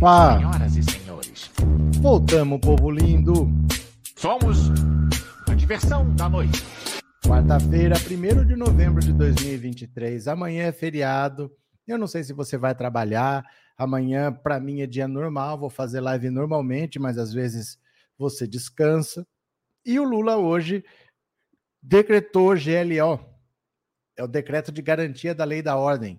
Opa. 0.00 0.38
senhoras 0.38 0.76
e 0.76 0.82
senhores. 0.82 1.50
Voltamos, 2.00 2.58
povo 2.58 2.90
lindo. 2.90 3.46
Somos 4.16 4.70
a 5.46 5.52
diversão 5.52 6.16
da 6.16 6.26
noite. 6.26 6.64
Quarta-feira, 7.22 7.96
1 7.96 8.46
de 8.46 8.56
novembro 8.56 9.02
de 9.02 9.12
2023. 9.12 10.26
Amanhã 10.26 10.64
é 10.64 10.72
feriado. 10.72 11.54
Eu 11.86 11.98
não 11.98 12.06
sei 12.06 12.24
se 12.24 12.32
você 12.32 12.56
vai 12.56 12.74
trabalhar. 12.74 13.44
Amanhã, 13.76 14.32
para 14.32 14.58
mim, 14.58 14.80
é 14.80 14.86
dia 14.86 15.06
normal. 15.06 15.58
Vou 15.58 15.68
fazer 15.68 16.00
live 16.00 16.30
normalmente, 16.30 16.98
mas 16.98 17.18
às 17.18 17.34
vezes 17.34 17.78
você 18.16 18.46
descansa. 18.46 19.26
E 19.84 20.00
o 20.00 20.04
Lula 20.04 20.38
hoje 20.38 20.82
decretou 21.82 22.54
GLO. 22.54 23.20
É 24.16 24.24
o 24.24 24.26
decreto 24.26 24.72
de 24.72 24.80
garantia 24.80 25.34
da 25.34 25.44
lei 25.44 25.60
da 25.60 25.76
ordem. 25.76 26.18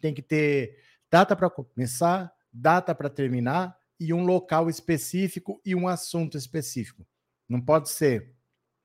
Tem 0.00 0.14
que 0.14 0.22
ter 0.22 0.78
data 1.10 1.36
para 1.36 1.50
começar, 1.50 2.32
data 2.52 2.94
para 2.94 3.10
terminar 3.10 3.76
e 3.98 4.12
um 4.14 4.24
local 4.24 4.68
específico 4.68 5.60
e 5.64 5.74
um 5.74 5.86
assunto 5.86 6.36
específico. 6.36 7.06
Não 7.48 7.60
pode 7.60 7.90
ser 7.90 8.34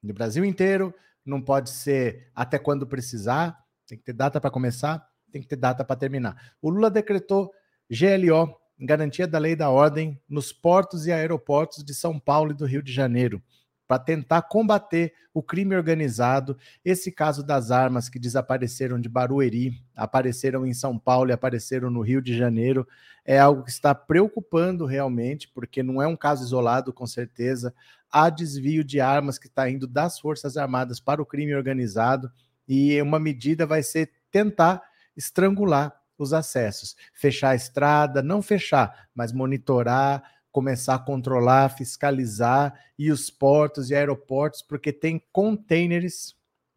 no 0.04 0.14
Brasil 0.14 0.44
inteiro, 0.44 0.94
não 1.26 1.42
pode 1.42 1.70
ser 1.70 2.30
até 2.36 2.60
quando 2.60 2.86
precisar, 2.86 3.58
tem 3.88 3.98
que 3.98 4.04
ter 4.04 4.14
data 4.14 4.40
para 4.40 4.52
começar, 4.52 5.08
tem 5.32 5.42
que 5.42 5.48
ter 5.48 5.56
data 5.56 5.84
para 5.84 5.96
terminar. 5.96 6.54
O 6.62 6.70
Lula 6.70 6.92
decretou 6.92 7.52
GLO, 7.90 8.56
garantia 8.80 9.28
da 9.28 9.40
lei 9.40 9.56
da 9.56 9.70
ordem, 9.70 10.22
nos 10.28 10.52
portos 10.52 11.08
e 11.08 11.12
aeroportos 11.12 11.84
de 11.84 11.94
São 11.94 12.20
Paulo 12.20 12.52
e 12.52 12.56
do 12.56 12.66
Rio 12.66 12.84
de 12.84 12.92
Janeiro, 12.92 13.42
para 13.88 14.00
tentar 14.00 14.44
combater 14.44 15.14
o 15.34 15.44
crime 15.44 15.76
organizado. 15.76 16.58
Esse 16.84 17.12
caso 17.12 17.44
das 17.44 17.72
armas 17.72 18.10
que 18.10 18.18
desapareceram 18.18 19.00
de 19.00 19.10
Barueri, 19.10 19.82
apareceram 19.96 20.66
em 20.66 20.74
São 20.74 20.98
Paulo 20.98 21.30
e 21.30 21.34
apareceram 21.34 21.90
no 21.90 22.02
Rio 22.02 22.22
de 22.22 22.38
Janeiro, 22.38 22.88
é 23.26 23.40
algo 23.40 23.64
que 23.64 23.72
está 23.72 23.94
preocupando 23.94 24.86
realmente, 24.86 25.48
porque 25.48 25.82
não 25.82 26.02
é 26.02 26.08
um 26.08 26.16
caso 26.16 26.44
isolado, 26.44 26.94
com 26.94 27.08
certeza. 27.08 27.74
Há 28.12 28.30
desvio 28.30 28.84
de 28.84 29.02
armas 29.02 29.38
que 29.40 29.48
está 29.48 29.70
indo 29.70 29.88
das 29.88 30.20
Forças 30.20 30.58
Armadas 30.58 31.00
para 31.00 31.22
o 31.22 31.26
crime 31.26 31.56
organizado, 31.56 32.32
e 32.68 33.00
uma 33.02 33.20
medida 33.20 33.66
vai 33.66 33.84
ser 33.84 34.12
tentar 34.32 34.82
estrangular 35.18 35.94
os 36.18 36.34
acessos. 36.34 36.96
Fechar 37.14 37.50
a 37.50 37.56
estrada, 37.56 38.22
não 38.22 38.42
fechar, 38.42 39.08
mas 39.14 39.32
monitorar, 39.32 40.24
começar 40.56 40.96
a 40.96 41.00
controlar, 41.00 41.68
fiscalizar 41.68 42.74
e 42.98 43.12
os 43.12 43.30
portos 43.30 43.90
e 43.90 43.94
aeroportos, 43.94 44.62
porque 44.62 44.94
tem 44.94 45.22
containers 45.34 46.34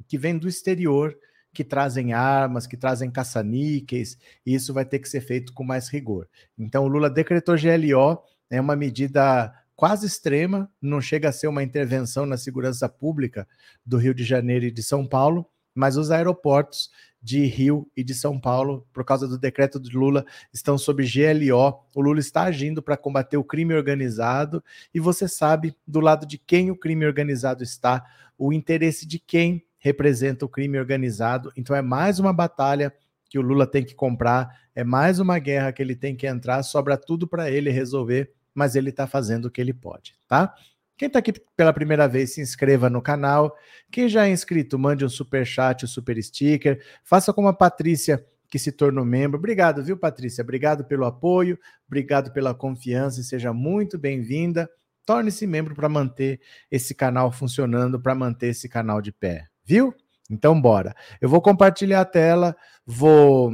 que 0.08 0.18
vêm 0.18 0.36
do 0.36 0.48
exterior 0.48 1.16
que 1.54 1.62
trazem 1.62 2.12
armas, 2.12 2.66
que 2.66 2.76
trazem 2.76 3.08
caça-níqueis, 3.08 4.18
e 4.44 4.52
isso 4.52 4.74
vai 4.74 4.84
ter 4.84 4.98
que 4.98 5.08
ser 5.08 5.20
feito 5.20 5.52
com 5.52 5.62
mais 5.62 5.88
rigor. 5.88 6.28
Então, 6.58 6.86
o 6.86 6.88
Lula 6.88 7.08
decretou 7.08 7.54
GLO, 7.54 8.20
é 8.50 8.60
uma 8.60 8.74
medida 8.74 9.54
quase 9.76 10.08
extrema, 10.08 10.68
não 10.82 11.00
chega 11.00 11.28
a 11.28 11.32
ser 11.32 11.46
uma 11.46 11.62
intervenção 11.62 12.26
na 12.26 12.36
segurança 12.36 12.88
pública 12.88 13.46
do 13.86 13.96
Rio 13.96 14.12
de 14.12 14.24
Janeiro 14.24 14.64
e 14.64 14.72
de 14.72 14.82
São 14.82 15.06
Paulo, 15.06 15.48
mas 15.72 15.96
os 15.96 16.10
aeroportos 16.10 16.90
de 17.20 17.44
Rio 17.46 17.90
e 17.96 18.04
de 18.04 18.14
São 18.14 18.38
Paulo, 18.38 18.86
por 18.92 19.04
causa 19.04 19.26
do 19.26 19.38
decreto 19.38 19.80
de 19.80 19.96
Lula, 19.96 20.24
estão 20.52 20.78
sob 20.78 21.04
GLO. 21.04 21.80
O 21.94 22.00
Lula 22.00 22.20
está 22.20 22.44
agindo 22.44 22.82
para 22.82 22.96
combater 22.96 23.36
o 23.36 23.44
crime 23.44 23.74
organizado 23.74 24.62
e 24.94 25.00
você 25.00 25.26
sabe 25.26 25.74
do 25.86 26.00
lado 26.00 26.26
de 26.26 26.38
quem 26.38 26.70
o 26.70 26.76
crime 26.76 27.04
organizado 27.04 27.62
está, 27.62 28.04
o 28.36 28.52
interesse 28.52 29.06
de 29.06 29.18
quem 29.18 29.64
representa 29.78 30.44
o 30.44 30.48
crime 30.48 30.78
organizado. 30.78 31.52
Então 31.56 31.74
é 31.74 31.82
mais 31.82 32.18
uma 32.18 32.32
batalha 32.32 32.92
que 33.28 33.38
o 33.38 33.42
Lula 33.42 33.66
tem 33.66 33.84
que 33.84 33.94
comprar, 33.94 34.48
é 34.74 34.82
mais 34.82 35.18
uma 35.18 35.38
guerra 35.38 35.72
que 35.72 35.82
ele 35.82 35.94
tem 35.94 36.16
que 36.16 36.26
entrar, 36.26 36.62
sobra 36.62 36.96
tudo 36.96 37.26
para 37.26 37.50
ele 37.50 37.70
resolver, 37.70 38.32
mas 38.54 38.74
ele 38.74 38.90
está 38.90 39.06
fazendo 39.06 39.46
o 39.46 39.50
que 39.50 39.60
ele 39.60 39.74
pode, 39.74 40.14
tá? 40.26 40.54
Quem 40.98 41.06
está 41.06 41.20
aqui 41.20 41.32
pela 41.56 41.72
primeira 41.72 42.08
vez, 42.08 42.34
se 42.34 42.40
inscreva 42.40 42.90
no 42.90 43.00
canal. 43.00 43.56
Quem 43.88 44.08
já 44.08 44.26
é 44.26 44.30
inscrito, 44.30 44.76
mande 44.76 45.04
um 45.04 45.08
super 45.08 45.46
chat, 45.46 45.84
um 45.84 45.88
super 45.88 46.20
sticker. 46.20 46.84
Faça 47.04 47.32
como 47.32 47.46
a 47.46 47.52
Patrícia, 47.52 48.26
que 48.50 48.58
se 48.58 48.72
tornou 48.72 49.04
membro. 49.04 49.38
Obrigado, 49.38 49.80
viu, 49.80 49.96
Patrícia? 49.96 50.42
Obrigado 50.42 50.84
pelo 50.84 51.04
apoio, 51.04 51.56
obrigado 51.86 52.32
pela 52.32 52.52
confiança 52.52 53.20
e 53.20 53.24
seja 53.24 53.52
muito 53.52 53.96
bem-vinda. 53.96 54.68
Torne-se 55.06 55.46
membro 55.46 55.72
para 55.72 55.88
manter 55.88 56.40
esse 56.68 56.96
canal 56.96 57.30
funcionando, 57.30 58.00
para 58.00 58.16
manter 58.16 58.48
esse 58.48 58.68
canal 58.68 59.00
de 59.00 59.12
pé, 59.12 59.46
viu? 59.64 59.94
Então, 60.28 60.60
bora. 60.60 60.96
Eu 61.20 61.28
vou 61.28 61.40
compartilhar 61.40 62.00
a 62.00 62.04
tela, 62.04 62.56
vou. 62.84 63.52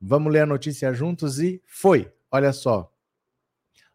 Vamos 0.00 0.32
ler 0.32 0.42
a 0.42 0.46
notícia 0.46 0.94
juntos 0.94 1.40
e 1.40 1.60
foi. 1.66 2.10
Olha 2.30 2.52
só. 2.52 2.93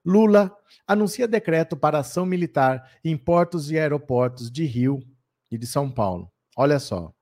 Lula 0.06 0.56
anuncia 0.88 1.28
decreto 1.28 1.76
para 1.76 2.00
ação 2.00 2.26
militar 2.26 2.90
em 3.04 3.18
portos 3.18 3.70
e 3.70 3.78
aeroportos 3.78 4.50
de 4.50 4.64
Rio 4.64 5.02
e 5.52 5.58
de 5.58 5.68
São 5.68 5.92
Paulo. 5.92 6.32
Olha 6.56 6.80
só. 6.80 7.14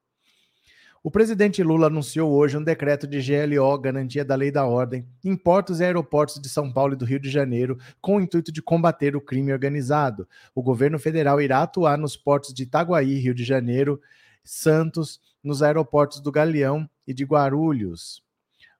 O 1.03 1.09
presidente 1.09 1.63
Lula 1.63 1.87
anunciou 1.87 2.31
hoje 2.31 2.57
um 2.57 2.63
decreto 2.63 3.07
de 3.07 3.19
GLO, 3.21 3.77
garantia 3.79 4.25
da 4.25 4.35
lei 4.35 4.51
da 4.51 4.65
ordem, 4.65 5.07
em 5.23 5.35
portos 5.35 5.79
e 5.79 5.85
aeroportos 5.85 6.39
de 6.41 6.49
São 6.49 6.71
Paulo 6.71 6.93
e 6.93 6.95
do 6.97 7.05
Rio 7.05 7.19
de 7.19 7.29
Janeiro, 7.29 7.77
com 8.01 8.17
o 8.17 8.21
intuito 8.21 8.51
de 8.51 8.61
combater 8.61 9.15
o 9.15 9.21
crime 9.21 9.53
organizado. 9.53 10.27
O 10.53 10.61
governo 10.61 10.99
federal 10.99 11.41
irá 11.41 11.61
atuar 11.61 11.97
nos 11.97 12.17
portos 12.17 12.53
de 12.53 12.63
Itaguaí, 12.63 13.19
Rio 13.19 13.33
de 13.33 13.43
Janeiro, 13.43 14.01
Santos, 14.43 15.19
nos 15.43 15.63
aeroportos 15.63 16.19
do 16.19 16.31
Galeão 16.31 16.89
e 17.07 17.13
de 17.13 17.23
Guarulhos. 17.23 18.21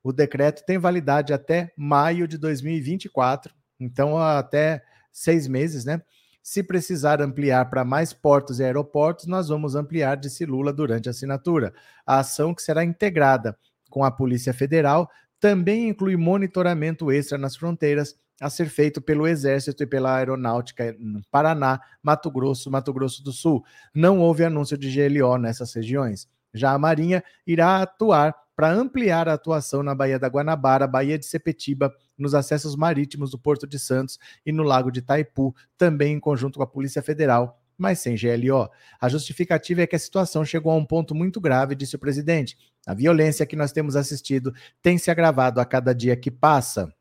O 0.03 0.11
decreto 0.11 0.65
tem 0.65 0.77
validade 0.77 1.33
até 1.33 1.71
maio 1.77 2.27
de 2.27 2.37
2024 2.37 3.56
então, 3.79 4.17
até 4.17 4.83
seis 5.11 5.47
meses, 5.47 5.85
né? 5.85 6.01
Se 6.41 6.63
precisar 6.63 7.21
ampliar 7.21 7.69
para 7.69 7.83
mais 7.83 8.13
portos 8.13 8.59
e 8.59 8.63
aeroportos, 8.63 9.25
nós 9.25 9.49
vamos 9.49 9.75
ampliar, 9.75 10.15
disse 10.15 10.45
Lula 10.45 10.71
durante 10.71 11.09
a 11.09 11.11
assinatura. 11.11 11.73
A 12.05 12.19
ação, 12.19 12.53
que 12.53 12.61
será 12.61 12.85
integrada 12.85 13.57
com 13.89 14.03
a 14.03 14.11
Polícia 14.11 14.53
Federal, 14.53 15.09
também 15.39 15.89
inclui 15.89 16.15
monitoramento 16.15 17.11
extra 17.11 17.37
nas 17.37 17.55
fronteiras 17.55 18.15
a 18.39 18.49
ser 18.49 18.69
feito 18.69 19.01
pelo 19.01 19.27
Exército 19.27 19.83
e 19.83 19.87
pela 19.87 20.15
Aeronáutica 20.15 20.95
no 20.99 21.21
Paraná, 21.29 21.81
Mato 22.01 22.31
Grosso, 22.31 22.71
Mato 22.71 22.93
Grosso 22.93 23.23
do 23.23 23.31
Sul. 23.31 23.63
Não 23.93 24.19
houve 24.19 24.43
anúncio 24.43 24.77
de 24.77 24.89
GLO 24.89 25.37
nessas 25.37 25.73
regiões. 25.73 26.29
Já 26.53 26.71
a 26.71 26.79
Marinha 26.79 27.23
irá 27.45 27.81
atuar 27.81 28.33
para 28.57 28.73
ampliar 28.73 29.29
a 29.29 29.33
atuação 29.33 29.83
na 29.83 29.93
Baía 29.93 30.17
da 30.17 30.27
Guanabara, 30.27 30.87
Baía 30.87 31.19
de 31.19 31.27
Sepetiba, 31.27 31.93
nos 32.17 32.33
acessos 32.33 32.75
marítimos 32.75 33.29
do 33.29 33.37
Porto 33.37 33.67
de 33.67 33.77
Santos 33.77 34.17
e 34.43 34.51
no 34.51 34.63
Lago 34.63 34.91
de 34.91 34.97
Itaipu, 34.97 35.55
também 35.77 36.15
em 36.15 36.19
conjunto 36.19 36.57
com 36.57 36.63
a 36.63 36.67
Polícia 36.67 37.03
Federal, 37.03 37.61
mas 37.77 37.99
sem 37.99 38.15
GLO. 38.15 38.67
A 38.99 39.07
justificativa 39.07 39.83
é 39.83 39.87
que 39.87 39.95
a 39.95 39.99
situação 39.99 40.43
chegou 40.43 40.71
a 40.71 40.75
um 40.75 40.83
ponto 40.83 41.13
muito 41.13 41.39
grave, 41.39 41.75
disse 41.75 41.95
o 41.95 41.99
presidente. 41.99 42.57
A 42.87 42.95
violência 42.95 43.45
que 43.45 43.55
nós 43.55 43.71
temos 43.71 43.95
assistido 43.95 44.51
tem 44.81 44.97
se 44.97 45.11
agravado 45.11 45.61
a 45.61 45.65
cada 45.65 45.93
dia 45.93 46.17
que 46.17 46.31
passa. 46.31 46.91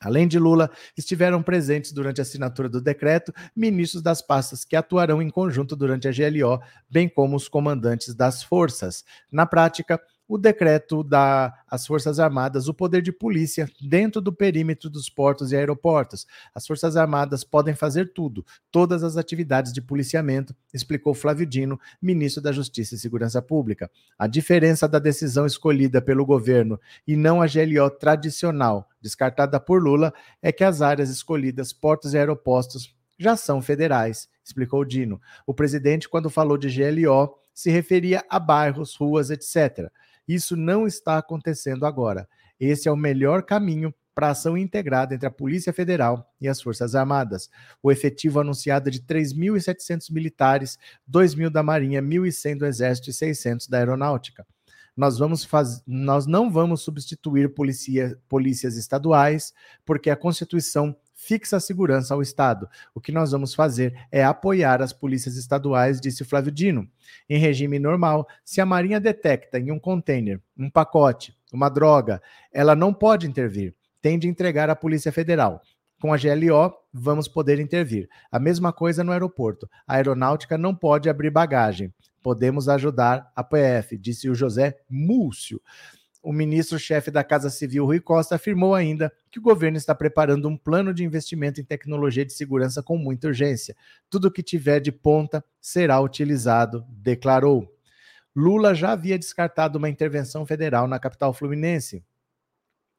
Além 0.00 0.28
de 0.28 0.38
Lula, 0.38 0.70
estiveram 0.96 1.42
presentes 1.42 1.90
durante 1.90 2.20
a 2.20 2.22
assinatura 2.22 2.68
do 2.68 2.80
decreto 2.80 3.32
ministros 3.56 4.00
das 4.00 4.22
pastas 4.22 4.64
que 4.64 4.76
atuarão 4.76 5.20
em 5.20 5.28
conjunto 5.28 5.74
durante 5.74 6.06
a 6.06 6.12
GLO, 6.12 6.62
bem 6.88 7.08
como 7.08 7.34
os 7.34 7.48
comandantes 7.48 8.14
das 8.14 8.44
forças. 8.44 9.04
Na 9.32 9.44
prática, 9.44 10.00
o 10.28 10.36
decreto 10.36 11.02
dá 11.02 11.54
às 11.66 11.86
Forças 11.86 12.20
Armadas 12.20 12.68
o 12.68 12.74
poder 12.74 13.00
de 13.00 13.10
polícia 13.10 13.66
dentro 13.80 14.20
do 14.20 14.30
perímetro 14.30 14.90
dos 14.90 15.08
portos 15.08 15.50
e 15.50 15.56
aeroportos. 15.56 16.26
As 16.54 16.66
Forças 16.66 16.96
Armadas 16.96 17.42
podem 17.42 17.74
fazer 17.74 18.12
tudo, 18.12 18.44
todas 18.70 19.02
as 19.02 19.16
atividades 19.16 19.72
de 19.72 19.80
policiamento, 19.80 20.54
explicou 20.72 21.14
Flávio 21.14 21.46
Dino, 21.46 21.80
ministro 22.00 22.42
da 22.42 22.52
Justiça 22.52 22.94
e 22.94 22.98
Segurança 22.98 23.40
Pública. 23.40 23.90
A 24.18 24.26
diferença 24.26 24.86
da 24.86 24.98
decisão 24.98 25.46
escolhida 25.46 26.02
pelo 26.02 26.26
governo 26.26 26.78
e 27.06 27.16
não 27.16 27.40
a 27.40 27.46
GLO 27.46 27.90
tradicional, 27.90 28.86
descartada 29.00 29.58
por 29.58 29.82
Lula, 29.82 30.12
é 30.42 30.52
que 30.52 30.62
as 30.62 30.82
áreas 30.82 31.08
escolhidas, 31.08 31.72
portos 31.72 32.12
e 32.12 32.18
aeroportos, 32.18 32.94
já 33.18 33.34
são 33.34 33.62
federais, 33.62 34.28
explicou 34.44 34.84
Dino. 34.84 35.20
O 35.46 35.54
presidente, 35.54 36.08
quando 36.08 36.30
falou 36.30 36.58
de 36.58 36.68
GLO, 36.68 37.34
se 37.52 37.70
referia 37.70 38.24
a 38.30 38.38
bairros, 38.38 38.94
ruas, 38.94 39.30
etc. 39.30 39.90
Isso 40.28 40.54
não 40.54 40.86
está 40.86 41.16
acontecendo 41.16 41.86
agora. 41.86 42.28
Esse 42.60 42.86
é 42.86 42.92
o 42.92 42.96
melhor 42.96 43.42
caminho 43.42 43.94
para 44.14 44.30
ação 44.30 44.58
integrada 44.58 45.14
entre 45.14 45.28
a 45.28 45.30
Polícia 45.30 45.72
Federal 45.72 46.28
e 46.40 46.48
as 46.48 46.60
Forças 46.60 46.96
Armadas. 46.96 47.48
O 47.80 47.90
efetivo 47.90 48.40
anunciado 48.40 48.88
é 48.88 48.92
de 48.92 49.00
3.700 49.00 50.12
militares, 50.12 50.76
2.000 51.08 51.50
da 51.50 51.62
Marinha, 51.62 52.02
1.100 52.02 52.58
do 52.58 52.66
Exército 52.66 53.10
e 53.10 53.12
600 53.12 53.68
da 53.68 53.78
Aeronáutica. 53.78 54.44
Nós, 54.96 55.18
vamos 55.18 55.44
faz... 55.44 55.80
Nós 55.86 56.26
não 56.26 56.50
vamos 56.50 56.82
substituir 56.82 57.54
policia... 57.54 58.18
polícias 58.28 58.76
estaduais, 58.76 59.54
porque 59.86 60.10
a 60.10 60.16
Constituição 60.16 60.96
fixa 61.18 61.56
a 61.56 61.60
segurança 61.60 62.14
ao 62.14 62.22
Estado. 62.22 62.68
O 62.94 63.00
que 63.00 63.10
nós 63.10 63.32
vamos 63.32 63.52
fazer 63.52 63.92
é 64.10 64.24
apoiar 64.24 64.80
as 64.80 64.92
polícias 64.92 65.36
estaduais, 65.36 66.00
disse 66.00 66.24
Flávio 66.24 66.52
Dino. 66.52 66.88
Em 67.28 67.38
regime 67.38 67.78
normal, 67.78 68.26
se 68.44 68.60
a 68.60 68.66
Marinha 68.66 69.00
detecta 69.00 69.58
em 69.58 69.72
um 69.72 69.80
container, 69.80 70.40
um 70.56 70.70
pacote, 70.70 71.36
uma 71.52 71.68
droga, 71.68 72.22
ela 72.52 72.76
não 72.76 72.94
pode 72.94 73.26
intervir. 73.26 73.74
tem 74.00 74.16
de 74.16 74.28
entregar 74.28 74.70
à 74.70 74.76
Polícia 74.76 75.10
Federal. 75.10 75.60
Com 76.00 76.12
a 76.12 76.16
GLO, 76.16 76.72
vamos 76.92 77.26
poder 77.26 77.58
intervir. 77.58 78.08
A 78.30 78.38
mesma 78.38 78.72
coisa 78.72 79.02
no 79.02 79.10
aeroporto. 79.10 79.68
A 79.84 79.96
aeronáutica 79.96 80.56
não 80.56 80.72
pode 80.72 81.10
abrir 81.10 81.30
bagagem. 81.30 81.92
Podemos 82.22 82.68
ajudar 82.68 83.32
a 83.34 83.42
PF, 83.42 83.98
disse 83.98 84.30
o 84.30 84.34
José 84.36 84.78
Múcio. 84.88 85.60
O 86.22 86.32
ministro-chefe 86.32 87.10
da 87.10 87.22
Casa 87.22 87.48
Civil, 87.48 87.84
Rui 87.84 88.00
Costa, 88.00 88.34
afirmou 88.34 88.74
ainda 88.74 89.12
que 89.30 89.38
o 89.38 89.42
governo 89.42 89.76
está 89.76 89.94
preparando 89.94 90.48
um 90.48 90.56
plano 90.56 90.92
de 90.92 91.04
investimento 91.04 91.60
em 91.60 91.64
tecnologia 91.64 92.24
de 92.24 92.32
segurança 92.32 92.82
com 92.82 92.98
muita 92.98 93.28
urgência. 93.28 93.76
Tudo 94.10 94.30
que 94.30 94.42
tiver 94.42 94.80
de 94.80 94.90
ponta 94.90 95.44
será 95.60 96.00
utilizado, 96.00 96.84
declarou. 96.88 97.72
Lula 98.34 98.74
já 98.74 98.92
havia 98.92 99.18
descartado 99.18 99.78
uma 99.78 99.88
intervenção 99.88 100.44
federal 100.44 100.86
na 100.86 100.98
capital 100.98 101.32
fluminense. 101.32 102.04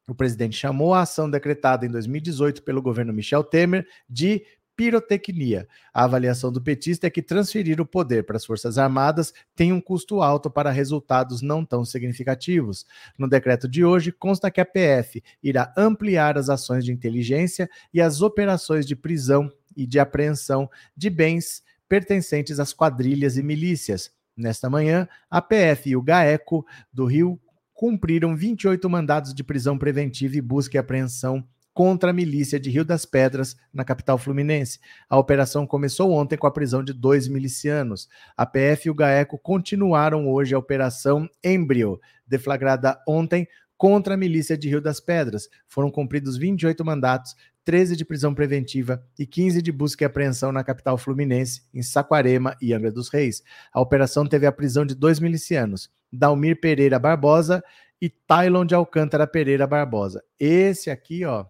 O 0.08 0.14
presidente 0.14 0.56
chamou 0.56 0.92
a 0.92 1.02
ação 1.02 1.30
decretada 1.30 1.86
em 1.86 1.88
2018 1.88 2.62
pelo 2.62 2.82
governo 2.82 3.12
Michel 3.12 3.44
Temer 3.44 3.86
de 4.08 4.44
pirotecnia. 4.80 5.68
A 5.92 6.04
avaliação 6.04 6.50
do 6.50 6.58
petista 6.58 7.06
é 7.06 7.10
que 7.10 7.20
transferir 7.20 7.82
o 7.82 7.84
poder 7.84 8.24
para 8.24 8.38
as 8.38 8.46
Forças 8.46 8.78
Armadas 8.78 9.30
tem 9.54 9.74
um 9.74 9.80
custo 9.80 10.22
alto 10.22 10.50
para 10.50 10.70
resultados 10.70 11.42
não 11.42 11.66
tão 11.66 11.84
significativos. 11.84 12.86
No 13.18 13.28
decreto 13.28 13.68
de 13.68 13.84
hoje, 13.84 14.10
consta 14.10 14.50
que 14.50 14.58
a 14.58 14.64
PF 14.64 15.22
irá 15.42 15.70
ampliar 15.76 16.38
as 16.38 16.48
ações 16.48 16.82
de 16.82 16.92
inteligência 16.92 17.68
e 17.92 18.00
as 18.00 18.22
operações 18.22 18.86
de 18.86 18.96
prisão 18.96 19.52
e 19.76 19.86
de 19.86 19.98
apreensão 19.98 20.66
de 20.96 21.10
bens 21.10 21.62
pertencentes 21.86 22.58
às 22.58 22.72
quadrilhas 22.72 23.36
e 23.36 23.42
milícias. 23.42 24.10
Nesta 24.34 24.70
manhã, 24.70 25.06
a 25.30 25.42
PF 25.42 25.90
e 25.90 25.96
o 25.96 26.00
GAECO 26.00 26.64
do 26.90 27.04
Rio 27.04 27.38
cumpriram 27.74 28.34
28 28.34 28.88
mandados 28.88 29.34
de 29.34 29.44
prisão 29.44 29.76
preventiva 29.76 30.38
e 30.38 30.40
busca 30.40 30.78
e 30.78 30.80
apreensão 30.80 31.46
contra 31.80 32.10
a 32.10 32.12
milícia 32.12 32.60
de 32.60 32.68
Rio 32.68 32.84
das 32.84 33.06
Pedras, 33.06 33.56
na 33.72 33.86
capital 33.86 34.18
fluminense. 34.18 34.78
A 35.08 35.16
operação 35.16 35.66
começou 35.66 36.12
ontem 36.12 36.36
com 36.36 36.46
a 36.46 36.50
prisão 36.50 36.84
de 36.84 36.92
dois 36.92 37.26
milicianos. 37.26 38.06
A 38.36 38.44
PF 38.44 38.86
e 38.86 38.90
o 38.90 38.94
GAECO 38.94 39.38
continuaram 39.38 40.28
hoje 40.28 40.54
a 40.54 40.58
operação 40.58 41.26
Embrio, 41.42 41.98
deflagrada 42.26 43.02
ontem 43.08 43.48
contra 43.78 44.12
a 44.12 44.16
milícia 44.18 44.58
de 44.58 44.68
Rio 44.68 44.82
das 44.82 45.00
Pedras. 45.00 45.48
Foram 45.66 45.90
cumpridos 45.90 46.36
28 46.36 46.84
mandatos, 46.84 47.34
13 47.64 47.96
de 47.96 48.04
prisão 48.04 48.34
preventiva 48.34 49.02
e 49.18 49.24
15 49.24 49.62
de 49.62 49.72
busca 49.72 50.04
e 50.04 50.06
apreensão 50.06 50.52
na 50.52 50.62
capital 50.62 50.98
fluminense, 50.98 51.62
em 51.72 51.82
Saquarema 51.82 52.54
e 52.60 52.74
Angra 52.74 52.92
dos 52.92 53.08
Reis. 53.08 53.42
A 53.72 53.80
operação 53.80 54.26
teve 54.26 54.44
a 54.44 54.52
prisão 54.52 54.84
de 54.84 54.94
dois 54.94 55.18
milicianos, 55.18 55.90
Dalmir 56.12 56.60
Pereira 56.60 56.98
Barbosa 56.98 57.64
e 57.98 58.10
Tylon 58.10 58.66
de 58.66 58.74
Alcântara 58.74 59.26
Pereira 59.26 59.66
Barbosa. 59.66 60.22
Esse 60.38 60.90
aqui, 60.90 61.24
ó, 61.24 61.46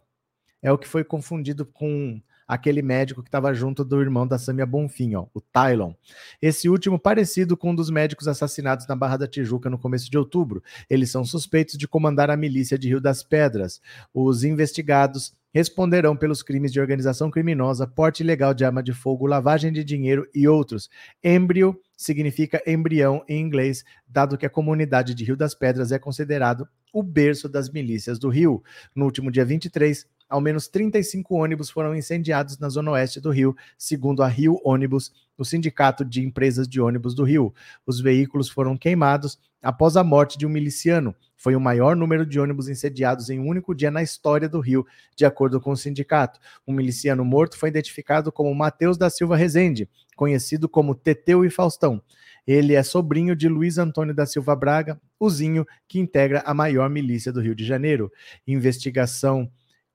é 0.62 0.72
o 0.72 0.78
que 0.78 0.88
foi 0.88 1.04
confundido 1.04 1.64
com 1.64 2.20
aquele 2.50 2.82
médico 2.82 3.22
que 3.22 3.28
estava 3.28 3.54
junto 3.54 3.84
do 3.84 4.00
irmão 4.00 4.26
da 4.26 4.36
Samia 4.36 4.66
Bonfim, 4.66 5.14
ó, 5.14 5.26
o 5.32 5.40
Tylon. 5.40 5.94
Esse 6.42 6.68
último 6.68 6.98
parecido 6.98 7.56
com 7.56 7.70
um 7.70 7.74
dos 7.74 7.90
médicos 7.90 8.26
assassinados 8.26 8.88
na 8.88 8.96
Barra 8.96 9.18
da 9.18 9.28
Tijuca 9.28 9.70
no 9.70 9.78
começo 9.78 10.10
de 10.10 10.18
outubro. 10.18 10.60
Eles 10.88 11.10
são 11.10 11.24
suspeitos 11.24 11.78
de 11.78 11.86
comandar 11.86 12.28
a 12.28 12.36
milícia 12.36 12.76
de 12.76 12.88
Rio 12.88 13.00
das 13.00 13.22
Pedras. 13.22 13.80
Os 14.12 14.42
investigados 14.42 15.32
responderão 15.54 16.16
pelos 16.16 16.42
crimes 16.42 16.72
de 16.72 16.80
organização 16.80 17.30
criminosa, 17.30 17.86
porte 17.86 18.24
ilegal 18.24 18.52
de 18.52 18.64
arma 18.64 18.82
de 18.82 18.92
fogo, 18.92 19.26
lavagem 19.26 19.72
de 19.72 19.84
dinheiro 19.84 20.26
e 20.34 20.48
outros. 20.48 20.90
Embrio 21.22 21.80
significa 21.96 22.62
embrião 22.66 23.22
em 23.28 23.40
inglês, 23.40 23.84
dado 24.08 24.36
que 24.36 24.46
a 24.46 24.50
comunidade 24.50 25.14
de 25.14 25.24
Rio 25.24 25.36
das 25.36 25.54
Pedras 25.54 25.92
é 25.92 26.00
considerado 26.00 26.66
o 26.92 27.02
berço 27.02 27.48
das 27.48 27.70
milícias 27.70 28.18
do 28.18 28.28
Rio. 28.28 28.62
No 28.94 29.04
último 29.04 29.30
dia 29.30 29.44
23, 29.44 30.06
ao 30.31 30.41
menos 30.41 30.69
35 30.69 31.35
ônibus 31.35 31.69
foram 31.69 31.94
incendiados 31.94 32.56
na 32.59 32.69
zona 32.69 32.93
oeste 32.93 33.21
do 33.21 33.31
Rio, 33.31 33.56
segundo 33.77 34.23
a 34.23 34.29
Rio 34.29 34.61
Ônibus, 34.65 35.12
o 35.37 35.44
Sindicato 35.44 36.05
de 36.05 36.23
Empresas 36.23 36.69
de 36.69 36.81
Ônibus 36.81 37.15
do 37.15 37.25
Rio. 37.25 37.53
Os 37.85 38.00
veículos 38.00 38.49
foram 38.49 38.77
queimados 38.79 39.38
após 39.61 39.97
a 39.97 40.05
morte 40.05 40.38
de 40.38 40.47
um 40.47 40.49
miliciano. 40.49 41.15
Foi 41.37 41.56
o 41.56 41.61
maior 41.61 41.97
número 41.97 42.25
de 42.25 42.38
ônibus 42.38 42.69
incendiados 42.69 43.29
em 43.29 43.41
um 43.41 43.49
único 43.49 43.75
dia 43.75 43.91
na 43.91 44.03
história 44.03 44.49
do 44.49 44.61
Rio, 44.61 44.87
de 45.17 45.25
acordo 45.25 45.61
com 45.61 45.73
o 45.73 45.77
sindicato. 45.77 46.38
O 46.67 46.73
miliciano 46.73 47.25
morto 47.25 47.59
foi 47.59 47.69
identificado 47.69 48.31
como 48.31 48.55
Matheus 48.55 48.97
da 48.97 49.11
Silva 49.11 49.37
Rezende, 49.37 49.88
conhecido 50.15 50.69
como 50.69 50.94
Teteu 50.94 51.44
e 51.44 51.50
Faustão. 51.50 52.00
Ele 52.47 52.75
é 52.75 52.82
sobrinho 52.82 53.35
de 53.35 53.49
Luiz 53.49 53.79
Antônio 53.79 54.15
da 54.15 54.27
Silva 54.27 54.55
Braga, 54.55 55.00
o 55.19 55.29
Zinho, 55.29 55.67
que 55.88 55.99
integra 55.99 56.43
a 56.47 56.55
maior 56.55 56.88
milícia 56.88 57.32
do 57.32 57.41
Rio 57.41 57.55
de 57.55 57.65
Janeiro. 57.65 58.12
Investigação 58.47 59.50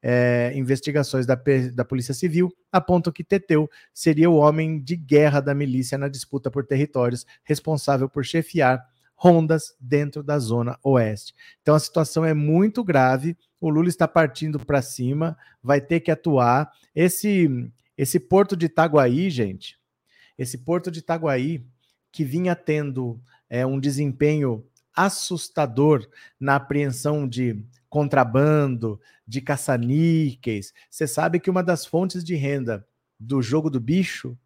é, 0.08 0.54
investigações 0.56 1.26
da, 1.26 1.36
da 1.74 1.84
Polícia 1.84 2.14
Civil 2.14 2.56
apontam 2.72 3.12
que 3.12 3.24
Teteu 3.24 3.68
seria 3.92 4.30
o 4.30 4.36
homem 4.36 4.80
de 4.80 4.96
guerra 4.96 5.40
da 5.40 5.56
milícia 5.56 5.98
na 5.98 6.08
disputa 6.08 6.52
por 6.52 6.64
territórios, 6.64 7.26
responsável 7.44 8.08
por 8.08 8.24
chefiar 8.24 8.86
rondas 9.16 9.76
dentro 9.80 10.22
da 10.22 10.38
zona 10.38 10.78
oeste. 10.84 11.34
Então 11.64 11.74
a 11.74 11.80
situação 11.80 12.24
é 12.24 12.36
muito 12.36 12.84
grave. 12.84 13.36
O 13.60 13.68
Lula 13.68 13.90
está 13.90 14.08
partindo 14.08 14.60
para 14.60 14.80
cima, 14.80 15.36
vai 15.64 15.82
ter 15.82 16.02
que 16.02 16.12
atuar. 16.12 16.72
Esse 16.94 17.50
esse 17.98 18.20
porto 18.20 18.56
de 18.56 18.68
Itaguaí, 18.68 19.32
gente, 19.32 19.80
esse 20.38 20.60
porto 20.60 20.92
de 20.92 21.00
Itaguaí 21.00 21.66
que 22.12 22.24
vinha 22.24 22.56
tendo 22.56 23.20
é, 23.50 23.66
um 23.66 23.80
desempenho 23.80 24.64
assustador 24.96 26.08
na 26.40 26.56
apreensão 26.56 27.28
de 27.28 27.64
contrabando, 27.90 29.00
de 29.28 29.42
caça-níqueis. 29.42 30.74
Você 30.90 31.08
sabe 31.08 31.40
que 31.40 31.50
uma 31.50 31.64
das 31.64 31.86
fontes 31.86 32.24
de 32.24 32.36
renda 32.36 32.86
do 33.20 33.42
jogo 33.42 33.70
do 33.70 33.80
bicho 33.80 34.38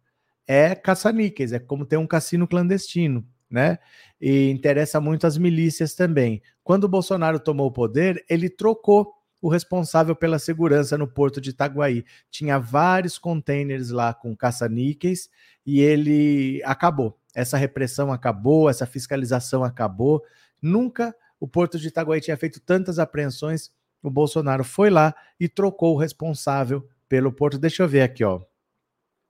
é 0.46 0.74
caça-níqueis, 0.74 1.52
é 1.52 1.58
como 1.58 1.84
ter 1.84 1.96
um 1.96 2.06
cassino 2.06 2.46
clandestino, 2.46 3.26
né? 3.48 3.78
E 4.20 4.50
interessa 4.50 5.00
muito 5.00 5.26
as 5.26 5.38
milícias 5.38 5.94
também. 5.94 6.42
Quando 6.62 6.84
o 6.84 6.88
Bolsonaro 6.88 7.38
tomou 7.38 7.68
o 7.68 7.72
poder, 7.72 8.24
ele 8.28 8.48
trocou 8.48 9.14
o 9.40 9.48
responsável 9.48 10.14
pela 10.14 10.38
segurança 10.38 10.98
no 10.98 11.08
porto 11.08 11.40
de 11.40 11.50
Itaguaí. 11.50 12.04
Tinha 12.30 12.58
vários 12.58 13.18
containers 13.18 13.90
lá 13.90 14.12
com 14.12 14.36
caça-níqueis 14.36 15.30
e 15.64 15.80
ele 15.80 16.62
acabou. 16.64 17.19
Essa 17.34 17.56
repressão 17.56 18.12
acabou, 18.12 18.68
essa 18.68 18.86
fiscalização 18.86 19.64
acabou. 19.64 20.22
Nunca 20.60 21.14
o 21.38 21.48
porto 21.48 21.78
de 21.78 21.88
Itaguaí 21.88 22.20
tinha 22.20 22.36
feito 22.36 22.60
tantas 22.60 22.98
apreensões 22.98 23.72
o 24.02 24.10
Bolsonaro 24.10 24.64
foi 24.64 24.90
lá 24.90 25.14
e 25.38 25.48
trocou 25.48 25.94
o 25.94 25.98
responsável 25.98 26.88
pelo 27.08 27.32
Porto. 27.32 27.58
Deixa 27.58 27.82
eu 27.82 27.88
ver 27.88 28.02
aqui, 28.02 28.24
ó. 28.24 28.40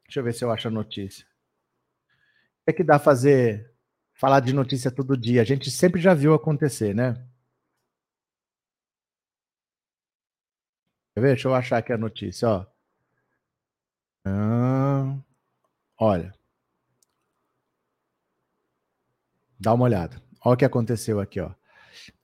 Deixa 0.04 0.20
eu 0.20 0.24
ver 0.24 0.34
se 0.34 0.44
eu 0.44 0.50
acho 0.50 0.68
a 0.68 0.70
notícia. 0.70 1.26
É 2.66 2.72
que 2.72 2.84
dá 2.84 2.98
fazer 2.98 3.72
falar 4.14 4.40
de 4.40 4.52
notícia 4.52 4.90
todo 4.90 5.16
dia. 5.16 5.42
A 5.42 5.44
gente 5.44 5.70
sempre 5.70 6.00
já 6.00 6.14
viu 6.14 6.34
acontecer, 6.34 6.94
né? 6.94 7.14
Quer 11.14 11.20
ver? 11.20 11.28
Deixa 11.34 11.48
eu 11.48 11.54
achar 11.54 11.78
aqui 11.78 11.92
a 11.92 11.98
notícia, 11.98 12.48
ó. 12.48 12.66
Ah, 14.24 15.18
olha. 15.98 16.39
Dá 19.60 19.74
uma 19.74 19.84
olhada. 19.84 20.22
Olha 20.42 20.54
o 20.54 20.56
que 20.56 20.64
aconteceu 20.64 21.20
aqui, 21.20 21.38
ó. 21.38 21.50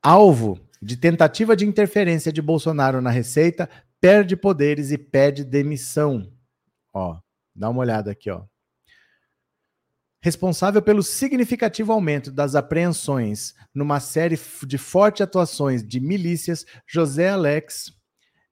Alvo 0.03 0.59
de 0.81 0.97
tentativa 0.97 1.57
de 1.57 1.67
interferência 1.67 2.33
de 2.33 2.41
Bolsonaro 2.41 3.01
na 3.01 3.11
Receita, 3.11 3.69
perde 4.01 4.37
poderes 4.37 4.91
e 4.91 4.99
pede 4.99 5.45
demissão. 5.45 6.33
Ó, 6.93 7.19
dá 7.55 7.69
uma 7.69 7.81
olhada 7.81 8.11
aqui, 8.11 8.31
ó. 8.31 8.45
Responsável 10.23 10.83
pelo 10.83 11.03
significativo 11.03 11.93
aumento 11.93 12.33
das 12.33 12.55
apreensões 12.55 13.55
numa 13.75 14.01
série 14.01 14.39
de 14.67 14.79
fortes 14.79 15.21
atuações 15.21 15.87
de 15.87 16.01
milícias, 16.01 16.65
José 16.87 17.29
Alex 17.29 17.96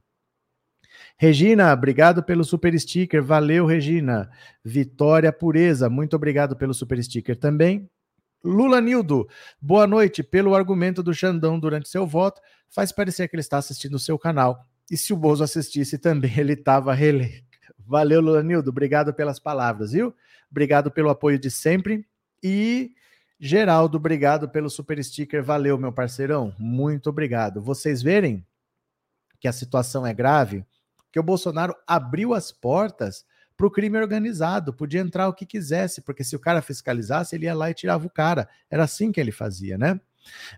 Regina, 1.18 1.72
obrigado 1.74 2.24
pelo 2.24 2.44
super 2.44 2.78
sticker. 2.80 3.22
Valeu, 3.24 3.66
Regina. 3.66 4.30
Vitória 4.64 5.32
Pureza, 5.32 5.90
muito 5.90 6.16
obrigado 6.16 6.56
pelo 6.56 6.74
super 6.74 7.02
sticker 7.04 7.38
também. 7.38 7.90
Lula 8.44 8.82
Nildo, 8.82 9.28
boa 9.62 9.88
noite. 9.88 10.22
Pelo 10.22 10.54
argumento 10.54 11.02
do 11.02 11.14
Xandão 11.14 11.60
durante 11.60 11.88
seu 11.88 12.06
voto, 12.06 12.42
faz 12.70 12.92
parecer 12.92 13.28
que 13.28 13.36
ele 13.36 13.42
está 13.42 13.58
assistindo 13.58 13.96
o 13.96 14.00
seu 14.00 14.20
canal. 14.20 14.66
E 14.92 14.98
se 14.98 15.14
o 15.14 15.18
Bozo 15.18 15.44
assistisse 15.44 15.98
também, 15.98 16.34
ele 16.38 16.54
estava 16.54 16.94
reeleito. 16.94 17.44
Valeu, 17.80 18.22
Lula 18.22 18.44
Nildo. 18.44 18.70
Obrigado 18.70 19.14
pelas 19.14 19.40
palavras, 19.40 19.92
viu? 19.94 20.14
Obrigado 20.52 20.92
pelo 20.92 21.10
apoio 21.10 21.40
de 21.40 21.50
sempre. 21.50 22.06
E 22.44 22.92
Geraldo, 23.46 23.98
obrigado 23.98 24.48
pelo 24.48 24.70
super 24.70 25.04
sticker. 25.04 25.44
Valeu, 25.44 25.78
meu 25.78 25.92
parceirão. 25.92 26.56
Muito 26.58 27.10
obrigado. 27.10 27.62
Vocês 27.62 28.02
verem 28.02 28.46
que 29.38 29.50
a 29.50 29.52
situação 29.52 30.08
é 30.08 30.14
grave, 30.14 30.66
que 31.14 31.20
o 31.20 31.24
Bolsonaro 31.24 31.76
abriu 31.86 32.34
as 32.34 32.52
portas 32.52 33.24
para 33.56 33.68
o 33.68 33.72
crime 33.72 34.00
organizado, 34.00 34.74
podia 34.74 35.00
entrar 35.00 35.28
o 35.30 35.34
que 35.34 35.46
quisesse, 35.46 36.02
porque 36.02 36.24
se 36.24 36.36
o 36.36 36.40
cara 36.40 36.60
fiscalizasse, 36.60 37.36
ele 37.36 37.46
ia 37.46 37.54
lá 37.54 37.70
e 37.70 37.74
tirava 37.76 38.08
o 38.08 38.10
cara. 38.10 38.50
Era 38.68 38.84
assim 38.84 39.12
que 39.12 39.22
ele 39.22 39.32
fazia, 39.32 39.78
né? 39.78 40.02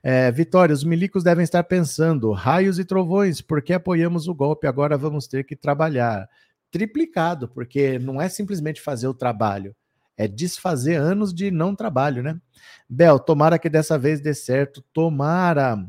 É, 0.01 0.31
Vitória, 0.31 0.73
os 0.73 0.85
milicos 0.85 1.23
devem 1.25 1.43
estar 1.43 1.63
pensando: 1.65 2.31
raios 2.31 2.79
e 2.79 2.85
trovões, 2.85 3.41
porque 3.41 3.73
apoiamos 3.73 4.29
o 4.29 4.33
golpe, 4.33 4.65
agora 4.65 4.97
vamos 4.97 5.27
ter 5.27 5.43
que 5.43 5.57
trabalhar. 5.57 6.29
Triplicado, 6.71 7.49
porque 7.49 7.99
não 7.99 8.21
é 8.21 8.29
simplesmente 8.29 8.79
fazer 8.79 9.07
o 9.07 9.13
trabalho, 9.13 9.75
é 10.15 10.25
desfazer 10.25 10.95
anos 10.95 11.33
de 11.33 11.51
não 11.51 11.75
trabalho, 11.75 12.23
né? 12.23 12.39
Bel, 12.87 13.19
tomara 13.19 13.59
que 13.59 13.69
dessa 13.69 13.97
vez 13.97 14.21
dê 14.21 14.33
certo, 14.33 14.81
tomara. 14.93 15.85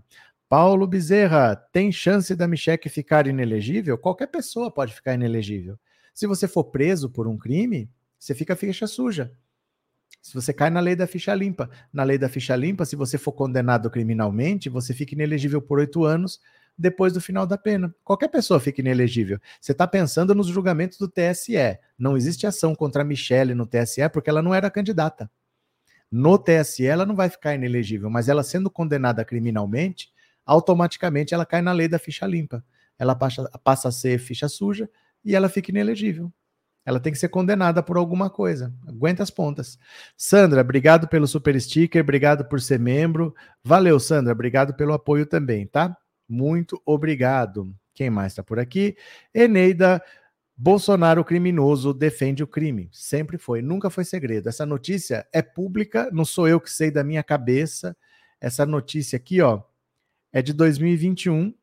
Paulo 0.49 0.87
Bezerra, 0.87 1.57
tem 1.57 1.91
chance 1.91 2.35
da 2.37 2.47
Micheque 2.47 2.88
ficar 2.88 3.26
inelegível? 3.26 3.99
Qualquer 3.99 4.29
pessoa 4.29 4.71
pode 4.71 4.95
ficar 4.95 5.15
inelegível. 5.15 5.79
Se 6.15 6.26
você 6.26 6.47
for 6.47 6.65
preso 6.65 7.11
por 7.11 7.26
um 7.26 7.37
crime, 7.37 7.91
você 8.19 8.35
fica 8.35 8.55
ficha 8.55 8.87
suja. 8.87 9.33
Se 10.23 10.33
você 10.35 10.53
cai 10.53 10.71
na 10.71 10.81
lei 10.81 10.97
da 10.97 11.07
ficha 11.07 11.35
limpa. 11.35 11.69
Na 11.93 12.03
lei 12.05 12.17
da 12.17 12.29
ficha 12.29 12.55
limpa, 12.55 12.85
se 12.85 12.97
você 12.97 13.19
for 13.19 13.33
condenado 13.33 13.91
criminalmente, 13.91 14.69
você 14.69 14.95
fica 14.95 15.15
inelegível 15.15 15.61
por 15.61 15.79
oito 15.79 16.05
anos 16.05 16.41
depois 16.79 17.12
do 17.12 17.21
final 17.21 17.47
da 17.47 17.59
pena. 17.59 17.95
Qualquer 18.05 18.29
pessoa 18.29 18.61
fica 18.61 18.81
inelegível. 18.81 19.38
Você 19.61 19.73
está 19.73 19.87
pensando 19.87 20.35
nos 20.35 20.47
julgamentos 20.47 20.99
do 20.99 21.09
TSE. 21.09 21.79
Não 21.99 22.17
existe 22.17 22.47
ação 22.47 22.75
contra 22.75 23.03
a 23.03 23.05
Michelle 23.05 23.55
no 23.55 23.67
TSE 23.67 24.09
porque 24.12 24.31
ela 24.31 24.43
não 24.43 24.55
era 24.55 24.71
candidata. 24.71 25.31
No 26.11 26.38
TSE, 26.38 26.87
ela 26.87 27.05
não 27.05 27.17
vai 27.17 27.29
ficar 27.29 27.55
inelegível, 27.55 28.09
mas 28.09 28.29
ela 28.29 28.45
sendo 28.45 28.71
condenada 28.71 29.25
criminalmente, 29.25 30.12
automaticamente 30.47 31.35
ela 31.35 31.45
cai 31.45 31.61
na 31.61 31.73
lei 31.73 31.88
da 31.88 31.99
ficha 31.99 32.26
limpa. 32.26 32.65
Ela 32.99 33.15
passa, 33.15 33.50
passa 33.62 33.88
a 33.88 33.93
ser 33.93 34.19
ficha 34.19 34.49
suja 34.49 34.88
e 35.25 35.35
ela 35.35 35.49
fica 35.49 35.71
inelegível. 35.71 36.33
Ela 36.85 37.00
tem 37.00 37.12
que 37.12 37.19
ser 37.19 37.29
condenada 37.29 37.83
por 37.83 37.97
alguma 37.97 38.31
coisa. 38.31 38.73
Aguenta 38.87 39.21
as 39.21 39.31
pontas. 39.31 39.76
Sandra, 40.17 40.61
obrigado 40.61 41.09
pelo 41.09 41.26
super 41.26 41.61
sticker, 41.61 42.00
obrigado 42.00 42.45
por 42.45 42.61
ser 42.61 42.79
membro. 42.79 43.35
Valeu, 43.62 43.99
Sandra, 43.99 44.33
obrigado 44.33 44.73
pelo 44.73 44.93
apoio 44.93 45.26
também, 45.26 45.67
tá? 45.67 45.97
Muito 46.29 46.81
obrigado. 46.87 47.75
Quem 47.93 48.09
mais 48.09 48.33
está 48.33 48.43
por 48.43 48.61
aqui? 48.61 48.97
Eneida, 49.35 50.00
Bolsonaro 50.57 51.25
criminoso 51.25 51.93
defende 51.93 52.45
o 52.45 52.47
crime. 52.47 52.88
Sempre 52.93 53.37
foi, 53.37 53.61
nunca 53.61 53.91
foi 53.91 54.05
segredo. 54.05 54.49
Essa 54.49 54.65
notícia 54.65 55.26
é 55.33 55.43
pública, 55.43 56.09
não 56.12 56.25
sou 56.25 56.47
eu 56.47 56.61
que 56.61 56.71
sei 56.71 56.91
da 56.91 57.03
minha 57.03 57.23
cabeça. 57.23 57.97
Essa 58.41 58.65
notícia 58.65 59.17
aqui, 59.17 59.41
ó, 59.41 59.62
é 60.33 60.42
de 60.42 60.52
2021, 60.52 61.54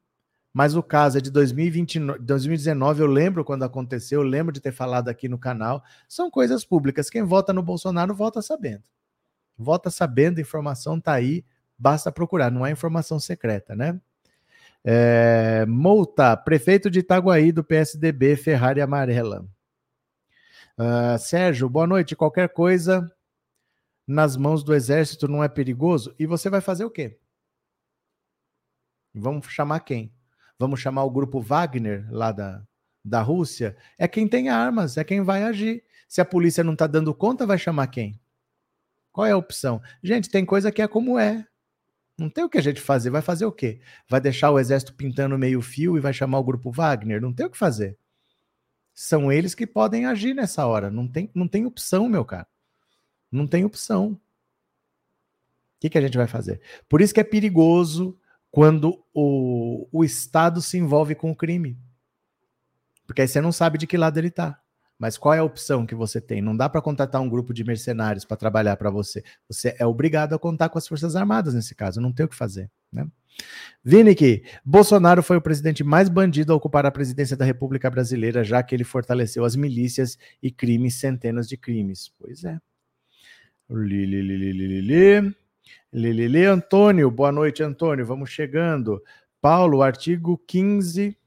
mas 0.53 0.75
o 0.75 0.83
caso 0.83 1.17
é 1.17 1.21
de 1.21 1.31
2020, 1.31 1.99
2019. 2.19 3.01
Eu 3.01 3.07
lembro 3.07 3.43
quando 3.43 3.63
aconteceu, 3.63 4.21
eu 4.21 4.27
lembro 4.27 4.53
de 4.53 4.61
ter 4.61 4.71
falado 4.71 5.09
aqui 5.09 5.27
no 5.27 5.37
canal. 5.37 5.83
São 6.07 6.29
coisas 6.29 6.63
públicas. 6.63 7.09
Quem 7.09 7.23
vota 7.23 7.51
no 7.51 7.63
Bolsonaro 7.63 8.13
vota 8.13 8.41
sabendo. 8.41 8.83
Vota 9.57 9.89
sabendo, 9.89 10.39
a 10.39 10.41
informação 10.41 10.97
está 10.97 11.13
aí, 11.13 11.45
basta 11.77 12.11
procurar, 12.11 12.51
não 12.51 12.65
é 12.65 12.71
informação 12.71 13.19
secreta, 13.19 13.75
né? 13.75 13.99
É, 14.83 15.65
Multa, 15.67 16.35
prefeito 16.35 16.89
de 16.89 16.99
Itaguaí 16.99 17.51
do 17.51 17.63
PSDB, 17.63 18.35
Ferrari 18.35 18.81
Amarela. 18.81 19.45
Uh, 20.77 21.17
Sérgio, 21.19 21.69
boa 21.69 21.87
noite. 21.87 22.15
Qualquer 22.15 22.49
coisa 22.49 23.09
nas 24.07 24.35
mãos 24.35 24.63
do 24.63 24.73
exército 24.73 25.27
não 25.27 25.43
é 25.43 25.47
perigoso? 25.47 26.13
E 26.19 26.25
você 26.25 26.49
vai 26.49 26.61
fazer 26.61 26.83
o 26.83 26.89
quê? 26.89 27.17
Vamos 29.13 29.47
chamar 29.47 29.81
quem? 29.81 30.11
Vamos 30.57 30.79
chamar 30.79 31.03
o 31.03 31.11
grupo 31.11 31.39
Wagner 31.39 32.07
lá 32.09 32.31
da, 32.31 32.63
da 33.03 33.21
Rússia? 33.21 33.75
É 33.97 34.07
quem 34.07 34.27
tem 34.27 34.49
armas, 34.49 34.97
é 34.97 35.03
quem 35.03 35.21
vai 35.21 35.43
agir. 35.43 35.83
Se 36.07 36.21
a 36.21 36.25
polícia 36.25 36.63
não 36.63 36.73
está 36.73 36.87
dando 36.87 37.13
conta, 37.13 37.45
vai 37.45 37.57
chamar 37.57 37.87
quem? 37.87 38.19
Qual 39.11 39.27
é 39.27 39.31
a 39.31 39.37
opção? 39.37 39.81
Gente, 40.01 40.29
tem 40.29 40.45
coisa 40.45 40.71
que 40.71 40.81
é 40.81 40.87
como 40.87 41.19
é. 41.19 41.45
Não 42.17 42.29
tem 42.29 42.43
o 42.43 42.49
que 42.49 42.57
a 42.57 42.61
gente 42.61 42.81
fazer. 42.81 43.09
Vai 43.09 43.21
fazer 43.21 43.45
o 43.45 43.51
quê? 43.51 43.79
Vai 44.07 44.21
deixar 44.21 44.51
o 44.51 44.59
exército 44.59 44.93
pintando 44.93 45.37
meio 45.37 45.61
fio 45.61 45.97
e 45.97 45.99
vai 45.99 46.13
chamar 46.13 46.39
o 46.39 46.43
grupo 46.43 46.71
Wagner? 46.71 47.21
Não 47.21 47.33
tem 47.33 47.45
o 47.45 47.49
que 47.49 47.57
fazer. 47.57 47.97
São 48.93 49.31
eles 49.31 49.55
que 49.55 49.65
podem 49.65 50.05
agir 50.05 50.33
nessa 50.33 50.65
hora. 50.65 50.89
Não 50.89 51.07
tem, 51.07 51.29
não 51.33 51.47
tem 51.47 51.65
opção, 51.65 52.07
meu 52.07 52.23
cara. 52.23 52.47
Não 53.31 53.47
tem 53.47 53.65
opção. 53.65 54.11
O 54.11 54.19
que, 55.79 55.89
que 55.89 55.97
a 55.97 56.01
gente 56.01 56.17
vai 56.17 56.27
fazer? 56.27 56.61
Por 56.87 57.01
isso 57.01 57.13
que 57.13 57.19
é 57.19 57.23
perigoso 57.23 58.17
quando 58.53 59.03
o, 59.11 59.87
o 59.91 60.03
Estado 60.03 60.61
se 60.61 60.77
envolve 60.77 61.15
com 61.15 61.31
o 61.31 61.35
crime. 61.35 61.75
Porque 63.07 63.23
aí 63.23 63.27
você 63.27 63.41
não 63.41 63.51
sabe 63.51 63.79
de 63.79 63.87
que 63.87 63.97
lado 63.97 64.19
ele 64.19 64.27
está. 64.27 64.61
Mas 64.99 65.17
qual 65.17 65.33
é 65.33 65.39
a 65.39 65.43
opção 65.43 65.87
que 65.87 65.95
você 65.95 66.21
tem? 66.21 66.39
Não 66.39 66.55
dá 66.55 66.69
para 66.69 66.79
contratar 66.79 67.19
um 67.19 67.27
grupo 67.27 67.51
de 67.51 67.63
mercenários 67.63 68.23
para 68.23 68.37
trabalhar 68.37 68.77
para 68.77 68.91
você. 68.91 69.23
Você 69.49 69.75
é 69.79 69.87
obrigado 69.87 70.35
a 70.35 70.39
contar 70.39 70.69
com 70.69 70.77
as 70.77 70.87
Forças 70.87 71.15
Armadas 71.15 71.55
nesse 71.55 71.73
caso, 71.73 71.99
não 71.99 72.13
tem 72.13 72.27
o 72.27 72.29
que 72.29 72.35
fazer. 72.35 72.69
Né? 72.91 73.07
Vinick, 73.83 74.43
Bolsonaro 74.63 75.23
foi 75.23 75.37
o 75.37 75.41
presidente 75.41 75.83
mais 75.83 76.07
bandido 76.07 76.53
a 76.53 76.55
ocupar 76.55 76.85
a 76.85 76.91
presidência 76.91 77.35
da 77.35 77.43
República 77.45 77.89
Brasileira, 77.89 78.43
já 78.43 78.61
que 78.61 78.75
ele 78.75 78.83
fortaleceu 78.83 79.43
as 79.43 79.55
milícias 79.55 80.15
e 80.43 80.51
crimes, 80.51 80.93
centenas 80.93 81.49
de 81.49 81.57
crimes. 81.57 82.13
Pois 82.19 82.43
é. 82.43 82.59
Lili, 83.67 84.21
Lili, 84.21 84.51
Lili, 84.51 85.35
Lili, 85.91 86.45
Antônio, 86.45 87.09
boa 87.11 87.31
noite, 87.31 87.61
Antônio. 87.63 88.05
Vamos 88.05 88.29
chegando. 88.29 89.01
Paulo, 89.41 89.81
artigo 89.81 90.37
15 90.47 91.17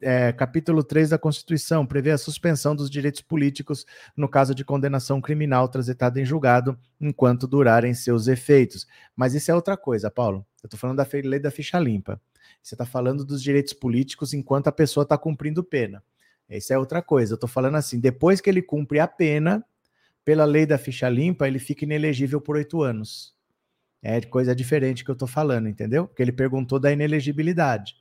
é, 0.00 0.30
capítulo 0.32 0.84
3 0.84 1.10
da 1.10 1.18
Constituição 1.18 1.86
prevê 1.86 2.10
a 2.10 2.18
suspensão 2.18 2.76
dos 2.76 2.90
direitos 2.90 3.20
políticos 3.20 3.86
no 4.16 4.28
caso 4.28 4.54
de 4.54 4.64
condenação 4.64 5.20
criminal 5.20 5.68
transitada 5.68 6.20
em 6.20 6.24
julgado, 6.24 6.78
enquanto 7.00 7.46
durarem 7.46 7.94
seus 7.94 8.28
efeitos. 8.28 8.86
Mas 9.14 9.34
isso 9.34 9.50
é 9.50 9.54
outra 9.54 9.76
coisa, 9.76 10.10
Paulo. 10.10 10.46
Eu 10.62 10.66
estou 10.66 10.78
falando 10.78 10.98
da 10.98 11.08
lei 11.24 11.40
da 11.40 11.50
ficha 11.50 11.78
limpa. 11.78 12.20
Você 12.62 12.74
está 12.74 12.84
falando 12.84 13.24
dos 13.24 13.42
direitos 13.42 13.72
políticos 13.72 14.34
enquanto 14.34 14.68
a 14.68 14.72
pessoa 14.72 15.02
está 15.02 15.16
cumprindo 15.16 15.64
pena. 15.64 16.02
Isso 16.48 16.72
é 16.72 16.78
outra 16.78 17.02
coisa. 17.02 17.32
Eu 17.32 17.36
estou 17.36 17.48
falando 17.48 17.76
assim: 17.76 17.98
depois 17.98 18.40
que 18.40 18.50
ele 18.50 18.62
cumpre 18.62 19.00
a 19.00 19.08
pena, 19.08 19.64
pela 20.24 20.44
lei 20.44 20.66
da 20.66 20.78
ficha 20.78 21.08
limpa, 21.08 21.46
ele 21.48 21.58
fica 21.58 21.84
inelegível 21.84 22.40
por 22.40 22.56
oito 22.56 22.82
anos. 22.82 23.35
É 24.08 24.20
coisa 24.20 24.54
diferente 24.54 25.04
que 25.04 25.10
eu 25.10 25.14
estou 25.14 25.26
falando, 25.26 25.68
entendeu? 25.68 26.06
Porque 26.06 26.22
ele 26.22 26.30
perguntou 26.30 26.78
da 26.78 26.92
inelegibilidade. 26.92 27.96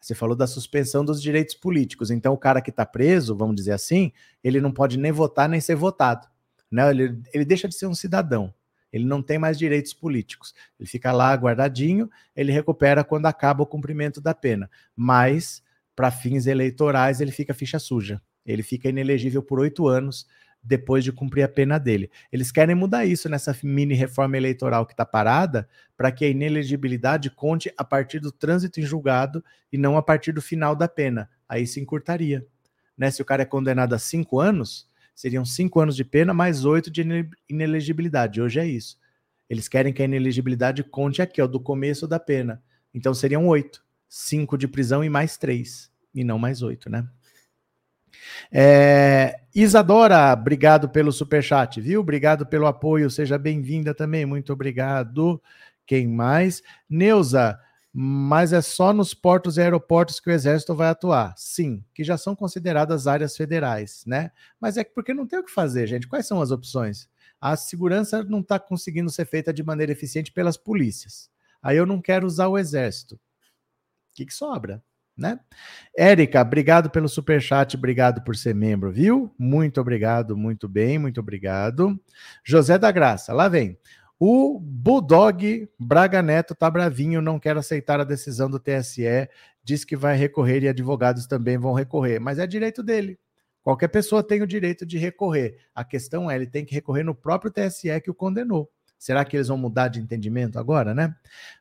Você 0.00 0.14
falou 0.14 0.34
da 0.34 0.46
suspensão 0.46 1.04
dos 1.04 1.20
direitos 1.20 1.54
políticos. 1.54 2.10
Então, 2.10 2.32
o 2.32 2.38
cara 2.38 2.62
que 2.62 2.70
está 2.70 2.86
preso, 2.86 3.36
vamos 3.36 3.56
dizer 3.56 3.72
assim, 3.72 4.10
ele 4.42 4.58
não 4.58 4.72
pode 4.72 4.96
nem 4.98 5.12
votar 5.12 5.50
nem 5.50 5.60
ser 5.60 5.74
votado. 5.74 6.26
Né? 6.70 6.88
Ele, 6.88 7.20
ele 7.34 7.44
deixa 7.44 7.68
de 7.68 7.74
ser 7.74 7.86
um 7.86 7.94
cidadão. 7.94 8.54
Ele 8.90 9.04
não 9.04 9.20
tem 9.20 9.38
mais 9.38 9.58
direitos 9.58 9.92
políticos. 9.92 10.54
Ele 10.78 10.88
fica 10.88 11.12
lá 11.12 11.34
guardadinho, 11.34 12.08
ele 12.34 12.52
recupera 12.52 13.04
quando 13.04 13.26
acaba 13.26 13.62
o 13.62 13.66
cumprimento 13.66 14.18
da 14.18 14.32
pena. 14.32 14.70
Mas, 14.96 15.62
para 15.94 16.10
fins 16.10 16.46
eleitorais, 16.46 17.20
ele 17.20 17.32
fica 17.32 17.52
ficha 17.52 17.78
suja. 17.78 18.18
Ele 18.46 18.62
fica 18.62 18.88
inelegível 18.88 19.42
por 19.42 19.60
oito 19.60 19.86
anos 19.86 20.26
depois 20.62 21.02
de 21.02 21.12
cumprir 21.12 21.42
a 21.42 21.48
pena 21.48 21.78
dele. 21.78 22.10
Eles 22.30 22.52
querem 22.52 22.74
mudar 22.74 23.04
isso 23.04 23.28
nessa 23.28 23.56
mini 23.62 23.94
reforma 23.94 24.36
eleitoral 24.36 24.84
que 24.84 24.92
está 24.92 25.04
parada, 25.04 25.68
para 25.96 26.12
que 26.12 26.24
a 26.24 26.28
inelegibilidade 26.28 27.30
conte 27.30 27.72
a 27.76 27.84
partir 27.84 28.20
do 28.20 28.30
trânsito 28.30 28.80
em 28.80 28.82
julgado 28.82 29.44
e 29.72 29.78
não 29.78 29.96
a 29.96 30.02
partir 30.02 30.32
do 30.32 30.42
final 30.42 30.76
da 30.76 30.88
pena. 30.88 31.28
Aí 31.48 31.66
se 31.66 31.80
encurtaria. 31.80 32.46
Né? 32.96 33.10
Se 33.10 33.22
o 33.22 33.24
cara 33.24 33.42
é 33.42 33.46
condenado 33.46 33.94
a 33.94 33.98
cinco 33.98 34.38
anos, 34.38 34.88
seriam 35.14 35.44
cinco 35.44 35.80
anos 35.80 35.96
de 35.96 36.04
pena 36.04 36.34
mais 36.34 36.64
oito 36.64 36.90
de 36.90 37.26
inelegibilidade. 37.48 38.40
Hoje 38.40 38.60
é 38.60 38.66
isso. 38.66 38.98
Eles 39.48 39.66
querem 39.68 39.92
que 39.92 40.02
a 40.02 40.04
inelegibilidade 40.04 40.84
conte 40.84 41.20
aqui, 41.20 41.42
ó, 41.42 41.46
do 41.46 41.58
começo 41.58 42.06
da 42.06 42.20
pena. 42.20 42.62
Então 42.94 43.12
seriam 43.12 43.46
oito. 43.48 43.84
Cinco 44.08 44.56
de 44.58 44.68
prisão 44.68 45.02
e 45.02 45.08
mais 45.08 45.36
três. 45.36 45.90
E 46.14 46.22
não 46.22 46.38
mais 46.38 46.62
oito, 46.62 46.90
né? 46.90 47.08
É, 48.52 49.39
Isadora, 49.54 50.32
obrigado 50.32 50.88
pelo 50.88 51.10
superchat, 51.10 51.80
viu? 51.80 52.00
Obrigado 52.00 52.46
pelo 52.46 52.66
apoio, 52.66 53.10
seja 53.10 53.36
bem-vinda 53.36 53.92
também, 53.92 54.24
muito 54.24 54.52
obrigado. 54.52 55.42
Quem 55.84 56.06
mais? 56.06 56.62
Neuza, 56.88 57.58
mas 57.92 58.52
é 58.52 58.62
só 58.62 58.92
nos 58.92 59.12
portos 59.12 59.56
e 59.56 59.60
aeroportos 59.60 60.20
que 60.20 60.30
o 60.30 60.32
Exército 60.32 60.72
vai 60.74 60.88
atuar. 60.88 61.34
Sim, 61.36 61.84
que 61.92 62.04
já 62.04 62.16
são 62.16 62.36
consideradas 62.36 63.08
áreas 63.08 63.36
federais, 63.36 64.04
né? 64.06 64.30
Mas 64.60 64.76
é 64.76 64.84
porque 64.84 65.12
não 65.12 65.26
tem 65.26 65.40
o 65.40 65.44
que 65.44 65.50
fazer, 65.50 65.88
gente. 65.88 66.06
Quais 66.06 66.28
são 66.28 66.40
as 66.40 66.52
opções? 66.52 67.08
A 67.40 67.56
segurança 67.56 68.22
não 68.22 68.40
está 68.40 68.60
conseguindo 68.60 69.10
ser 69.10 69.26
feita 69.26 69.52
de 69.52 69.64
maneira 69.64 69.90
eficiente 69.90 70.30
pelas 70.30 70.56
polícias. 70.56 71.28
Aí 71.60 71.76
eu 71.76 71.86
não 71.86 72.00
quero 72.00 72.24
usar 72.24 72.46
o 72.46 72.56
Exército. 72.56 73.16
O 73.16 73.18
que, 74.14 74.26
que 74.26 74.34
sobra? 74.34 74.80
Né? 75.20 75.38
Érica, 75.96 76.40
obrigado 76.40 76.90
pelo 76.90 77.08
super 77.08 77.40
chat, 77.40 77.76
obrigado 77.76 78.22
por 78.22 78.34
ser 78.34 78.54
membro, 78.54 78.90
viu? 78.90 79.32
Muito 79.38 79.80
obrigado, 79.80 80.36
muito 80.36 80.68
bem, 80.68 80.98
muito 80.98 81.20
obrigado. 81.20 82.00
José 82.44 82.78
da 82.78 82.90
Graça, 82.90 83.32
lá 83.32 83.48
vem. 83.48 83.78
O 84.18 84.58
Bulldog 84.60 85.68
Braga 85.78 86.22
Neto 86.22 86.54
tá 86.54 86.70
bravinho, 86.70 87.22
não 87.22 87.38
quer 87.38 87.56
aceitar 87.56 88.00
a 88.00 88.04
decisão 88.04 88.50
do 88.50 88.58
TSE, 88.58 89.28
diz 89.62 89.84
que 89.84 89.96
vai 89.96 90.16
recorrer 90.16 90.62
e 90.62 90.68
advogados 90.68 91.26
também 91.26 91.58
vão 91.58 91.72
recorrer, 91.72 92.18
mas 92.18 92.38
é 92.38 92.46
direito 92.46 92.82
dele. 92.82 93.18
Qualquer 93.62 93.88
pessoa 93.88 94.22
tem 94.22 94.42
o 94.42 94.46
direito 94.46 94.86
de 94.86 94.96
recorrer. 94.96 95.58
A 95.74 95.84
questão 95.84 96.30
é, 96.30 96.34
ele 96.34 96.46
tem 96.46 96.64
que 96.64 96.74
recorrer 96.74 97.02
no 97.02 97.14
próprio 97.14 97.50
TSE 97.50 98.00
que 98.00 98.10
o 98.10 98.14
condenou. 98.14 98.70
Será 99.00 99.24
que 99.24 99.34
eles 99.34 99.48
vão 99.48 99.56
mudar 99.56 99.88
de 99.88 99.98
entendimento 99.98 100.58
agora, 100.58 100.94
né? 100.94 101.16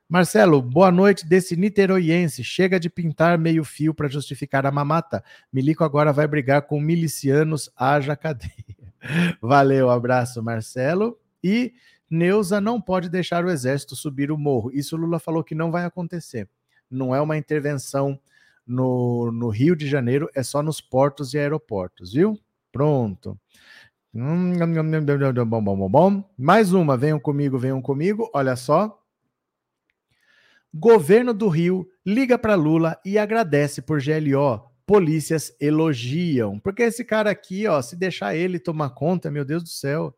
Marcelo, 0.10 0.62
boa 0.62 0.92
noite 0.92 1.26
desse 1.26 1.56
niteroiense. 1.56 2.44
Chega 2.44 2.78
de 2.78 2.90
pintar 2.90 3.38
meio 3.38 3.64
fio 3.64 3.94
para 3.94 4.10
justificar 4.10 4.66
a 4.66 4.72
mamata. 4.72 5.24
Milico 5.52 5.86
agora 5.86 6.12
vai 6.12 6.28
brigar 6.28 6.64
com 6.64 6.82
milicianos, 6.82 7.72
haja 7.78 8.14
cadeia. 8.14 8.52
Valeu, 9.42 9.90
abraço, 9.90 10.44
Marcelo. 10.44 11.18
E 11.42 11.72
Neuza 12.10 12.60
não 12.60 12.82
pode 12.82 13.08
deixar 13.08 13.46
o 13.46 13.50
exército 13.50 13.96
subir 13.96 14.34
o 14.34 14.38
morro. 14.38 14.70
Isso 14.74 14.98
Lula 14.98 15.18
falou 15.18 15.42
que 15.42 15.56
não 15.56 15.72
vai 15.72 15.86
acontecer. 15.86 16.50
Não 16.92 17.16
é 17.16 17.22
uma 17.22 17.38
intervenção 17.38 18.20
no, 18.68 19.32
no 19.32 19.48
Rio 19.48 19.78
de 19.78 19.88
Janeiro, 19.88 20.30
é 20.36 20.44
só 20.44 20.62
nos 20.62 20.82
portos 20.82 21.34
e 21.34 21.40
aeroportos, 21.40 22.12
viu? 22.12 22.38
Pronto. 22.70 23.40
Hum, 24.14 24.54
bom, 25.46 25.64
bom, 25.64 25.78
bom, 25.78 25.90
bom. 25.90 26.30
Mais 26.38 26.74
uma, 26.74 26.98
venham 26.98 27.20
comigo, 27.20 27.60
venham 27.60 27.82
comigo. 27.82 28.30
Olha 28.34 28.56
só. 28.56 29.00
Governo 30.74 31.34
do 31.34 31.48
Rio 31.48 31.88
liga 32.06 32.38
para 32.38 32.56
Lula 32.56 33.00
e 33.06 33.18
agradece 33.18 33.82
por 33.82 34.00
GLO. 34.02 34.68
Polícias 34.86 35.56
elogiam. 35.60 36.60
Porque 36.60 36.84
esse 36.84 37.06
cara 37.06 37.30
aqui, 37.30 37.68
ó, 37.68 37.82
se 37.82 37.96
deixar 37.96 38.36
ele 38.36 38.60
tomar 38.60 38.92
conta, 38.92 39.30
meu 39.30 39.46
Deus 39.46 39.62
do 39.62 39.70
céu, 39.70 40.16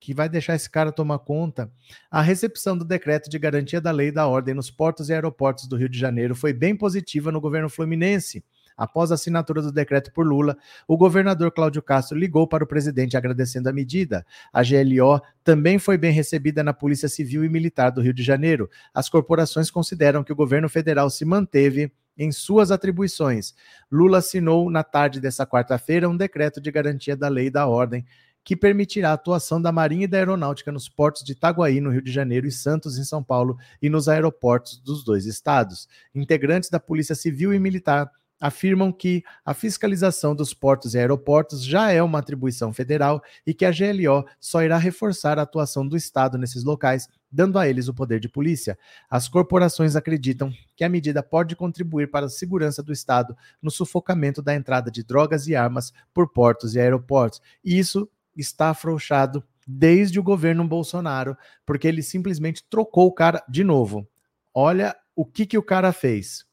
que 0.00 0.14
vai 0.14 0.28
deixar 0.28 0.54
esse 0.54 0.68
cara 0.68 0.90
tomar 0.90 1.18
conta. 1.18 1.70
A 2.10 2.22
recepção 2.22 2.76
do 2.76 2.86
decreto 2.86 3.28
de 3.28 3.38
garantia 3.38 3.82
da 3.82 3.90
lei 3.90 4.08
e 4.08 4.12
da 4.12 4.26
ordem 4.26 4.54
nos 4.54 4.70
portos 4.70 5.10
e 5.10 5.12
aeroportos 5.12 5.68
do 5.68 5.76
Rio 5.76 5.90
de 5.90 5.98
Janeiro 5.98 6.34
foi 6.34 6.54
bem 6.54 6.74
positiva 6.74 7.30
no 7.30 7.40
governo 7.40 7.68
fluminense. 7.68 8.42
Após 8.80 9.12
a 9.12 9.14
assinatura 9.14 9.60
do 9.60 9.70
decreto 9.70 10.10
por 10.10 10.26
Lula, 10.26 10.56
o 10.88 10.96
governador 10.96 11.52
Cláudio 11.52 11.82
Castro 11.82 12.16
ligou 12.16 12.48
para 12.48 12.64
o 12.64 12.66
presidente 12.66 13.14
agradecendo 13.14 13.68
a 13.68 13.72
medida. 13.74 14.24
A 14.50 14.62
GLO 14.62 15.20
também 15.44 15.78
foi 15.78 15.98
bem 15.98 16.10
recebida 16.10 16.64
na 16.64 16.72
Polícia 16.72 17.06
Civil 17.06 17.44
e 17.44 17.48
Militar 17.50 17.90
do 17.90 18.00
Rio 18.00 18.14
de 18.14 18.22
Janeiro. 18.22 18.70
As 18.94 19.10
corporações 19.10 19.70
consideram 19.70 20.24
que 20.24 20.32
o 20.32 20.36
governo 20.36 20.66
federal 20.66 21.10
se 21.10 21.26
manteve 21.26 21.92
em 22.16 22.32
suas 22.32 22.70
atribuições. 22.70 23.54
Lula 23.92 24.16
assinou 24.16 24.70
na 24.70 24.82
tarde 24.82 25.20
dessa 25.20 25.46
quarta-feira 25.46 26.08
um 26.08 26.16
decreto 26.16 26.58
de 26.58 26.70
garantia 26.70 27.14
da 27.14 27.28
lei 27.28 27.48
e 27.48 27.50
da 27.50 27.66
ordem 27.66 28.06
que 28.42 28.56
permitirá 28.56 29.10
a 29.10 29.12
atuação 29.12 29.60
da 29.60 29.70
Marinha 29.70 30.04
e 30.04 30.08
da 30.08 30.16
Aeronáutica 30.16 30.72
nos 30.72 30.88
portos 30.88 31.22
de 31.22 31.32
Itaguaí, 31.32 31.80
no 31.80 31.90
Rio 31.90 32.02
de 32.02 32.10
Janeiro, 32.10 32.46
e 32.46 32.50
Santos, 32.52 32.96
em 32.96 33.04
São 33.04 33.22
Paulo, 33.22 33.58
e 33.82 33.90
nos 33.90 34.08
aeroportos 34.08 34.78
dos 34.78 35.04
dois 35.04 35.26
estados. 35.26 35.86
Integrantes 36.14 36.70
da 36.70 36.80
Polícia 36.80 37.14
Civil 37.14 37.52
e 37.52 37.58
Militar 37.58 38.10
afirmam 38.40 38.90
que 38.90 39.22
a 39.44 39.52
fiscalização 39.52 40.34
dos 40.34 40.54
portos 40.54 40.94
e 40.94 40.98
aeroportos 40.98 41.62
já 41.62 41.92
é 41.92 42.02
uma 42.02 42.20
atribuição 42.20 42.72
federal 42.72 43.22
e 43.46 43.52
que 43.52 43.66
a 43.66 43.70
GLO 43.70 44.24
só 44.40 44.62
irá 44.62 44.78
reforçar 44.78 45.38
a 45.38 45.42
atuação 45.42 45.86
do 45.86 45.96
Estado 45.96 46.38
nesses 46.38 46.64
locais, 46.64 47.06
dando 47.30 47.58
a 47.58 47.68
eles 47.68 47.86
o 47.86 47.94
poder 47.94 48.18
de 48.18 48.28
polícia. 48.28 48.78
As 49.10 49.28
corporações 49.28 49.94
acreditam 49.94 50.50
que 50.74 50.82
a 50.82 50.88
medida 50.88 51.22
pode 51.22 51.54
contribuir 51.54 52.10
para 52.10 52.26
a 52.26 52.30
segurança 52.30 52.82
do 52.82 52.92
Estado 52.92 53.36
no 53.60 53.70
sufocamento 53.70 54.40
da 54.40 54.54
entrada 54.54 54.90
de 54.90 55.04
drogas 55.04 55.46
e 55.46 55.54
armas 55.54 55.92
por 56.14 56.32
portos 56.32 56.74
e 56.74 56.80
aeroportos. 56.80 57.42
E 57.62 57.78
isso 57.78 58.08
está 58.34 58.70
afrouxado 58.70 59.44
desde 59.66 60.18
o 60.18 60.22
governo 60.22 60.66
Bolsonaro, 60.66 61.36
porque 61.66 61.86
ele 61.86 62.02
simplesmente 62.02 62.64
trocou 62.68 63.06
o 63.06 63.12
cara 63.12 63.44
de 63.48 63.62
novo. 63.62 64.08
Olha 64.52 64.96
o 65.14 65.24
que, 65.24 65.46
que 65.46 65.58
o 65.58 65.62
cara 65.62 65.92
fez 65.92 66.49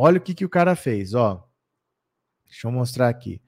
Olha 0.00 0.18
o 0.18 0.20
que, 0.20 0.32
que 0.32 0.44
o 0.44 0.48
cara 0.48 0.76
fez, 0.76 1.12
ó. 1.12 1.44
Deixa 2.46 2.68
eu 2.68 2.72
mostrar 2.72 3.08
aqui. 3.08 3.42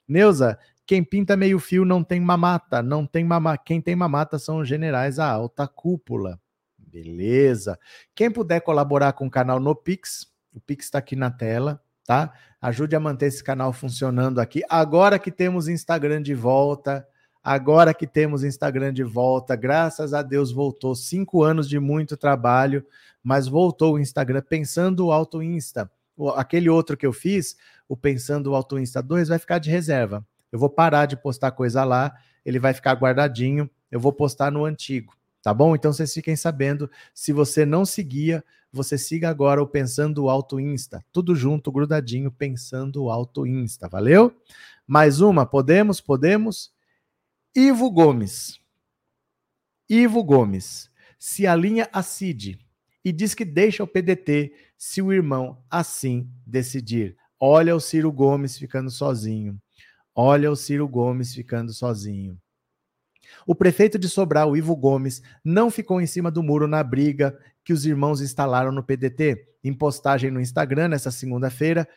Neuza, 0.07 0.59
quem 0.87 1.03
pinta 1.03 1.37
meio 1.37 1.59
fio 1.59 1.85
não 1.85 2.05
tem 2.05 2.21
mamata. 2.21 2.83
Não 2.83 3.07
tem 3.07 3.25
mamata. 3.25 3.63
Quem 3.65 3.81
tem 3.81 3.97
mamata 3.97 4.39
são 4.39 4.59
os 4.59 4.69
generais 4.69 5.19
a 5.19 5.31
alta 5.31 5.67
cúpula. 5.67 6.39
Beleza. 6.79 7.79
Quem 8.15 8.31
puder 8.31 8.61
colaborar 8.61 9.13
com 9.15 9.27
o 9.27 9.31
canal 9.31 9.59
no 9.59 9.75
Pix, 9.75 10.27
o 10.53 10.61
Pix 10.61 10.85
está 10.85 10.99
aqui 10.99 11.17
na 11.17 11.31
tela, 11.31 11.83
tá? 12.07 12.33
Ajude 12.61 12.95
a 12.95 13.01
manter 13.01 13.27
esse 13.27 13.43
canal 13.43 13.73
funcionando 13.73 14.39
aqui. 14.39 14.63
Agora 14.69 15.19
que 15.19 15.33
temos 15.33 15.67
Instagram 15.67 16.23
de 16.23 16.35
volta, 16.35 17.07
agora 17.43 17.93
que 17.93 18.07
temos 18.07 18.45
Instagram 18.45 18.93
de 18.93 19.03
volta, 19.03 19.57
graças 19.57 20.15
a 20.15 20.23
Deus 20.23 20.53
voltou. 20.53 20.95
Cinco 20.95 21.43
anos 21.43 21.69
de 21.69 21.81
muito 21.81 22.17
trabalho, 22.17 22.87
mas 23.23 23.49
voltou 23.49 23.95
o 23.95 23.99
Instagram 23.99 24.43
pensando 24.49 25.07
o 25.07 25.13
Auto 25.13 25.43
Insta. 25.43 25.91
Aquele 26.37 26.69
outro 26.69 26.97
que 26.97 27.07
eu 27.07 27.13
fiz, 27.13 27.57
o 27.89 27.97
Pensando 27.97 28.53
o 28.53 28.55
Auto 28.55 28.79
Insta 28.79 29.03
2, 29.03 29.29
vai 29.29 29.39
ficar 29.39 29.59
de 29.59 29.69
reserva. 29.69 30.25
Eu 30.55 30.61
vou 30.61 30.71
parar 30.71 31.07
de 31.07 31.17
postar 31.17 31.51
coisa 31.51 31.83
lá, 31.83 32.17
ele 32.45 32.61
vai 32.61 32.73
ficar 32.73 32.93
guardadinho. 32.93 33.69
Eu 33.91 33.99
vou 33.99 34.13
postar 34.13 34.53
no 34.53 34.65
antigo. 34.65 35.13
Tá 35.43 35.53
bom? 35.53 35.75
Então 35.75 35.93
vocês 35.93 36.15
fiquem 36.15 36.37
sabendo. 36.37 36.89
Se 37.13 37.33
você 37.33 37.67
não 37.67 37.85
seguia, 37.85 38.45
você 38.71 38.97
siga 38.97 39.29
agora 39.29 39.61
o 39.61 39.67
Pensando 39.67 40.31
Alto 40.31 40.61
Insta. 40.61 41.05
Tudo 41.11 41.35
junto, 41.35 41.73
grudadinho, 41.73 42.31
Pensando 42.31 43.11
Alto 43.11 43.45
Insta. 43.45 43.89
Valeu? 43.89 44.33
Mais 44.87 45.21
uma, 45.21 45.45
podemos? 45.45 46.01
Podemos? 46.01 46.73
Ivo 47.53 47.91
Gomes. 47.91 48.61
Ivo 49.89 50.23
Gomes 50.23 50.89
se 51.19 51.49
alinha 51.49 51.89
a 51.93 52.01
CID 52.01 52.61
e 53.05 53.11
diz 53.11 53.35
que 53.35 53.45
deixa 53.45 53.83
o 53.83 53.89
PDT 53.89 54.55
se 54.79 55.03
o 55.03 55.13
irmão 55.13 55.61
assim 55.69 56.31
decidir. 56.47 57.17
Olha 57.41 57.75
o 57.75 57.81
Ciro 57.81 58.13
Gomes 58.13 58.57
ficando 58.57 58.89
sozinho. 58.89 59.61
Olha 60.15 60.51
o 60.51 60.57
Ciro 60.57 60.87
Gomes 60.87 61.35
ficando 61.35 61.73
sozinho. 61.73 62.39
O 63.47 63.55
prefeito 63.55 63.99
de 63.99 64.09
Sobral, 64.09 64.57
Ivo 64.57 64.77
Gomes, 64.77 65.23
não 65.45 65.71
ficou 65.71 66.01
em 66.01 66.07
cima 66.07 66.31
do 66.31 66.43
muro 66.43 66.69
na 66.69 66.83
briga 66.83 67.37
que 67.65 67.73
os 67.73 67.85
irmãos 67.85 68.21
instalaram 68.21 68.71
no 68.71 68.83
PDT. 68.83 69.49
Em 69.63 69.73
postagem 69.73 70.31
no 70.31 70.41
Instagram, 70.41 70.89
nessa 70.89 71.11
segunda-feira, 71.11 71.89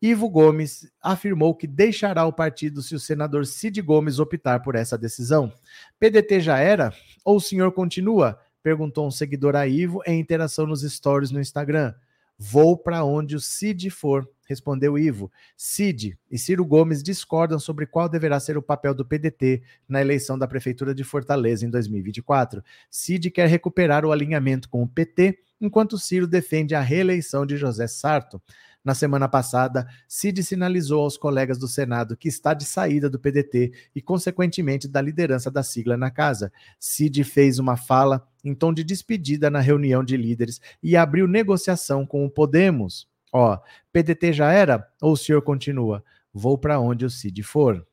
Ivo 0.00 0.28
Gomes 0.28 0.90
afirmou 1.02 1.54
que 1.54 1.66
deixará 1.66 2.24
o 2.24 2.32
partido 2.32 2.80
se 2.82 2.94
o 2.94 3.00
senador 3.00 3.44
Cid 3.44 3.82
Gomes 3.82 4.18
optar 4.20 4.60
por 4.60 4.76
essa 4.76 4.96
decisão. 4.96 5.52
PDT 5.98 6.40
já 6.40 6.58
era? 6.58 6.92
Ou 7.24 7.36
o 7.36 7.40
senhor 7.40 7.72
continua? 7.72 8.40
Perguntou 8.62 9.06
um 9.06 9.10
seguidor 9.10 9.56
a 9.56 9.66
Ivo 9.66 10.00
em 10.06 10.20
interação 10.20 10.66
nos 10.66 10.82
stories 10.82 11.30
no 11.32 11.40
Instagram. 11.40 11.94
Vou 12.38 12.78
para 12.78 13.04
onde 13.04 13.34
o 13.34 13.40
Cid 13.40 13.90
for, 13.90 14.28
respondeu 14.48 14.96
Ivo. 14.96 15.30
Cid 15.56 16.16
e 16.30 16.38
Ciro 16.38 16.64
Gomes 16.64 17.02
discordam 17.02 17.58
sobre 17.58 17.84
qual 17.84 18.08
deverá 18.08 18.38
ser 18.38 18.56
o 18.56 18.62
papel 18.62 18.94
do 18.94 19.04
PDT 19.04 19.60
na 19.88 20.00
eleição 20.00 20.38
da 20.38 20.46
Prefeitura 20.46 20.94
de 20.94 21.02
Fortaleza 21.02 21.66
em 21.66 21.70
2024. 21.70 22.62
Cid 22.88 23.30
quer 23.32 23.48
recuperar 23.48 24.04
o 24.04 24.12
alinhamento 24.12 24.68
com 24.68 24.84
o 24.84 24.88
PT, 24.88 25.36
enquanto 25.60 25.98
Ciro 25.98 26.28
defende 26.28 26.76
a 26.76 26.80
reeleição 26.80 27.44
de 27.44 27.56
José 27.56 27.88
Sarto. 27.88 28.40
Na 28.84 28.94
semana 28.94 29.28
passada, 29.28 29.88
Cid 30.06 30.44
sinalizou 30.44 31.02
aos 31.02 31.16
colegas 31.16 31.58
do 31.58 31.66
Senado 31.66 32.16
que 32.16 32.28
está 32.28 32.54
de 32.54 32.64
saída 32.64 33.10
do 33.10 33.18
PDT 33.18 33.72
e, 33.94 34.00
consequentemente, 34.00 34.86
da 34.86 35.02
liderança 35.02 35.50
da 35.50 35.64
sigla 35.64 35.96
na 35.96 36.10
casa. 36.10 36.52
Cid 36.78 37.24
fez 37.24 37.58
uma 37.58 37.76
fala 37.76 38.26
em 38.44 38.54
tom 38.54 38.72
de 38.72 38.84
despedida 38.84 39.50
na 39.50 39.60
reunião 39.60 40.02
de 40.02 40.16
líderes 40.16 40.60
e 40.82 40.96
abriu 40.96 41.26
negociação 41.26 42.06
com 42.06 42.24
o 42.24 42.30
Podemos. 42.30 43.08
Ó, 43.32 43.58
PDT 43.92 44.32
já 44.32 44.52
era 44.52 44.88
ou 45.00 45.12
o 45.12 45.16
senhor 45.16 45.42
continua? 45.42 46.02
Vou 46.32 46.56
para 46.56 46.80
onde 46.80 47.04
o 47.04 47.10
Cid 47.10 47.42
for. 47.42 47.86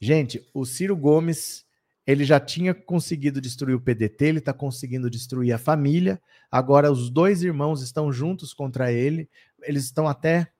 Gente, 0.00 0.44
o 0.54 0.64
Ciro 0.64 0.96
Gomes 0.96 1.64
ele 2.06 2.24
já 2.24 2.40
tinha 2.40 2.74
conseguido 2.74 3.40
destruir 3.40 3.76
o 3.76 3.80
PDT, 3.80 4.24
ele 4.24 4.38
está 4.38 4.52
conseguindo 4.52 5.08
destruir 5.08 5.52
a 5.52 5.58
família. 5.58 6.20
Agora 6.50 6.90
os 6.90 7.08
dois 7.08 7.42
irmãos 7.42 7.82
estão 7.82 8.12
juntos 8.12 8.52
contra 8.52 8.90
ele. 8.90 9.28
Eles 9.62 9.84
estão 9.84 10.08
até 10.08 10.50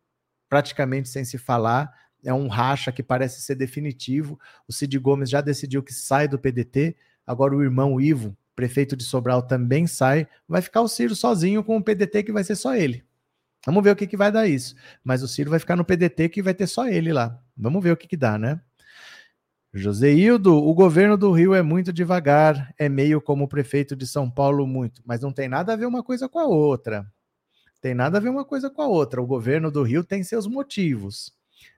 praticamente 0.49 1.09
sem 1.09 1.25
se 1.25 1.39
falar. 1.39 1.93
É 2.25 2.33
um 2.33 2.47
racha 2.47 2.93
que 2.93 3.03
parece 3.03 3.41
ser 3.41 3.57
definitivo. 3.57 4.39
O 4.69 4.73
Cid 4.73 4.97
Gomes 4.99 5.31
já 5.31 5.41
decidiu 5.41 5.83
que 5.83 5.93
sai 5.93 6.29
do 6.29 6.39
PDT. 6.39 6.97
Agora 7.27 7.57
o 7.57 7.63
irmão 7.63 8.01
Ivo, 8.01 8.37
prefeito 8.61 8.95
de 8.95 9.05
Sobral, 9.05 9.41
também 9.41 9.87
sai. 9.87 10.29
Vai 10.47 10.61
ficar 10.61 10.83
o 10.83 10.89
Ciro 10.89 11.17
sozinho 11.17 11.65
com 11.65 11.79
o 11.79 11.83
PDT 11.83 12.25
que 12.25 12.33
vai 12.33 12.45
ser 12.45 12.57
só 12.57 12.77
ele. 12.77 13.03
Vamos 13.65 13.83
ver 13.83 13.93
o 13.93 13.97
que, 13.97 14.07
que 14.07 14.19
vai 14.19 14.31
dar 14.31 14.47
isso. 14.47 14.75
Mas 15.03 15.23
o 15.23 15.29
Ciro 15.29 15.49
vai 15.49 15.59
ficar 15.59 15.77
no 15.77 15.85
PDT 15.85 16.29
que 16.29 16.43
vai 16.43 16.53
ter 16.53 16.67
só 16.67 16.87
ele 16.87 17.11
lá. 17.11 17.43
Vamos 17.57 17.83
ver 17.83 17.93
o 17.93 17.97
que, 17.97 18.07
que 18.07 18.19
dá, 18.19 18.37
né? 18.37 18.61
Joseildo, 19.73 20.55
o 20.55 20.75
governo 20.75 21.17
do 21.17 21.33
Rio 21.33 21.55
é 21.55 21.63
muito 21.63 21.91
devagar, 21.91 22.75
é 22.79 22.87
meio 22.87 23.19
como 23.19 23.45
o 23.45 23.49
prefeito 23.49 23.97
de 23.97 24.07
São 24.07 24.31
Paulo, 24.31 24.67
muito, 24.67 25.01
mas 25.07 25.21
não 25.21 25.33
tem 25.33 25.49
nada 25.49 25.73
a 25.73 25.77
ver 25.77 25.87
uma 25.87 26.03
coisa 26.03 26.29
com 26.29 26.39
a 26.39 26.45
outra. 26.45 27.07
Tem 27.81 27.95
nada 27.95 28.19
a 28.19 28.21
ver 28.21 28.29
uma 28.29 28.45
coisa 28.45 28.69
com 28.69 28.83
a 28.83 28.87
outra. 28.87 29.23
O 29.23 29.27
governo 29.27 29.71
do 29.71 29.83
Rio 29.83 30.05
tem 30.05 30.23
seus 30.23 30.47
motivos, 30.47 31.33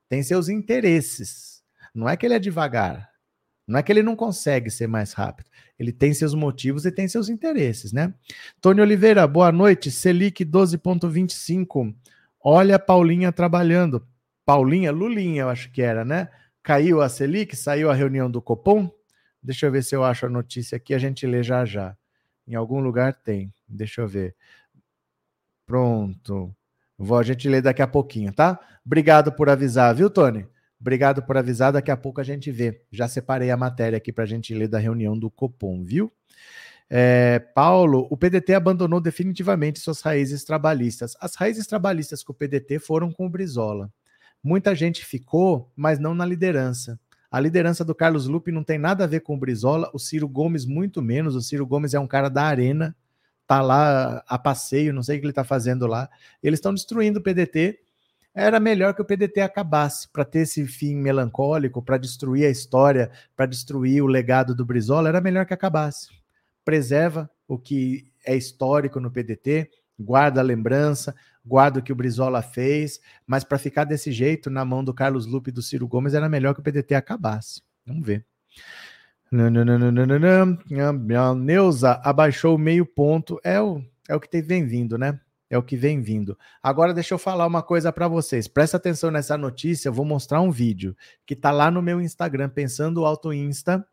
tem 0.09 0.23
seus 0.23 0.49
interesses. 0.49 1.63
Não 1.95 2.09
é 2.09 2.17
que 2.17 2.27
ele 2.27 2.35
é 2.35 2.39
devagar, 2.41 3.09
não 3.69 3.79
é 3.79 3.83
que 3.83 3.93
ele 3.93 4.03
não 4.03 4.17
consegue 4.17 4.71
ser 4.71 4.87
mais 4.87 5.13
rápido. 5.13 5.51
Ele 5.83 5.93
tem 5.93 6.15
seus 6.15 6.33
motivos 6.33 6.87
e 6.87 6.93
tem 6.93 7.09
seus 7.09 7.29
interesses, 7.29 7.93
né? 7.93 8.15
Tony 8.61 8.81
Oliveira, 8.81 9.27
boa 9.27 9.51
noite. 9.51 9.91
Selic 9.91 10.45
12,25. 10.45 11.93
Olha 12.41 12.77
a 12.77 12.79
Paulinha 12.79 13.33
trabalhando. 13.33 14.07
Paulinha, 14.47 14.93
Lulinha, 14.93 15.43
eu 15.43 15.49
acho 15.49 15.73
que 15.73 15.83
era, 15.83 16.05
né? 16.05 16.29
Caiu 16.63 17.03
a 17.03 17.09
Selic, 17.09 17.57
saiu 17.57 17.91
a 17.91 17.95
reunião 17.95 18.31
do 18.31 18.41
Copom. 18.41 18.89
Deixa 19.43 19.67
eu 19.67 19.73
ver 19.73 19.83
se 19.83 19.97
eu 19.97 20.05
acho 20.05 20.27
a 20.27 20.29
notícia 20.29 20.77
aqui, 20.77 20.95
a 20.95 20.99
gente 20.99 21.27
lê 21.27 21.43
já 21.43 21.65
já. 21.65 21.97
Em 22.47 22.55
algum 22.55 22.81
lugar 22.81 23.13
tem. 23.13 23.53
Deixa 23.69 24.03
eu 24.03 24.09
ver. 24.09 24.37
Pronto. 25.67 26.55
Vou 26.97 27.19
a 27.19 27.25
gente 27.25 27.49
ler 27.49 27.61
daqui 27.61 27.83
a 27.83 27.89
pouquinho, 27.89 28.33
tá? 28.33 28.61
Obrigado 28.87 29.33
por 29.33 29.49
avisar, 29.49 29.93
viu, 29.95 30.09
Tony? 30.09 30.47
Obrigado 30.83 31.23
por 31.23 31.37
avisar, 31.37 31.73
daqui 31.73 31.93
a 31.93 31.97
pouco 31.97 32.21
a 32.21 32.25
gente 32.25 32.51
vê. 32.51 32.83
Já 32.91 33.07
separei 33.07 33.53
a 33.53 33.57
matéria 33.57 33.97
aqui 33.97 34.13
para 34.13 34.25
a 34.25 34.27
gente 34.27 34.53
ler 34.53 34.67
da 34.67 34.81
reunião 34.81 35.17
do 35.17 35.31
Copom, 35.31 35.85
viu? 35.85 36.13
É, 36.91 37.39
Paulo, 37.39 38.09
o 38.11 38.17
PDT 38.17 38.53
abandonou 38.53 39.01
definitivamente 39.01 39.79
suas 39.79 40.01
raízes 40.01 40.43
trabalhistas. 40.43 41.15
As 41.21 41.37
raízes 41.37 41.69
trabalhistas 41.69 42.25
com 42.25 42.33
o 42.33 42.35
PDT 42.35 42.81
foram 42.81 43.13
com 43.13 43.27
o 43.27 43.31
Brizola. 43.31 43.93
Muita 44.43 44.75
gente 44.75 45.05
ficou, 45.05 45.71
mas 45.77 46.01
não 46.01 46.17
na 46.17 46.27
liderança. 46.27 46.99
A 47.31 47.39
liderança 47.39 47.85
do 47.85 47.95
Carlos 47.95 48.27
Lupe 48.27 48.51
não 48.51 48.65
tem 48.65 48.77
nada 48.77 49.05
a 49.05 49.07
ver 49.07 49.21
com 49.21 49.37
o 49.37 49.39
Brizola, 49.39 49.89
o 49.95 50.01
Ciro 50.01 50.29
Gomes 50.29 50.67
muito 50.67 51.01
menos. 51.01 51.37
O 51.37 51.41
Ciro 51.41 51.65
Gomes 51.65 51.95
é 51.95 52.01
um 52.01 52.09
cara 52.09 52.29
da 52.29 52.43
arena, 52.43 52.95
tá 53.47 53.63
lá 53.63 54.25
a 54.27 54.37
passeio, 54.37 54.93
não 54.93 55.03
sei 55.05 55.17
o 55.17 55.21
que 55.21 55.27
ele 55.27 55.31
está 55.31 55.45
fazendo 55.45 55.87
lá. 55.87 56.11
Eles 56.43 56.59
estão 56.59 56.75
destruindo 56.75 57.21
o 57.21 57.23
PDT. 57.23 57.79
Era 58.35 58.59
melhor 58.59 58.95
que 58.95 59.03
o 59.03 59.05
PDT 59.05 59.41
acabasse 59.41 60.09
para 60.09 60.25
ter 60.25 60.41
esse 60.41 60.67
fim 60.67 60.97
melancólico, 60.97 61.83
para 61.83 61.99
destruir 61.99 62.47
a 62.47 62.51
história, 62.51 63.11
para 63.37 63.47
destruir 63.47 64.03
o 64.03 64.07
legado 64.07 64.55
do 64.55 64.65
Brizola, 64.65 65.09
era 65.09 65.21
melhor 65.21 65.45
que 65.45 65.55
acabasse. 65.55 66.09
Preserva 66.65 67.31
o 67.47 67.59
que 67.59 68.11
é 68.25 68.35
histórico 68.35 69.01
no 69.01 69.11
PDT, 69.11 69.71
guarda 69.99 70.41
a 70.41 70.45
lembrança, 70.45 71.15
guarda 71.45 71.81
o 71.81 71.83
que 71.83 71.93
o 71.93 71.97
Brizola 71.97 72.41
fez, 72.41 73.01
mas 73.27 73.45
para 73.45 73.59
ficar 73.59 73.85
desse 73.85 74.11
jeito 74.11 74.49
na 74.49 74.65
mão 74.65 74.83
do 74.83 74.95
Carlos 74.95 75.27
Lupe 75.27 75.51
e 75.51 75.53
do 75.53 75.63
Ciro 75.63 75.87
Gomes 75.87 76.15
era 76.15 76.29
melhor 76.29 76.55
que 76.55 76.61
o 76.61 76.63
PDT 76.63 76.95
acabasse. 76.95 77.63
Vamos 77.85 78.07
ver. 78.07 78.25
Neuza 81.35 81.93
abaixou 82.05 82.59
meio 82.59 82.85
ponto. 82.85 83.41
É 83.43 83.61
o, 83.61 83.83
é 84.09 84.15
o 84.15 84.21
que 84.21 84.29
tem 84.29 84.67
vindo, 84.67 84.99
né? 84.99 85.19
É 85.53 85.59
o 85.59 85.63
que 85.63 85.77
vem 85.77 86.01
vindo. 86.01 86.39
Agora 86.63 86.95
deixa 86.95 87.13
eu 87.13 87.19
falar 87.19 87.47
uma 87.47 87.63
coisa 87.63 87.93
para 87.93 88.09
vocês. 88.09 88.49
Presta 88.49 88.79
atenção 88.79 89.11
nessa 89.11 89.37
notícia. 89.37 89.91
Eu 89.91 89.93
vou 89.93 90.03
mostrar 90.03 90.41
um 90.41 90.51
vídeo 90.51 90.97
que 91.27 91.37
tá 91.37 91.51
lá 91.51 91.71
no 91.71 91.83
meu 91.83 92.01
Instagram, 92.01 92.49
Pensando 92.49 93.05
Auto 93.05 93.35
Insta. 93.35 93.87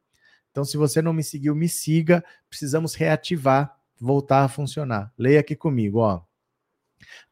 Então, 0.52 0.64
se 0.64 0.78
você 0.78 1.02
não 1.02 1.12
me 1.12 1.22
seguiu, 1.22 1.54
me 1.54 1.68
siga. 1.68 2.24
Precisamos 2.50 2.96
reativar, 2.96 3.78
voltar 4.00 4.46
a 4.46 4.48
funcionar. 4.48 5.12
Leia 5.18 5.42
aqui 5.42 5.54
comigo, 5.54 6.00
ó. 6.00 6.22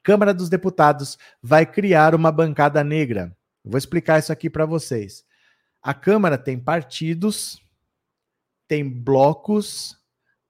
Câmara 0.03 0.33
dos 0.33 0.49
Deputados 0.49 1.17
vai 1.41 1.65
criar 1.65 2.13
uma 2.13 2.29
bancada 2.29 2.83
negra. 2.83 3.33
vou 3.63 3.77
explicar 3.77 4.19
isso 4.19 4.33
aqui 4.33 4.49
para 4.49 4.65
vocês. 4.65 5.23
A 5.81 5.93
Câmara 5.93 6.37
tem 6.37 6.59
partidos, 6.59 7.61
tem 8.67 8.89
blocos 8.89 9.97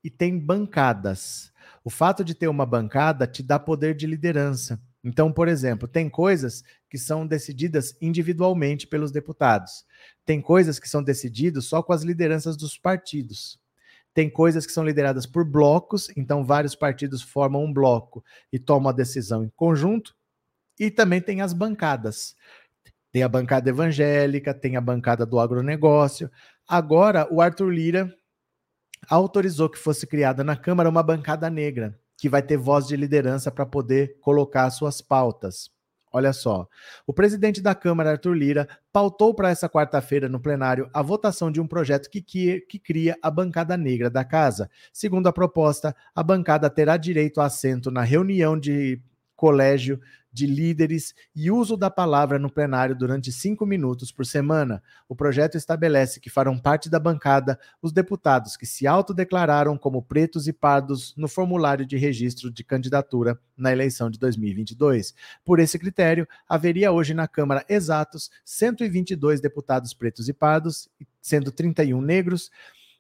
e 0.04 0.10
tem 0.10 0.40
bancadas. 0.40 1.54
O 1.88 1.90
fato 1.90 2.22
de 2.22 2.36
ter 2.36 2.50
uma 2.50 2.66
bancada 2.66 3.26
te 3.26 3.42
dá 3.42 3.58
poder 3.58 3.96
de 3.96 4.06
liderança. 4.06 4.78
Então, 5.02 5.32
por 5.32 5.48
exemplo, 5.48 5.88
tem 5.88 6.10
coisas 6.10 6.62
que 6.90 6.98
são 6.98 7.26
decididas 7.26 7.96
individualmente 8.02 8.86
pelos 8.86 9.10
deputados. 9.10 9.86
Tem 10.26 10.42
coisas 10.42 10.80
que 10.80 10.90
são 10.90 11.02
decididas 11.02 11.64
só 11.64 11.82
com 11.82 11.94
as 11.94 12.04
lideranças 12.04 12.58
dos 12.58 12.78
partidos. 12.78 13.58
Tem 14.14 14.30
coisas 14.30 14.66
que 14.66 14.74
são 14.74 14.84
lideradas 14.84 15.26
por 15.26 15.46
blocos, 15.46 16.10
então 16.18 16.44
vários 16.44 16.76
partidos 16.76 17.22
formam 17.22 17.64
um 17.64 17.72
bloco 17.72 18.22
e 18.52 18.60
tomam 18.60 18.90
a 18.90 18.94
decisão 18.94 19.46
em 19.46 19.50
conjunto. 19.56 20.14
E 20.78 20.92
também 20.92 21.22
tem 21.22 21.40
as 21.40 21.54
bancadas. 21.54 22.36
Tem 23.14 23.24
a 23.24 23.30
bancada 23.30 23.70
evangélica, 23.70 24.54
tem 24.54 24.76
a 24.76 24.82
bancada 24.82 25.26
do 25.26 25.40
agronegócio. 25.40 26.30
Agora, 26.68 27.26
o 27.32 27.40
Arthur 27.40 27.70
Lira 27.70 28.14
autorizou 29.10 29.70
que 29.70 29.78
fosse 29.78 30.08
criada 30.08 30.44
na 30.44 30.56
Câmara 30.56 30.90
uma 30.90 31.04
bancada 31.04 31.50
negra, 31.50 31.98
que 32.18 32.30
vai 32.30 32.42
ter 32.42 32.58
voz 32.58 32.88
de 32.88 32.96
liderança 32.96 33.52
para 33.52 33.66
poder 33.66 34.18
colocar 34.22 34.70
suas 34.70 35.02
pautas. 35.02 35.70
Olha 36.12 36.32
só, 36.32 36.68
o 37.06 37.14
presidente 37.14 37.62
da 37.62 37.76
Câmara, 37.76 38.12
Arthur 38.12 38.34
Lira, 38.34 38.68
pautou 38.94 39.36
para 39.36 39.50
essa 39.50 39.70
quarta-feira 39.70 40.30
no 40.30 40.40
plenário 40.40 40.90
a 40.94 41.02
votação 41.02 41.52
de 41.52 41.60
um 41.60 41.68
projeto 41.68 42.10
que, 42.10 42.22
que, 42.22 42.62
que, 42.62 42.80
cria 42.80 43.18
a 43.22 43.30
bancada 43.30 43.76
negra 43.76 44.10
da 44.10 44.24
casa. 44.24 44.70
Segundo 44.94 45.28
a 45.28 45.34
proposta, 45.34 45.96
a 46.16 46.24
bancada 46.24 46.70
terá 46.70 46.96
direito 46.96 47.42
a 47.42 47.46
assento 47.46 47.92
na 47.92 48.04
reunião 48.04 48.58
de 48.58 49.02
colégio 49.38 50.02
de 50.38 50.46
líderes 50.46 51.16
e 51.36 51.50
uso 51.50 51.76
da 51.76 51.90
palavra 51.90 52.38
no 52.38 52.52
plenário 52.52 52.96
durante 52.96 53.32
cinco 53.32 53.66
minutos 53.66 54.12
por 54.12 54.26
semana. 54.26 54.84
O 55.08 55.16
projeto 55.16 55.56
estabelece 55.56 56.20
que 56.20 56.30
farão 56.30 56.60
parte 56.60 56.90
da 56.90 57.00
bancada 57.00 57.58
os 57.82 57.92
deputados 57.92 58.56
que 58.56 58.66
se 58.66 58.86
autodeclararam 58.86 59.78
como 59.78 60.04
pretos 60.04 60.48
e 60.48 60.54
pardos 60.54 61.16
no 61.18 61.28
formulário 61.28 61.86
de 61.86 61.98
registro 61.98 62.52
de 62.52 62.64
candidatura 62.64 63.40
na 63.56 63.72
eleição 63.72 64.12
de 64.12 64.20
2022. 64.20 65.16
Por 65.44 65.60
esse 65.60 65.80
critério, 65.80 66.28
haveria 66.48 66.92
hoje 66.92 67.14
na 67.16 67.28
Câmara 67.28 67.66
exatos 67.68 68.30
122 68.46 69.42
deputados 69.42 69.94
pretos 69.94 70.30
e 70.30 70.34
pardos, 70.34 70.88
sendo 71.20 71.52
31 71.52 72.00
negros, 72.00 72.52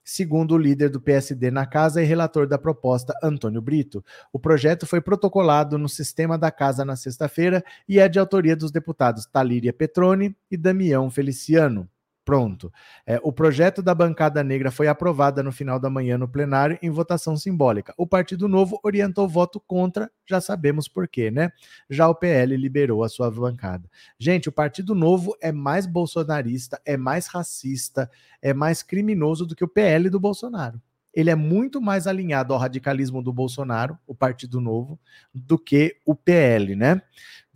segundo 0.08 0.54
o 0.54 0.58
líder 0.58 0.89
do 0.89 1.02
PSD 1.02 1.52
na 1.52 1.65
casa 1.65 2.02
e 2.02 2.06
relator 2.06 2.48
da 2.48 2.58
proposta, 2.58 3.13
Antônio 3.22 3.62
Brito. 3.62 4.04
O 4.32 4.39
projeto 4.39 4.86
foi 4.86 5.02
protocolado 5.02 5.78
no 5.78 5.89
sistema 5.89 6.38
da 6.38 6.50
casa 6.50 6.86
na 6.86 6.96
sexta-feira 6.96 7.62
e 7.89 8.00
é 8.00 8.08
de 8.08 8.17
autoria 8.17 8.56
dos 8.56 8.72
deputados 8.72 9.26
Talíria 9.26 9.74
Petroni 9.74 10.34
e 10.50 10.56
Damião 10.56 11.12
Feliciano. 11.12 11.89
Pronto. 12.28 12.74
É, 13.06 13.18
o 13.24 13.32
projeto 13.32 13.82
da 13.82 13.96
bancada 13.96 14.44
negra 14.44 14.70
foi 14.70 14.90
aprovado 14.90 15.42
no 15.42 15.50
final 15.50 15.80
da 15.80 15.90
manhã 15.90 16.18
no 16.18 16.28
plenário 16.28 16.78
em 16.82 16.90
votação 16.90 17.38
simbólica. 17.38 17.94
O 17.98 18.06
Partido 18.06 18.50
Novo 18.50 18.82
orientou 18.84 19.30
voto 19.30 19.62
contra, 19.62 20.12
já 20.26 20.42
sabemos 20.42 20.90
por 20.90 21.08
quê, 21.08 21.32
né? 21.32 21.54
Já 21.90 22.10
o 22.10 22.13
PL 22.13 22.58
liberou 22.58 23.02
a 23.02 23.08
sua 23.08 23.32
bancada. 23.32 23.90
Gente, 24.20 24.50
o 24.50 24.52
Partido 24.52 24.94
Novo 24.94 25.38
é 25.40 25.54
mais 25.54 25.86
bolsonarista, 25.86 26.82
é 26.86 26.98
mais 26.98 27.28
racista, 27.28 28.12
é 28.42 28.54
mais 28.54 28.84
criminoso 28.84 29.46
do 29.46 29.56
que 29.56 29.63
o 29.63 29.70
PL 29.70 30.10
do 30.10 30.20
Bolsonaro. 30.20 30.82
Ele 31.13 31.30
é 31.30 31.36
muito 31.36 31.82
mais 31.82 32.08
alinhado 32.08 32.54
ao 32.54 32.60
radicalismo 32.60 33.24
do 33.24 33.32
Bolsonaro, 33.32 33.98
o 34.06 34.13
Partido 34.13 34.60
Novo, 34.60 35.00
do 35.34 35.58
que 35.58 35.96
o 36.06 36.13
PL, 36.13 36.76
né? 36.76 37.02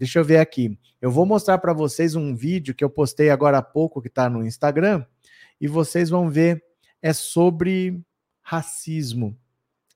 Deixa 0.02 0.18
eu 0.18 0.26
ver 0.26 0.38
aqui. 0.38 0.80
Eu 1.00 1.12
vou 1.12 1.28
mostrar 1.28 1.60
para 1.60 1.74
vocês 1.74 2.16
um 2.16 2.36
vídeo 2.36 2.74
que 2.74 2.84
eu 2.84 2.90
postei 2.90 3.30
agora 3.30 3.60
há 3.60 3.62
pouco, 3.62 4.02
que 4.02 4.08
está 4.08 4.28
no 4.28 4.44
Instagram, 4.44 5.06
e 5.60 5.68
vocês 5.68 6.10
vão 6.10 6.28
ver. 6.28 6.64
É 7.04 7.14
sobre 7.14 8.04
racismo 8.42 9.38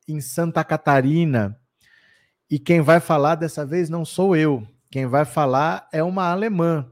em 0.08 0.22
Santa 0.22 0.64
Catarina. 0.64 1.60
E 2.48 2.60
quem 2.60 2.82
vai 2.82 3.00
falar 3.00 3.34
dessa 3.34 3.66
vez 3.66 3.90
não 3.90 4.06
sou 4.06 4.36
eu. 4.36 4.68
Quem 4.92 5.08
vai 5.08 5.26
falar 5.26 5.90
é 5.92 6.04
uma 6.04 6.30
alemã. 6.30 6.88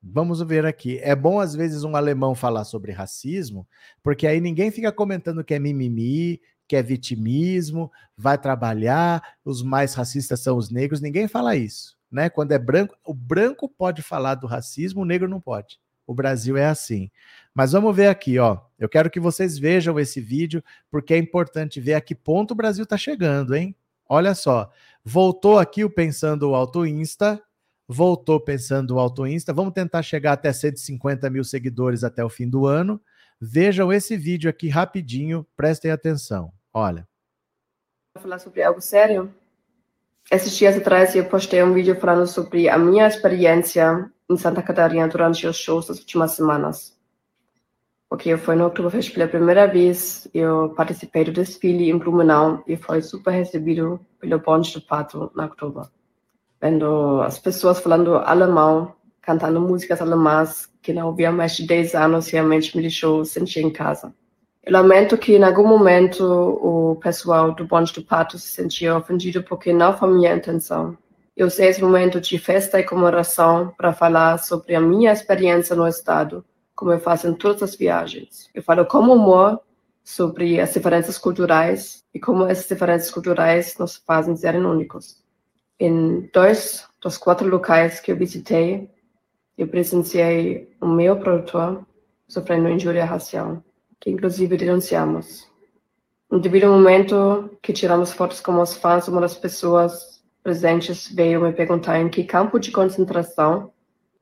Vamos 0.00 0.40
ver 0.40 0.66
aqui. 0.66 1.00
É 1.00 1.16
bom, 1.16 1.40
às 1.40 1.52
vezes, 1.52 1.82
um 1.82 1.96
alemão 1.96 2.32
falar 2.32 2.62
sobre 2.62 2.92
racismo, 2.92 3.66
porque 4.04 4.24
aí 4.24 4.40
ninguém 4.40 4.70
fica 4.70 4.92
comentando 4.92 5.42
que 5.42 5.52
é 5.52 5.58
mimimi, 5.58 6.40
que 6.68 6.76
é 6.76 6.82
vitimismo, 6.82 7.90
vai 8.16 8.36
trabalhar, 8.36 9.36
os 9.44 9.62
mais 9.62 9.94
racistas 9.94 10.40
são 10.40 10.56
os 10.56 10.70
negros, 10.70 11.00
ninguém 11.00 11.26
fala 11.26 11.56
isso, 11.56 11.96
né? 12.10 12.28
Quando 12.28 12.52
é 12.52 12.58
branco, 12.58 12.94
o 13.04 13.14
branco 13.14 13.68
pode 13.68 14.02
falar 14.02 14.34
do 14.34 14.46
racismo, 14.46 15.02
o 15.02 15.06
negro 15.06 15.28
não 15.28 15.40
pode. 15.40 15.80
O 16.06 16.14
Brasil 16.14 16.56
é 16.56 16.66
assim. 16.66 17.10
Mas 17.54 17.72
vamos 17.72 17.94
ver 17.94 18.08
aqui, 18.08 18.38
ó. 18.38 18.58
Eu 18.78 18.88
quero 18.88 19.10
que 19.10 19.20
vocês 19.20 19.58
vejam 19.58 19.98
esse 20.00 20.22
vídeo, 20.22 20.64
porque 20.90 21.12
é 21.12 21.18
importante 21.18 21.80
ver 21.80 21.94
a 21.94 22.00
que 22.00 22.14
ponto 22.14 22.52
o 22.52 22.54
Brasil 22.54 22.84
está 22.84 22.96
chegando, 22.96 23.54
hein? 23.54 23.76
Olha 24.08 24.34
só. 24.34 24.70
Voltou 25.04 25.58
aqui 25.58 25.84
o 25.84 25.90
Pensando 25.90 26.54
Alto 26.54 26.86
Insta, 26.86 27.42
voltou 27.86 28.40
pensando 28.40 28.94
o 28.94 28.98
Alto 28.98 29.26
Insta. 29.26 29.52
Vamos 29.52 29.74
tentar 29.74 30.02
chegar 30.02 30.32
até 30.32 30.50
150 30.50 31.28
mil 31.28 31.44
seguidores 31.44 32.02
até 32.02 32.24
o 32.24 32.30
fim 32.30 32.48
do 32.48 32.66
ano. 32.66 33.00
Vejam 33.40 33.92
esse 33.92 34.16
vídeo 34.16 34.48
aqui 34.48 34.68
rapidinho, 34.68 35.46
prestem 35.56 35.90
atenção. 35.90 36.52
Olha. 36.78 37.08
Vou 38.14 38.22
falar 38.22 38.38
sobre 38.38 38.62
algo 38.62 38.80
sério. 38.80 39.34
Esses 40.30 40.56
dias 40.56 40.76
atrás 40.76 41.16
eu 41.16 41.24
postei 41.24 41.60
um 41.60 41.72
vídeo 41.72 41.98
falando 41.98 42.24
sobre 42.24 42.68
a 42.68 42.78
minha 42.78 43.08
experiência 43.08 44.08
em 44.30 44.36
Santa 44.36 44.62
Catarina 44.62 45.08
durante 45.08 45.44
os 45.44 45.56
shows 45.56 45.88
das 45.88 45.98
últimas 45.98 46.32
semanas. 46.32 46.96
Porque 48.08 48.28
eu 48.28 48.38
fui 48.38 48.54
no 48.54 48.66
Oktoberfest 48.66 49.12
pela 49.12 49.26
primeira 49.26 49.66
vez, 49.66 50.28
eu 50.32 50.72
participei 50.76 51.24
do 51.24 51.32
desfile 51.32 51.90
em 51.90 51.98
Blumenau 51.98 52.62
e 52.66 52.76
foi 52.76 53.02
super 53.02 53.32
recebido 53.32 54.00
pelo 54.20 54.38
bonde 54.38 54.72
do 54.72 54.80
Pato 54.80 55.32
na 55.34 55.46
outubro. 55.46 55.90
Vendo 56.60 57.20
as 57.22 57.40
pessoas 57.40 57.80
falando 57.80 58.14
alemão, 58.18 58.94
cantando 59.20 59.60
músicas 59.60 60.00
alemãs 60.00 60.72
que 60.80 60.92
não 60.92 61.08
ouvia 61.08 61.32
mais 61.32 61.56
de 61.56 61.66
10 61.66 61.96
anos, 61.96 62.28
realmente 62.28 62.76
me 62.76 62.82
deixou 62.82 63.24
sentir 63.24 63.64
em 63.64 63.70
casa. 63.70 64.14
Eu 64.68 64.74
lamento 64.74 65.16
que 65.16 65.34
em 65.34 65.42
algum 65.42 65.66
momento 65.66 66.22
o 66.22 66.96
pessoal 66.96 67.54
do 67.54 67.64
Bonde 67.64 67.90
do 67.90 68.02
Pato 68.02 68.38
se 68.38 68.48
sentiu 68.48 68.98
ofendido 68.98 69.42
porque 69.42 69.72
não 69.72 69.96
foi 69.96 70.10
minha 70.10 70.36
intenção. 70.36 70.94
Eu 71.34 71.46
usei 71.46 71.68
esse 71.68 71.80
momento 71.80 72.20
de 72.20 72.38
festa 72.38 72.78
e 72.78 72.84
comemoração 72.84 73.72
para 73.78 73.94
falar 73.94 74.36
sobre 74.36 74.74
a 74.74 74.80
minha 74.80 75.10
experiência 75.10 75.74
no 75.74 75.88
Estado, 75.88 76.44
como 76.76 76.92
eu 76.92 77.00
faço 77.00 77.26
em 77.26 77.32
todas 77.32 77.62
as 77.62 77.76
viagens. 77.76 78.50
Eu 78.54 78.62
falo 78.62 78.84
com 78.84 78.98
humor 78.98 79.58
sobre 80.04 80.60
as 80.60 80.74
diferenças 80.74 81.16
culturais 81.16 82.04
e 82.12 82.20
como 82.20 82.44
essas 82.44 82.68
diferenças 82.68 83.10
culturais 83.10 83.74
nos 83.78 83.96
fazem 83.96 84.36
serem 84.36 84.66
únicos. 84.66 85.24
Em 85.80 86.28
dois 86.30 86.86
dos 87.00 87.16
quatro 87.16 87.48
locais 87.48 88.00
que 88.00 88.12
eu 88.12 88.16
visitei, 88.18 88.90
eu 89.56 89.66
presenciei 89.66 90.68
o 90.78 90.86
meu 90.86 91.16
produtor 91.16 91.86
sofrendo 92.28 92.68
injúria 92.68 93.06
racial 93.06 93.62
que 94.00 94.10
inclusive 94.10 94.56
denunciamos. 94.56 95.48
No 96.30 96.38
devido 96.38 96.66
momento 96.66 97.58
que 97.62 97.72
tiramos 97.72 98.12
fotos 98.12 98.40
com 98.40 98.60
os 98.60 98.76
fãs, 98.76 99.08
uma 99.08 99.20
das 99.20 99.34
pessoas 99.34 100.22
presentes 100.42 101.10
veio 101.10 101.40
me 101.40 101.52
perguntar 101.52 101.98
em 101.98 102.08
que 102.08 102.24
campo 102.24 102.58
de 102.58 102.70
concentração 102.70 103.72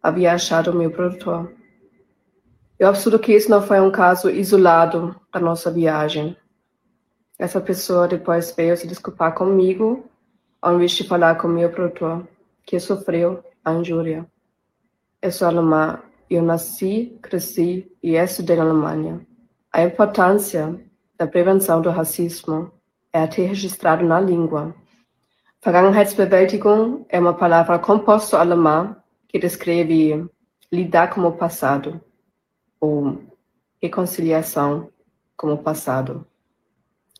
havia 0.02 0.32
achado 0.32 0.72
meu 0.72 0.90
produtor. 0.90 1.52
Eu 2.78 2.88
absurdo 2.88 3.18
que 3.18 3.32
isso 3.32 3.50
não 3.50 3.62
foi 3.62 3.80
um 3.80 3.90
caso 3.90 4.30
isolado 4.30 5.16
da 5.32 5.40
nossa 5.40 5.70
viagem. 5.70 6.36
Essa 7.38 7.60
pessoa 7.60 8.06
depois 8.06 8.54
veio 8.56 8.76
se 8.76 8.86
desculpar 8.86 9.34
comigo, 9.34 10.04
ao 10.60 10.74
invés 10.74 10.92
de 10.92 11.04
falar 11.04 11.36
com 11.36 11.48
meu 11.48 11.70
produtor, 11.70 12.26
que 12.64 12.78
sofreu 12.78 13.42
a 13.64 13.72
injúria. 13.72 14.26
Eu 15.20 15.32
sou 15.32 15.48
alemã, 15.48 16.00
eu 16.30 16.42
nasci, 16.42 17.18
cresci 17.22 17.90
e 18.02 18.14
estudei 18.14 18.56
na 18.56 18.64
Alemanha. 18.64 19.26
A 19.76 19.82
importância 19.82 20.80
da 21.18 21.26
prevenção 21.26 21.82
do 21.82 21.90
racismo 21.90 22.72
é 23.12 23.20
até 23.20 23.42
registrado 23.42 24.06
na 24.06 24.18
língua. 24.18 24.74
Vergangenheitsbewältigung 25.62 27.04
é 27.10 27.20
uma 27.20 27.34
palavra 27.34 27.78
composta 27.78 28.38
alemã 28.38 28.96
que 29.28 29.38
descreve 29.38 30.26
lidar 30.72 31.10
com 31.10 31.20
o 31.20 31.30
passado, 31.30 32.00
ou 32.80 33.18
reconciliação 33.82 34.88
com 35.36 35.52
o 35.52 35.58
passado. 35.58 36.26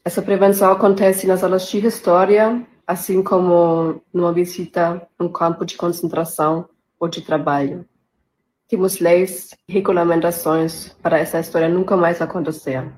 Essa 0.03 0.23
prevenção 0.23 0.73
acontece 0.73 1.27
nas 1.27 1.45
aulas 1.45 1.69
de 1.69 1.87
história, 1.87 2.66
assim 2.87 3.23
como 3.23 4.01
numa 4.14 4.33
visita 4.33 5.07
a 5.19 5.23
um 5.23 5.29
campo 5.29 5.66
de 5.66 5.77
concentração 5.77 6.66
ou 6.99 7.07
de 7.07 7.21
trabalho. 7.21 7.87
Temos 8.69 8.99
leis 8.99 9.55
e 9.69 9.73
regulamentações 9.73 10.89
para 11.01 11.19
essa 11.21 11.39
história 11.39 11.69
nunca 11.69 11.97
mais 11.97 12.21
acontecer. 12.21 12.93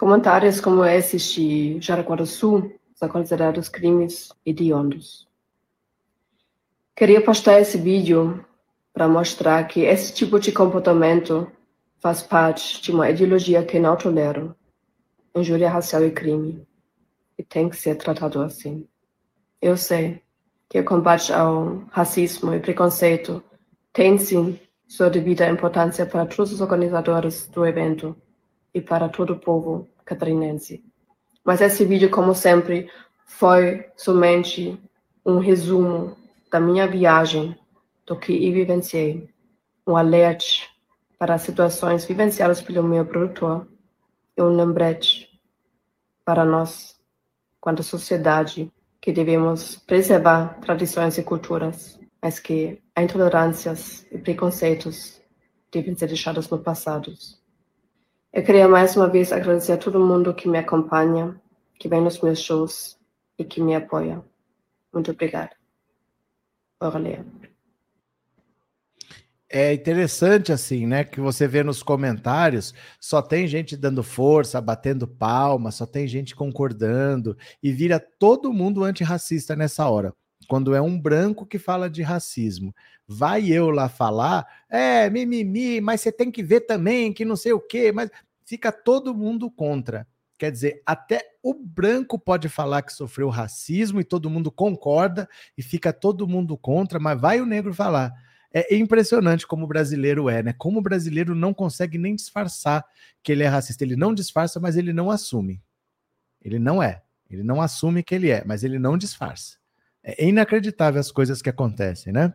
Comentários 0.00 0.60
como 0.60 0.84
esses 0.84 1.32
de 1.32 1.80
Jaraguá 1.80 2.16
do 2.16 2.26
Sul 2.26 2.74
são 2.94 3.08
considerados 3.08 3.68
crimes 3.68 4.30
hediondos. 4.44 5.28
Queria 6.96 7.22
postar 7.22 7.60
esse 7.60 7.78
vídeo 7.78 8.44
para 8.92 9.06
mostrar 9.06 9.62
que 9.68 9.82
esse 9.82 10.12
tipo 10.12 10.40
de 10.40 10.50
comportamento 10.50 11.46
faz 11.98 12.22
parte 12.22 12.82
de 12.82 12.90
uma 12.90 13.08
ideologia 13.08 13.64
que 13.64 13.78
não 13.78 13.96
tolero. 13.96 14.56
Injúria 15.36 15.70
racial 15.70 16.04
e 16.04 16.10
crime. 16.10 16.66
E 17.38 17.44
tem 17.44 17.68
que 17.68 17.76
ser 17.76 17.94
tratado 17.94 18.40
assim. 18.40 18.88
Eu 19.62 19.76
sei 19.76 20.20
que 20.68 20.80
o 20.80 20.84
combate 20.84 21.32
ao 21.32 21.84
racismo 21.90 22.52
e 22.54 22.58
preconceito 22.58 23.40
tem 23.92 24.18
sim 24.18 24.58
sua 24.86 25.10
devida 25.10 25.48
importância 25.48 26.06
para 26.06 26.26
todos 26.26 26.52
os 26.52 26.60
organizadores 26.60 27.48
do 27.48 27.66
evento 27.66 28.16
e 28.72 28.80
para 28.80 29.08
todo 29.08 29.32
o 29.32 29.38
povo 29.38 29.88
catarinense. 30.04 30.84
Mas 31.44 31.60
esse 31.60 31.84
vídeo, 31.84 32.10
como 32.10 32.34
sempre, 32.34 32.90
foi 33.24 33.86
somente 33.96 34.78
um 35.24 35.38
resumo 35.38 36.16
da 36.50 36.60
minha 36.60 36.86
viagem, 36.86 37.58
do 38.06 38.16
que 38.16 38.32
vivenciei, 38.52 39.28
um 39.86 39.96
alerta 39.96 40.44
para 41.18 41.34
as 41.34 41.42
situações 41.42 42.04
vivenciadas 42.04 42.62
pelo 42.62 42.82
meu 42.82 43.04
produtor 43.04 43.66
e 44.36 44.42
um 44.42 44.48
lembrete 44.48 45.28
para 46.24 46.44
nós, 46.44 46.96
quanto 47.60 47.82
sociedade, 47.82 48.70
que 49.00 49.12
devemos 49.12 49.76
preservar 49.76 50.58
tradições 50.60 51.16
e 51.18 51.22
culturas, 51.22 51.98
mas 52.20 52.38
que 52.38 52.82
intolerâncias 52.98 54.06
e 54.10 54.18
preconceitos 54.18 55.20
devem 55.70 55.96
ser 55.96 56.06
deixados 56.08 56.48
no 56.48 56.58
passado. 56.58 57.12
Eu 58.32 58.42
queria 58.44 58.68
mais 58.68 58.96
uma 58.96 59.08
vez 59.08 59.32
agradecer 59.32 59.72
a 59.72 59.78
todo 59.78 59.98
mundo 59.98 60.34
que 60.34 60.48
me 60.48 60.58
acompanha, 60.58 61.40
que 61.78 61.88
vem 61.88 62.00
nos 62.00 62.20
meus 62.20 62.40
shows 62.40 62.98
e 63.38 63.44
que 63.44 63.62
me 63.62 63.74
apoia. 63.74 64.22
Muito 64.92 65.10
obrigada. 65.10 65.52
Orleia. 66.80 67.24
É 69.48 69.72
interessante 69.72 70.52
assim, 70.52 70.86
né? 70.86 71.04
Que 71.04 71.20
você 71.20 71.46
vê 71.46 71.62
nos 71.62 71.82
comentários, 71.82 72.74
só 73.00 73.22
tem 73.22 73.46
gente 73.46 73.76
dando 73.76 74.02
força, 74.02 74.60
batendo 74.60 75.06
palma, 75.06 75.70
só 75.70 75.86
tem 75.86 76.06
gente 76.06 76.34
concordando 76.34 77.36
e 77.62 77.72
vira 77.72 78.00
todo 78.18 78.52
mundo 78.52 78.82
antirracista 78.82 79.54
nessa 79.54 79.88
hora. 79.88 80.12
Quando 80.48 80.74
é 80.74 80.80
um 80.80 80.98
branco 80.98 81.46
que 81.46 81.58
fala 81.58 81.90
de 81.90 82.02
racismo, 82.02 82.74
vai 83.06 83.50
eu 83.50 83.70
lá 83.70 83.88
falar, 83.88 84.46
é 84.68 85.08
mimimi, 85.10 85.80
mas 85.80 86.00
você 86.00 86.12
tem 86.12 86.30
que 86.30 86.42
ver 86.42 86.60
também 86.60 87.12
que 87.12 87.24
não 87.24 87.36
sei 87.36 87.52
o 87.52 87.60
quê, 87.60 87.90
mas 87.92 88.10
fica 88.44 88.70
todo 88.70 89.14
mundo 89.14 89.50
contra. 89.50 90.06
Quer 90.38 90.52
dizer, 90.52 90.82
até 90.84 91.22
o 91.42 91.54
branco 91.54 92.18
pode 92.18 92.48
falar 92.48 92.82
que 92.82 92.92
sofreu 92.92 93.28
racismo 93.28 94.00
e 94.00 94.04
todo 94.04 94.28
mundo 94.28 94.52
concorda 94.52 95.28
e 95.56 95.62
fica 95.62 95.92
todo 95.92 96.28
mundo 96.28 96.56
contra, 96.58 97.00
mas 97.00 97.20
vai 97.20 97.40
o 97.40 97.46
negro 97.46 97.72
falar. 97.72 98.12
É 98.52 98.74
impressionante 98.76 99.46
como 99.46 99.64
o 99.64 99.68
brasileiro 99.68 100.30
é, 100.30 100.42
né? 100.42 100.54
Como 100.56 100.78
o 100.78 100.82
brasileiro 100.82 101.34
não 101.34 101.52
consegue 101.52 101.98
nem 101.98 102.14
disfarçar 102.14 102.84
que 103.22 103.32
ele 103.32 103.42
é 103.42 103.46
racista. 103.46 103.84
Ele 103.84 103.96
não 103.96 104.14
disfarça, 104.14 104.58
mas 104.58 104.76
ele 104.78 104.94
não 104.94 105.10
assume. 105.10 105.62
Ele 106.40 106.58
não 106.58 106.82
é. 106.82 107.02
Ele 107.28 107.42
não 107.42 107.60
assume 107.60 108.02
que 108.02 108.14
ele 108.14 108.30
é, 108.30 108.44
mas 108.46 108.64
ele 108.64 108.78
não 108.78 108.96
disfarça. 108.96 109.58
É 110.08 110.24
inacreditável 110.24 111.00
as 111.00 111.10
coisas 111.10 111.42
que 111.42 111.50
acontecem, 111.50 112.12
né? 112.12 112.32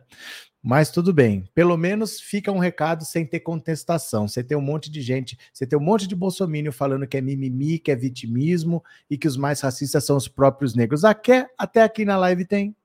Mas 0.62 0.92
tudo 0.92 1.14
bem. 1.14 1.50
Pelo 1.56 1.78
menos 1.78 2.20
fica 2.20 2.52
um 2.52 2.60
recado 2.60 3.06
sem 3.06 3.26
ter 3.26 3.40
contestação. 3.40 4.28
Você 4.28 4.44
tem 4.44 4.58
um 4.58 4.62
monte 4.62 4.92
de 4.92 5.02
gente, 5.02 5.38
você 5.54 5.66
tem 5.66 5.80
um 5.80 5.82
monte 5.82 6.06
de 6.06 6.14
bolsomínio 6.14 6.74
falando 6.74 7.08
que 7.08 7.16
é 7.16 7.22
mimimi, 7.22 7.80
que 7.80 7.90
é 7.90 7.96
vitimismo 7.96 8.84
e 9.10 9.18
que 9.18 9.28
os 9.28 9.38
mais 9.38 9.62
racistas 9.62 10.04
são 10.04 10.18
os 10.18 10.28
próprios 10.28 10.76
negros. 10.76 11.06
Até, 11.06 11.48
até 11.58 11.82
aqui 11.82 12.04
na 12.04 12.18
live 12.18 12.46
tem. 12.46 12.76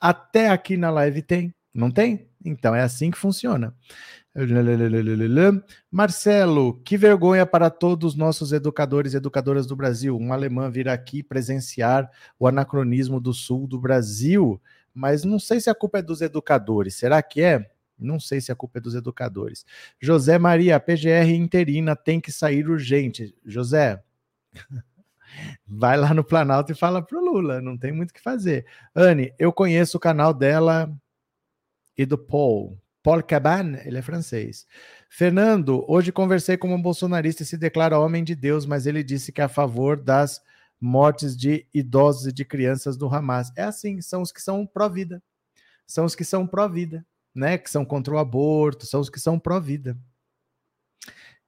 Até 0.00 0.48
aqui 0.50 0.76
na 0.76 0.90
live 0.90 1.20
tem. 1.20 1.52
Não 1.74 1.90
tem? 1.90 2.28
Então 2.48 2.74
é 2.74 2.82
assim 2.82 3.10
que 3.10 3.18
funciona. 3.18 3.74
Marcelo, 5.90 6.80
que 6.84 6.96
vergonha 6.96 7.44
para 7.44 7.70
todos 7.70 8.12
os 8.12 8.16
nossos 8.16 8.52
educadores 8.52 9.14
e 9.14 9.16
educadoras 9.16 9.66
do 9.66 9.74
Brasil. 9.74 10.16
Um 10.16 10.32
alemão 10.32 10.70
vir 10.70 10.88
aqui 10.88 11.22
presenciar 11.22 12.08
o 12.38 12.46
anacronismo 12.46 13.20
do 13.20 13.32
sul 13.32 13.66
do 13.66 13.80
Brasil. 13.80 14.60
Mas 14.94 15.24
não 15.24 15.38
sei 15.38 15.60
se 15.60 15.68
a 15.68 15.74
culpa 15.74 15.98
é 15.98 16.02
dos 16.02 16.20
educadores. 16.20 16.94
Será 16.94 17.22
que 17.22 17.40
é? 17.40 17.68
Não 17.98 18.20
sei 18.20 18.40
se 18.40 18.52
a 18.52 18.54
culpa 18.54 18.78
é 18.78 18.80
dos 18.80 18.94
educadores. 18.94 19.64
José 20.00 20.38
Maria, 20.38 20.78
PGR 20.78 21.34
interina 21.34 21.96
tem 21.96 22.20
que 22.20 22.30
sair 22.30 22.68
urgente. 22.68 23.34
José, 23.44 24.00
vai 25.66 25.96
lá 25.96 26.14
no 26.14 26.22
Planalto 26.22 26.70
e 26.70 26.76
fala 26.76 27.02
pro 27.02 27.20
Lula, 27.20 27.60
não 27.60 27.76
tem 27.76 27.92
muito 27.92 28.10
o 28.10 28.14
que 28.14 28.22
fazer. 28.22 28.66
Anne, 28.94 29.32
eu 29.38 29.52
conheço 29.52 29.96
o 29.96 30.00
canal 30.00 30.32
dela 30.32 30.88
e 31.98 32.06
do 32.06 32.16
Paul. 32.16 32.80
Paul 33.02 33.22
Caban, 33.22 33.76
ele 33.84 33.98
é 33.98 34.02
francês. 34.02 34.66
Fernando, 35.10 35.84
hoje 35.88 36.12
conversei 36.12 36.56
com 36.56 36.72
um 36.72 36.80
bolsonarista 36.80 37.42
e 37.42 37.46
se 37.46 37.56
declara 37.56 37.98
homem 37.98 38.22
de 38.22 38.34
Deus, 38.34 38.64
mas 38.64 38.86
ele 38.86 39.02
disse 39.02 39.32
que 39.32 39.40
é 39.40 39.44
a 39.44 39.48
favor 39.48 40.00
das 40.00 40.40
mortes 40.80 41.36
de 41.36 41.66
idosos 41.74 42.28
e 42.28 42.32
de 42.32 42.44
crianças 42.44 42.96
do 42.96 43.12
Hamas. 43.12 43.50
É 43.56 43.64
assim, 43.64 44.00
são 44.00 44.22
os 44.22 44.30
que 44.30 44.40
são 44.40 44.64
pró-vida. 44.64 45.22
São 45.86 46.04
os 46.04 46.14
que 46.14 46.24
são 46.24 46.46
pró-vida, 46.46 47.04
né? 47.34 47.58
Que 47.58 47.70
são 47.70 47.84
contra 47.84 48.14
o 48.14 48.18
aborto, 48.18 48.86
são 48.86 49.00
os 49.00 49.10
que 49.10 49.18
são 49.18 49.38
pró-vida. 49.38 49.98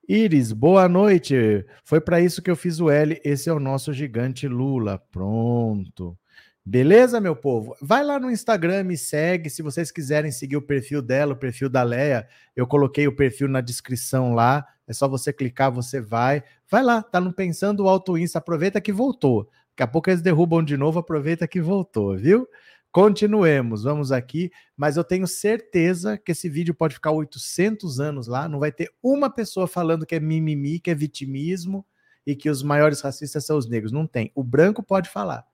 Iris, 0.09 0.51
boa 0.53 0.89
noite. 0.89 1.65
Foi 1.85 2.01
para 2.01 2.21
isso 2.21 2.43
que 2.43 2.51
eu 2.51 2.57
fiz 2.57 2.81
o 2.81 2.91
L. 2.91 3.21
Esse 3.25 3.49
é 3.49 3.53
o 3.53 3.61
nosso 3.61 3.93
gigante 3.93 4.49
Lula. 4.49 4.99
Pronto. 5.13 6.19
Beleza, 6.65 7.21
meu 7.21 7.35
povo? 7.35 7.75
Vai 7.81 8.05
lá 8.05 8.21
no 8.21 8.31
Instagram, 8.31 8.85
me 8.85 8.97
segue. 8.97 9.49
Se 9.49 9.63
vocês 9.63 9.91
quiserem 9.91 10.31
seguir 10.31 10.57
o 10.57 10.63
perfil 10.63 11.01
dela, 11.01 11.33
o 11.33 11.37
perfil 11.37 11.69
da 11.69 11.83
Leia, 11.83 12.29
eu 12.55 12.67
coloquei 12.67 13.09
o 13.09 13.17
perfil 13.17 13.49
na 13.49 13.61
descrição 13.61 14.35
lá. 14.35 14.67
É 14.87 14.93
só 14.93 15.09
você 15.09 15.33
clicar, 15.33 15.73
você 15.73 16.01
vai. 16.01 16.43
Vai 16.71 16.83
lá, 16.83 17.03
tá 17.03 17.21
no 17.21 17.33
Pensando 17.33 17.89
Alto 17.89 18.19
Insta. 18.19 18.39
Aproveita 18.39 18.81
que 18.81 18.93
voltou. 18.93 19.49
Daqui 19.71 19.83
a 19.83 19.87
pouco 19.87 20.11
eles 20.11 20.21
derrubam 20.21 20.63
de 20.63 20.77
novo, 20.77 20.99
aproveita 20.99 21.49
que 21.49 21.61
voltou, 21.61 22.17
viu? 22.17 22.47
Continuemos, 22.93 23.85
vamos 23.85 24.11
aqui, 24.11 24.51
mas 24.77 24.97
eu 24.97 25.05
tenho 25.05 25.27
certeza 25.27 26.19
que 26.19 26.33
esse 26.33 26.49
vídeo 26.49 26.75
pode 26.75 26.95
ficar 26.95 27.13
800 27.13 28.01
anos 28.01 28.27
lá, 28.27 28.49
não 28.49 28.59
vai 28.59 28.73
ter 28.73 28.91
uma 29.01 29.31
pessoa 29.31 29.69
falando 29.69 30.05
que 30.05 30.17
é 30.17 30.21
mimimi, 30.21 30.81
que 30.81 30.91
é 30.91 30.95
vitimismo 30.95 31.87
e 32.27 32.35
que 32.35 32.51
os 32.51 32.65
maiores 32.65 33.01
racistas 33.01 33.47
são 33.47 33.57
os 33.57 33.69
negros. 33.69 33.93
Não 33.93 34.09
tem. 34.09 34.33
O 34.35 34.43
branco 34.43 34.83
pode 34.83 35.09
falar. 35.09 35.50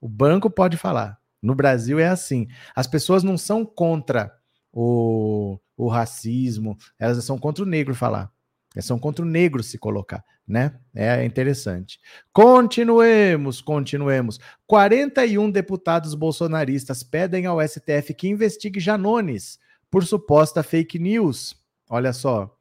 O 0.00 0.08
banco 0.08 0.50
pode 0.50 0.76
falar. 0.76 1.18
No 1.42 1.54
Brasil 1.54 1.98
é 1.98 2.08
assim. 2.08 2.48
As 2.74 2.86
pessoas 2.86 3.22
não 3.22 3.38
são 3.38 3.64
contra 3.64 4.32
o, 4.72 5.58
o 5.76 5.88
racismo, 5.88 6.76
elas 6.98 7.24
são 7.24 7.38
contra 7.38 7.64
o 7.64 7.66
negro 7.66 7.94
falar. 7.94 8.30
Elas 8.74 8.84
são 8.84 8.98
contra 8.98 9.24
o 9.24 9.28
negro 9.28 9.62
se 9.62 9.78
colocar, 9.78 10.22
né? 10.46 10.78
É 10.94 11.24
interessante. 11.24 11.98
Continuemos, 12.32 13.62
continuemos. 13.62 14.38
41 14.66 15.50
deputados 15.50 16.14
bolsonaristas 16.14 17.02
pedem 17.02 17.46
ao 17.46 17.66
STF 17.66 18.12
que 18.12 18.28
investigue 18.28 18.78
Janones 18.78 19.58
por 19.90 20.04
suposta 20.04 20.62
fake 20.62 20.98
news. 20.98 21.56
Olha 21.88 22.12
só. 22.12 22.55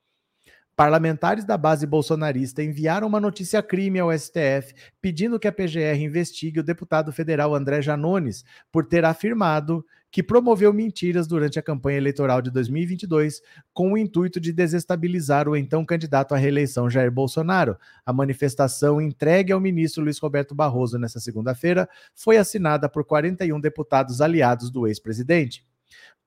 Parlamentares 0.76 1.46
da 1.46 1.58
base 1.58 1.88
bolsonarista 1.88 2.62
enviaram 2.62 3.08
uma 3.08 3.20
notícia 3.22 3.64
crime 3.64 3.98
ao 3.98 4.12
STF 4.12 4.76
pedindo 5.02 5.40
que 5.40 5.48
a 5.48 5.52
PGR 5.52 6.02
investigue 6.02 6.60
o 6.60 6.64
deputado 6.64 7.14
federal 7.14 7.56
André 7.56 7.82
Janones 7.82 8.44
por 8.74 8.86
ter 8.86 9.06
afirmado 9.06 9.86
que 10.12 10.22
promoveu 10.22 10.74
mentiras 10.74 11.28
durante 11.28 11.58
a 11.58 11.62
campanha 11.62 11.98
eleitoral 11.98 12.42
de 12.42 12.52
2022 12.52 13.42
com 13.74 13.94
o 13.94 13.98
intuito 13.98 14.40
de 14.40 14.52
desestabilizar 14.52 15.48
o 15.48 15.56
então 15.56 15.86
candidato 15.86 16.34
à 16.34 16.38
reeleição 16.38 16.90
Jair 16.90 17.12
Bolsonaro. 17.12 17.78
A 18.06 18.12
manifestação 18.12 19.02
entregue 19.02 19.54
ao 19.54 19.62
ministro 19.62 20.04
Luiz 20.04 20.20
Roberto 20.20 20.54
Barroso 20.54 20.98
nesta 20.98 21.22
segunda-feira 21.22 21.88
foi 22.14 22.38
assinada 22.38 22.90
por 22.90 23.06
41 23.06 23.60
deputados 23.62 24.20
aliados 24.20 24.70
do 24.70 24.88
ex-presidente. 24.88 25.66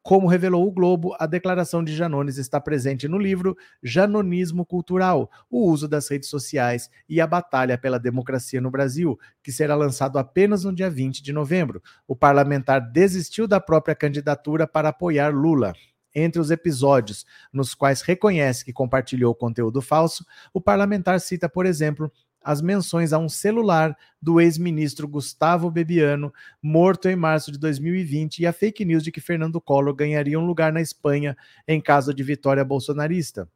Como 0.09 0.27
revelou 0.27 0.67
o 0.67 0.73
Globo, 0.73 1.15
a 1.21 1.27
declaração 1.27 1.85
de 1.85 1.95
Janones 1.95 2.39
está 2.39 2.59
presente 2.59 3.07
no 3.07 3.19
livro 3.19 3.55
Janonismo 3.83 4.65
Cultural: 4.65 5.31
O 5.51 5.71
uso 5.71 5.87
das 5.87 6.09
redes 6.09 6.31
sociais 6.31 6.89
e 7.07 7.21
a 7.21 7.27
batalha 7.27 7.77
pela 7.77 8.01
democracia 8.01 8.59
no 8.59 8.71
Brasil, 8.71 9.19
que 9.43 9.53
será 9.53 9.75
lançado 9.75 10.19
apenas 10.19 10.65
no 10.65 10.75
dia 10.75 10.89
20 10.89 11.23
de 11.23 11.31
novembro. 11.31 11.83
O 12.07 12.17
parlamentar 12.17 12.91
desistiu 12.91 13.47
da 13.47 13.61
própria 13.61 13.95
candidatura 13.95 14.67
para 14.67 14.89
apoiar 14.89 15.29
Lula. 15.29 15.75
Entre 16.15 16.41
os 16.41 16.51
episódios 16.51 17.27
nos 17.53 17.75
quais 17.75 18.01
reconhece 18.01 18.65
que 18.65 18.73
compartilhou 18.73 19.35
conteúdo 19.35 19.83
falso, 19.83 20.25
o 20.55 20.61
parlamentar 20.61 21.21
cita, 21.21 21.51
por 21.51 21.67
exemplo, 21.67 22.11
as 22.43 22.61
menções 22.62 23.12
a 23.12 23.18
um 23.18 23.28
celular 23.28 23.97
do 24.20 24.41
ex-ministro 24.41 25.07
Gustavo 25.07 25.70
Bebiano, 25.70 26.32
morto 26.62 27.09
em 27.09 27.16
março 27.16 27.53
de 27.53 27.59
2020, 27.59 28.41
e 28.41 28.47
a 28.47 28.53
fake 28.53 28.84
news 28.84 29.03
de 29.03 29.12
que 29.12 29.20
Fernando 29.20 29.61
Collor 29.61 29.95
ganharia 29.95 30.39
um 30.39 30.47
lugar 30.47 30.72
na 30.72 30.80
Espanha 30.80 31.36
em 31.66 31.80
caso 31.80 32.14
de 32.14 32.22
vitória 32.22 32.64
bolsonarista. 32.64 33.49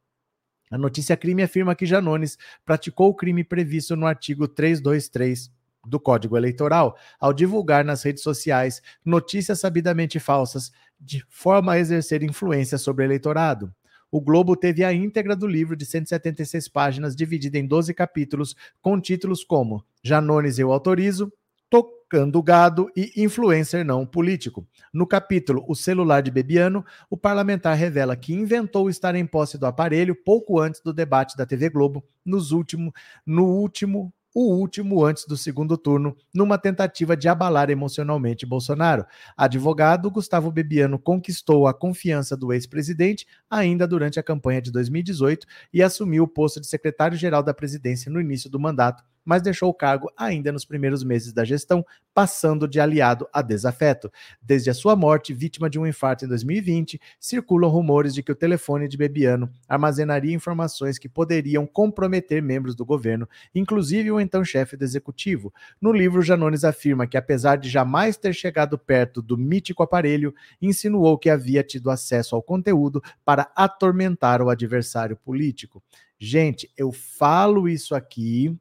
A 0.71 0.79
notícia 0.79 1.17
crime 1.17 1.43
afirma 1.43 1.75
que 1.75 1.87
Janones 1.87 2.39
praticou 2.65 3.11
o 3.11 3.15
crime 3.15 3.45
previsto 3.45 3.95
no 3.95 4.07
artigo 4.07 4.49
323 4.49 5.51
do 5.87 6.01
Código 6.01 6.37
Eleitoral 6.37 6.97
ao 7.21 7.33
divulgar 7.33 7.85
nas 7.85 8.03
redes 8.03 8.23
sociais 8.23 8.81
notícias 9.05 9.61
sabidamente 9.61 10.21
falsas 10.21 10.71
de 11.01 11.25
forma 11.29 11.73
a 11.73 11.79
exercer 11.79 12.23
influência 12.23 12.79
sobre 12.79 13.05
o 13.05 13.07
eleitorado 13.07 13.75
o 14.13 14.21
Globo 14.21 14.55
teve 14.55 14.85
a 14.85 14.93
íntegra 14.93 15.35
do 15.35 15.47
livro 15.47 15.75
de 15.75 15.87
176 15.87 16.69
páginas, 16.69 17.17
dividida 17.17 17.57
em 17.57 17.67
12 17.67 17.95
capítulos, 17.95 18.55
com 18.83 19.01
títulos 19.01 19.43
como 19.43 19.83
Janones 20.05 20.59
Eu 20.59 20.71
Autorizo, 20.71 21.33
Tocando 21.71 22.43
Gado 22.43 22.91
e 22.95 23.11
Influencer 23.17 23.87
Não 23.87 24.05
Político. 24.05 24.69
No 24.93 25.07
capítulo 25.07 25.65
O 25.67 25.75
Celular 25.75 26.21
de 26.21 26.31
Bebiano, 26.31 26.85
o 27.09 27.17
parlamentar 27.17 27.75
revela 27.75 28.15
que 28.15 28.35
inventou 28.35 28.91
estar 28.91 29.15
em 29.15 29.25
posse 29.25 29.57
do 29.57 29.65
aparelho 29.65 30.15
pouco 30.15 30.61
antes 30.61 30.83
do 30.83 30.93
debate 30.93 31.35
da 31.35 31.47
TV 31.47 31.71
Globo, 31.71 32.05
nos 32.23 32.53
último, 32.53 32.93
no 33.25 33.47
último 33.47 34.13
o 34.35 34.55
último 34.55 35.05
antes 35.05 35.27
do 35.27 35.37
segundo 35.37 35.77
turno, 35.77 36.17
numa 36.33 36.57
tentativa 36.57 37.17
de 37.17 37.29
abalar 37.29 37.71
emocionalmente 37.71 38.47
Bolsonaro. 38.47 39.05
Advogado, 39.37 40.11
Gustavo 40.11 40.51
Bebiano 40.51 40.99
conquistou 40.99 41.67
a 41.67 41.75
confiança 41.75 42.37
do 42.37 42.53
ex-presidente 42.53 43.27
ainda 43.51 43.87
durante 43.87 44.19
a 44.19 44.23
campanha 44.23 44.63
de 44.63 44.73
2018 44.73 45.47
e 45.73 45.83
assumiu 45.83 46.25
o 46.25 46.29
posto 46.29 46.61
de 46.61 46.67
secretário-geral 46.67 47.43
da 47.43 47.53
presidência 47.53 48.11
no 48.11 48.21
início 48.21 48.49
do 48.49 48.59
mandato, 48.59 49.05
mas 49.25 49.43
deixou 49.43 49.69
o 49.69 49.75
cargo 49.75 50.11
ainda 50.17 50.53
nos 50.53 50.65
primeiros 50.65 51.05
meses 51.05 51.33
da 51.33 51.45
gestão, 51.45 51.85
passando 52.15 52.69
de 52.69 52.81
aliado 52.81 53.27
a 53.33 53.41
desafeto. 53.41 54.11
Desde 54.41 54.71
a 54.71 54.75
sua 54.75 54.95
morte, 54.95 55.33
vítima 55.33 55.71
de 55.71 55.79
um 55.79 55.87
infarto 55.87 56.25
em 56.25 56.29
2020, 56.29 57.01
circulam 57.19 57.71
rumores 57.71 58.15
de 58.15 58.23
que 58.23 58.33
o 58.33 58.37
telefone 58.37 58.89
de 58.89 58.97
Bebiano 58.97 59.51
armazenaria 59.69 60.35
informações 60.35 60.99
que 60.99 61.09
poderiam 61.09 61.67
comprometer 61.67 62.43
membros 62.43 62.75
do 62.75 62.85
governo, 62.85 63.29
inclusive 63.55 64.11
o 64.11 64.21
então 64.21 64.45
chefe 64.45 64.77
do 64.77 64.85
executivo. 64.85 65.53
No 65.81 65.93
livro, 65.93 66.23
Janones 66.23 66.65
afirma 66.65 67.07
que, 67.07 67.17
apesar 67.17 67.57
de 67.57 67.69
jamais 67.69 68.17
ter 68.17 68.35
chegado 68.35 68.79
perto 68.79 69.23
do 69.23 69.39
mítico 69.39 69.83
aparelho, 69.83 70.35
insinuou 70.61 71.19
que 71.19 71.31
havia 71.31 71.63
tido 71.63 71.91
acesso 71.91 72.35
ao 72.35 72.43
conteúdo 72.43 73.03
para 73.25 73.51
atormentar 73.57 74.43
o 74.43 74.51
adversário 74.51 75.17
político. 75.17 75.83
Gente, 76.19 76.71
eu 76.77 76.93
falo 76.93 77.69
isso 77.69 77.95
aqui 77.95 78.57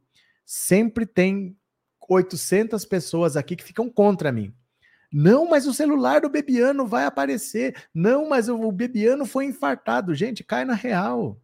sempre 0.54 1.06
tem 1.06 1.56
800 2.10 2.84
pessoas 2.84 3.38
aqui 3.38 3.56
que 3.56 3.64
ficam 3.64 3.90
contra 3.90 4.34
mim. 4.34 4.54
Não, 5.10 5.50
mas 5.50 5.66
o 5.66 5.74
celular 5.74 6.20
do 6.20 6.30
Bebiano 6.30 6.86
vai 6.86 7.06
aparecer. 7.06 7.74
Não, 7.94 8.28
mas 8.28 8.50
o 8.50 8.70
Bebiano 8.70 9.26
foi 9.26 9.46
infartado. 9.46 10.14
Gente, 10.14 10.44
cai 10.44 10.66
na 10.66 10.74
real. 10.74 11.40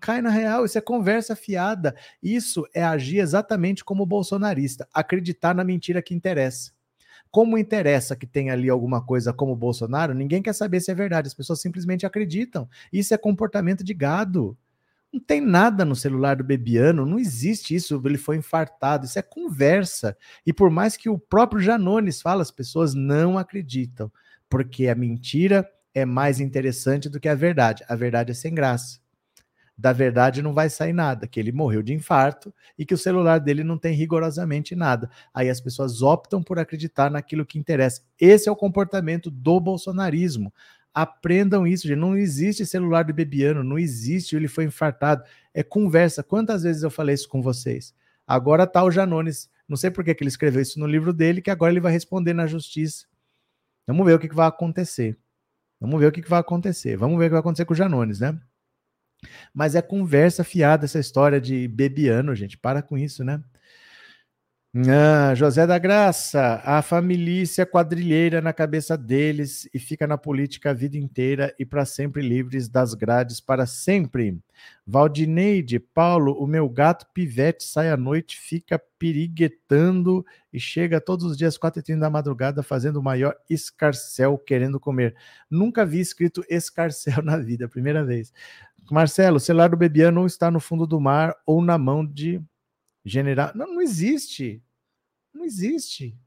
Cai 0.00 0.22
na 0.22 0.30
real, 0.30 0.64
isso 0.64 0.78
é 0.78 0.80
conversa 0.80 1.34
fiada. 1.34 1.96
Isso 2.22 2.64
é 2.72 2.84
agir 2.84 3.18
exatamente 3.18 3.84
como 3.84 4.06
bolsonarista, 4.06 4.88
acreditar 4.94 5.52
na 5.52 5.64
mentira 5.64 6.00
que 6.00 6.14
interessa. 6.14 6.70
Como 7.28 7.58
interessa 7.58 8.14
que 8.14 8.26
tem 8.26 8.50
ali 8.52 8.70
alguma 8.70 9.04
coisa 9.04 9.32
como 9.32 9.56
Bolsonaro, 9.56 10.14
ninguém 10.14 10.40
quer 10.40 10.52
saber 10.52 10.80
se 10.80 10.92
é 10.92 10.94
verdade, 10.94 11.26
as 11.26 11.34
pessoas 11.34 11.60
simplesmente 11.60 12.06
acreditam. 12.06 12.68
Isso 12.92 13.12
é 13.14 13.18
comportamento 13.18 13.82
de 13.82 13.92
gado. 13.92 14.56
Não 15.12 15.20
tem 15.20 15.42
nada 15.42 15.84
no 15.84 15.94
celular 15.94 16.36
do 16.36 16.44
Bebiano, 16.44 17.04
não 17.04 17.18
existe 17.18 17.74
isso, 17.74 18.00
ele 18.04 18.16
foi 18.16 18.36
infartado, 18.36 19.04
isso 19.04 19.18
é 19.18 19.22
conversa. 19.22 20.16
E 20.46 20.52
por 20.54 20.70
mais 20.70 20.96
que 20.96 21.08
o 21.08 21.18
próprio 21.18 21.60
Janones 21.60 22.22
fala, 22.22 22.40
as 22.40 22.50
pessoas 22.50 22.94
não 22.94 23.36
acreditam, 23.36 24.10
porque 24.48 24.88
a 24.88 24.94
mentira 24.94 25.68
é 25.94 26.06
mais 26.06 26.40
interessante 26.40 27.10
do 27.10 27.20
que 27.20 27.28
a 27.28 27.34
verdade. 27.34 27.84
A 27.88 27.94
verdade 27.94 28.30
é 28.30 28.34
sem 28.34 28.54
graça. 28.54 29.00
Da 29.76 29.92
verdade 29.92 30.42
não 30.42 30.54
vai 30.54 30.70
sair 30.70 30.92
nada, 30.92 31.26
que 31.26 31.40
ele 31.40 31.50
morreu 31.52 31.82
de 31.82 31.92
infarto 31.92 32.54
e 32.78 32.84
que 32.86 32.94
o 32.94 32.98
celular 32.98 33.38
dele 33.38 33.64
não 33.64 33.76
tem 33.76 33.94
rigorosamente 33.94 34.76
nada. 34.76 35.10
Aí 35.34 35.50
as 35.50 35.60
pessoas 35.60 36.02
optam 36.02 36.42
por 36.42 36.58
acreditar 36.58 37.10
naquilo 37.10 37.44
que 37.44 37.58
interessa. 37.58 38.02
Esse 38.20 38.48
é 38.48 38.52
o 38.52 38.56
comportamento 38.56 39.30
do 39.30 39.58
bolsonarismo. 39.58 40.52
Aprendam 40.94 41.66
isso, 41.66 41.88
gente. 41.88 41.98
Não 41.98 42.16
existe 42.16 42.66
celular 42.66 43.04
do 43.04 43.14
Bebiano, 43.14 43.64
não 43.64 43.78
existe, 43.78 44.36
ele 44.36 44.48
foi 44.48 44.64
infartado. 44.64 45.24
É 45.54 45.62
conversa. 45.62 46.22
Quantas 46.22 46.62
vezes 46.62 46.82
eu 46.82 46.90
falei 46.90 47.14
isso 47.14 47.28
com 47.28 47.40
vocês? 47.40 47.94
Agora 48.26 48.66
tá 48.66 48.84
o 48.84 48.90
Janones. 48.90 49.50
Não 49.68 49.76
sei 49.76 49.90
por 49.90 50.04
que, 50.04 50.14
que 50.14 50.22
ele 50.22 50.28
escreveu 50.28 50.60
isso 50.60 50.78
no 50.78 50.86
livro 50.86 51.12
dele, 51.12 51.40
que 51.40 51.50
agora 51.50 51.72
ele 51.72 51.80
vai 51.80 51.92
responder 51.92 52.34
na 52.34 52.46
justiça. 52.46 53.06
Vamos 53.86 54.06
ver 54.06 54.14
o 54.14 54.18
que, 54.18 54.28
vai 54.34 54.46
acontecer. 54.46 55.18
Vamos 55.80 55.98
ver 55.98 56.06
o 56.06 56.12
que, 56.12 56.22
que 56.22 56.30
vai 56.30 56.40
acontecer. 56.40 56.96
Vamos 56.96 57.18
ver 57.18 57.24
o 57.24 57.28
que 57.28 57.32
vai 57.32 57.40
acontecer 57.40 57.64
com 57.64 57.72
o 57.72 57.76
Janones, 57.76 58.20
né? 58.20 58.38
Mas 59.54 59.74
é 59.74 59.82
conversa 59.82 60.44
fiada 60.44 60.84
essa 60.84 60.98
história 60.98 61.40
de 61.40 61.66
Bebiano, 61.68 62.34
gente. 62.34 62.58
Para 62.58 62.82
com 62.82 62.98
isso, 62.98 63.24
né? 63.24 63.42
Ah, 64.74 65.34
José 65.34 65.66
da 65.66 65.76
Graça, 65.76 66.62
a 66.64 66.80
família 66.80 67.66
quadrilheira 67.66 68.40
na 68.40 68.54
cabeça 68.54 68.96
deles 68.96 69.68
e 69.74 69.78
fica 69.78 70.06
na 70.06 70.16
política 70.16 70.70
a 70.70 70.72
vida 70.72 70.96
inteira 70.96 71.54
e 71.58 71.66
para 71.66 71.84
sempre 71.84 72.22
livres 72.22 72.70
das 72.70 72.94
grades 72.94 73.38
para 73.38 73.66
sempre. 73.66 74.40
Valdineide, 74.86 75.78
Paulo, 75.78 76.32
o 76.42 76.46
meu 76.46 76.70
gato 76.70 77.04
pivete 77.12 77.64
sai 77.64 77.90
à 77.90 77.98
noite, 77.98 78.38
fica 78.40 78.80
piriguetando 78.98 80.24
e 80.50 80.58
chega 80.58 81.02
todos 81.02 81.26
os 81.26 81.36
dias, 81.36 81.58
4h30 81.58 81.98
da 81.98 82.08
madrugada, 82.08 82.62
fazendo 82.62 82.96
o 82.96 83.02
maior 83.02 83.36
escarcel 83.50 84.38
querendo 84.38 84.80
comer. 84.80 85.14
Nunca 85.50 85.84
vi 85.84 86.00
escrito 86.00 86.42
escarcel 86.48 87.22
na 87.22 87.36
vida, 87.36 87.68
primeira 87.68 88.02
vez. 88.02 88.32
Marcelo, 88.90 89.36
o 89.36 89.40
celular 89.40 89.68
do 89.68 89.76
Bebiano 89.76 90.20
não 90.20 90.26
está 90.26 90.50
no 90.50 90.60
fundo 90.60 90.86
do 90.86 90.98
mar 90.98 91.36
ou 91.44 91.60
na 91.60 91.76
mão 91.76 92.06
de 92.06 92.42
general. 93.04 93.52
Não, 93.54 93.74
não 93.74 93.80
existe. 93.80 94.62
Não 95.32 95.44
existe. 95.44 96.18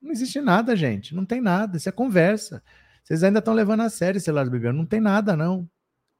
Não 0.00 0.10
existe 0.10 0.40
nada, 0.40 0.76
gente. 0.76 1.14
Não 1.14 1.24
tem 1.24 1.40
nada. 1.40 1.76
Isso 1.76 1.88
é 1.88 1.92
conversa. 1.92 2.62
Vocês 3.02 3.22
ainda 3.22 3.38
estão 3.38 3.54
levando 3.54 3.80
a 3.80 3.90
sério 3.90 4.18
esse 4.18 4.30
lado 4.30 4.50
bebê. 4.50 4.72
Não 4.72 4.86
tem 4.86 5.00
nada, 5.00 5.36
não. 5.36 5.68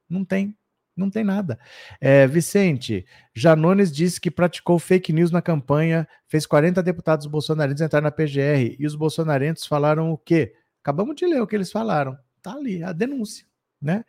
Não 0.09 0.23
tem. 0.23 0.57
Não 0.95 1.11
tem 1.11 1.23
nada. 1.23 1.59
É, 2.01 2.25
Vicente, 2.25 3.05
Janones 3.35 3.91
disse 3.91 4.19
que 4.19 4.31
praticou 4.31 4.79
fake 4.79 5.13
news 5.13 5.29
na 5.29 5.43
campanha, 5.43 6.07
fez 6.27 6.47
40 6.47 6.81
deputados 6.81 7.27
bolsonarenses 7.27 7.81
entrar 7.81 8.01
na 8.01 8.09
PGR 8.09 8.75
e 8.79 8.85
os 8.85 8.95
bolsonarenses 8.95 9.67
falaram 9.67 10.11
o 10.11 10.17
quê? 10.17 10.55
Acabamos 10.81 11.15
de 11.15 11.27
ler 11.27 11.39
o 11.39 11.45
que 11.45 11.55
eles 11.55 11.71
falaram. 11.71 12.17
Tá 12.41 12.53
ali, 12.53 12.81
a 12.81 12.93
denúncia, 12.93 13.45
né? 13.79 14.03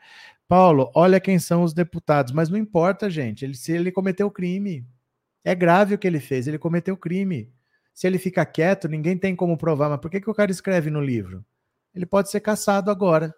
Paulo, 0.48 0.90
olha 0.94 1.20
quem 1.20 1.38
são 1.38 1.62
os 1.62 1.74
deputados, 1.74 2.32
mas 2.32 2.48
não 2.48 2.56
importa, 2.56 3.10
gente. 3.10 3.44
Ele, 3.44 3.54
se 3.54 3.70
ele 3.72 3.92
cometeu 3.92 4.30
crime, 4.30 4.86
é 5.44 5.54
grave 5.54 5.94
o 5.94 5.98
que 5.98 6.06
ele 6.06 6.20
fez, 6.20 6.46
ele 6.46 6.58
cometeu 6.58 6.96
crime. 6.96 7.52
Se 7.94 8.06
ele 8.06 8.18
fica 8.18 8.46
quieto, 8.46 8.88
ninguém 8.88 9.18
tem 9.18 9.34
como 9.34 9.58
provar. 9.58 9.88
Mas 9.88 10.00
por 10.00 10.10
que, 10.10 10.20
que 10.20 10.30
o 10.30 10.34
cara 10.34 10.50
escreve 10.52 10.90
no 10.90 11.00
livro? 11.00 11.44
Ele 11.94 12.06
pode 12.06 12.30
ser 12.30 12.40
caçado 12.40 12.90
agora. 12.90 13.34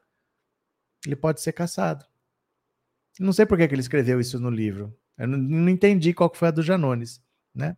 Ele 1.06 1.16
pode 1.16 1.40
ser 1.40 1.52
caçado. 1.52 2.04
Não 3.18 3.32
sei 3.32 3.46
por 3.46 3.56
que, 3.56 3.66
que 3.66 3.74
ele 3.74 3.80
escreveu 3.80 4.20
isso 4.20 4.38
no 4.38 4.50
livro. 4.50 4.94
Eu 5.16 5.28
não, 5.28 5.38
não 5.38 5.68
entendi 5.68 6.12
qual 6.12 6.30
foi 6.34 6.48
a 6.48 6.50
do 6.50 6.62
Janones. 6.62 7.22
Né? 7.52 7.76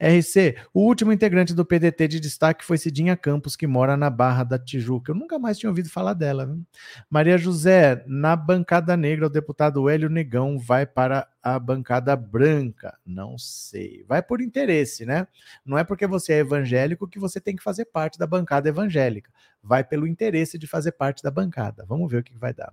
RC, 0.00 0.56
o 0.72 0.80
último 0.80 1.12
integrante 1.12 1.52
do 1.52 1.64
PDT 1.64 2.08
de 2.08 2.20
destaque 2.20 2.64
foi 2.64 2.78
Cidinha 2.78 3.16
Campos, 3.16 3.54
que 3.54 3.66
mora 3.66 3.96
na 3.96 4.08
Barra 4.08 4.44
da 4.44 4.58
Tijuca. 4.58 5.12
Eu 5.12 5.16
nunca 5.16 5.38
mais 5.38 5.58
tinha 5.58 5.68
ouvido 5.68 5.90
falar 5.90 6.14
dela. 6.14 6.46
Viu? 6.46 6.64
Maria 7.08 7.36
José, 7.36 8.02
na 8.06 8.34
bancada 8.34 8.96
negra, 8.96 9.26
o 9.26 9.30
deputado 9.30 9.88
Hélio 9.88 10.08
Negão 10.08 10.58
vai 10.58 10.86
para 10.86 11.28
a 11.42 11.58
bancada 11.58 12.14
branca? 12.14 12.98
Não 13.04 13.38
sei. 13.38 14.04
Vai 14.06 14.22
por 14.22 14.40
interesse, 14.40 15.06
né? 15.06 15.26
Não 15.64 15.78
é 15.78 15.84
porque 15.84 16.06
você 16.06 16.34
é 16.34 16.38
evangélico 16.38 17.08
que 17.08 17.18
você 17.18 17.40
tem 17.40 17.56
que 17.56 17.62
fazer 17.62 17.86
parte 17.86 18.18
da 18.18 18.26
bancada 18.26 18.68
evangélica. 18.68 19.30
Vai 19.62 19.84
pelo 19.84 20.06
interesse 20.06 20.58
de 20.58 20.66
fazer 20.66 20.92
parte 20.92 21.22
da 21.22 21.30
bancada. 21.30 21.84
Vamos 21.86 22.10
ver 22.10 22.18
o 22.18 22.22
que 22.22 22.36
vai 22.36 22.52
dar. 22.52 22.72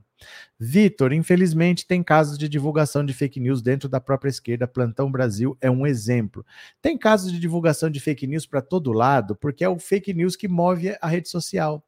Vitor, 0.60 1.14
infelizmente 1.14 1.86
tem 1.86 2.02
casos 2.04 2.38
de 2.38 2.48
divulgação 2.48 3.06
de 3.06 3.14
fake 3.14 3.40
news 3.40 3.62
dentro 3.62 3.90
da 3.90 4.00
própria 4.00 4.30
esquerda. 4.30 4.68
Plantão 4.68 5.12
Brasil 5.12 5.58
é 5.62 5.70
um 5.70 5.86
exemplo. 5.86 6.46
Tem 6.82 6.98
casos 6.98 7.32
de 7.32 7.40
divulgação 7.40 7.90
de 7.90 8.00
fake 8.00 8.28
news 8.28 8.46
para 8.46 8.62
todo 8.62 8.94
lado, 8.94 9.36
porque 9.36 9.64
é 9.64 9.70
o 9.70 9.80
fake 9.80 10.14
news 10.14 10.36
que 10.36 10.48
move 10.48 10.96
a 11.02 11.08
rede 11.08 11.30
social. 11.30 11.84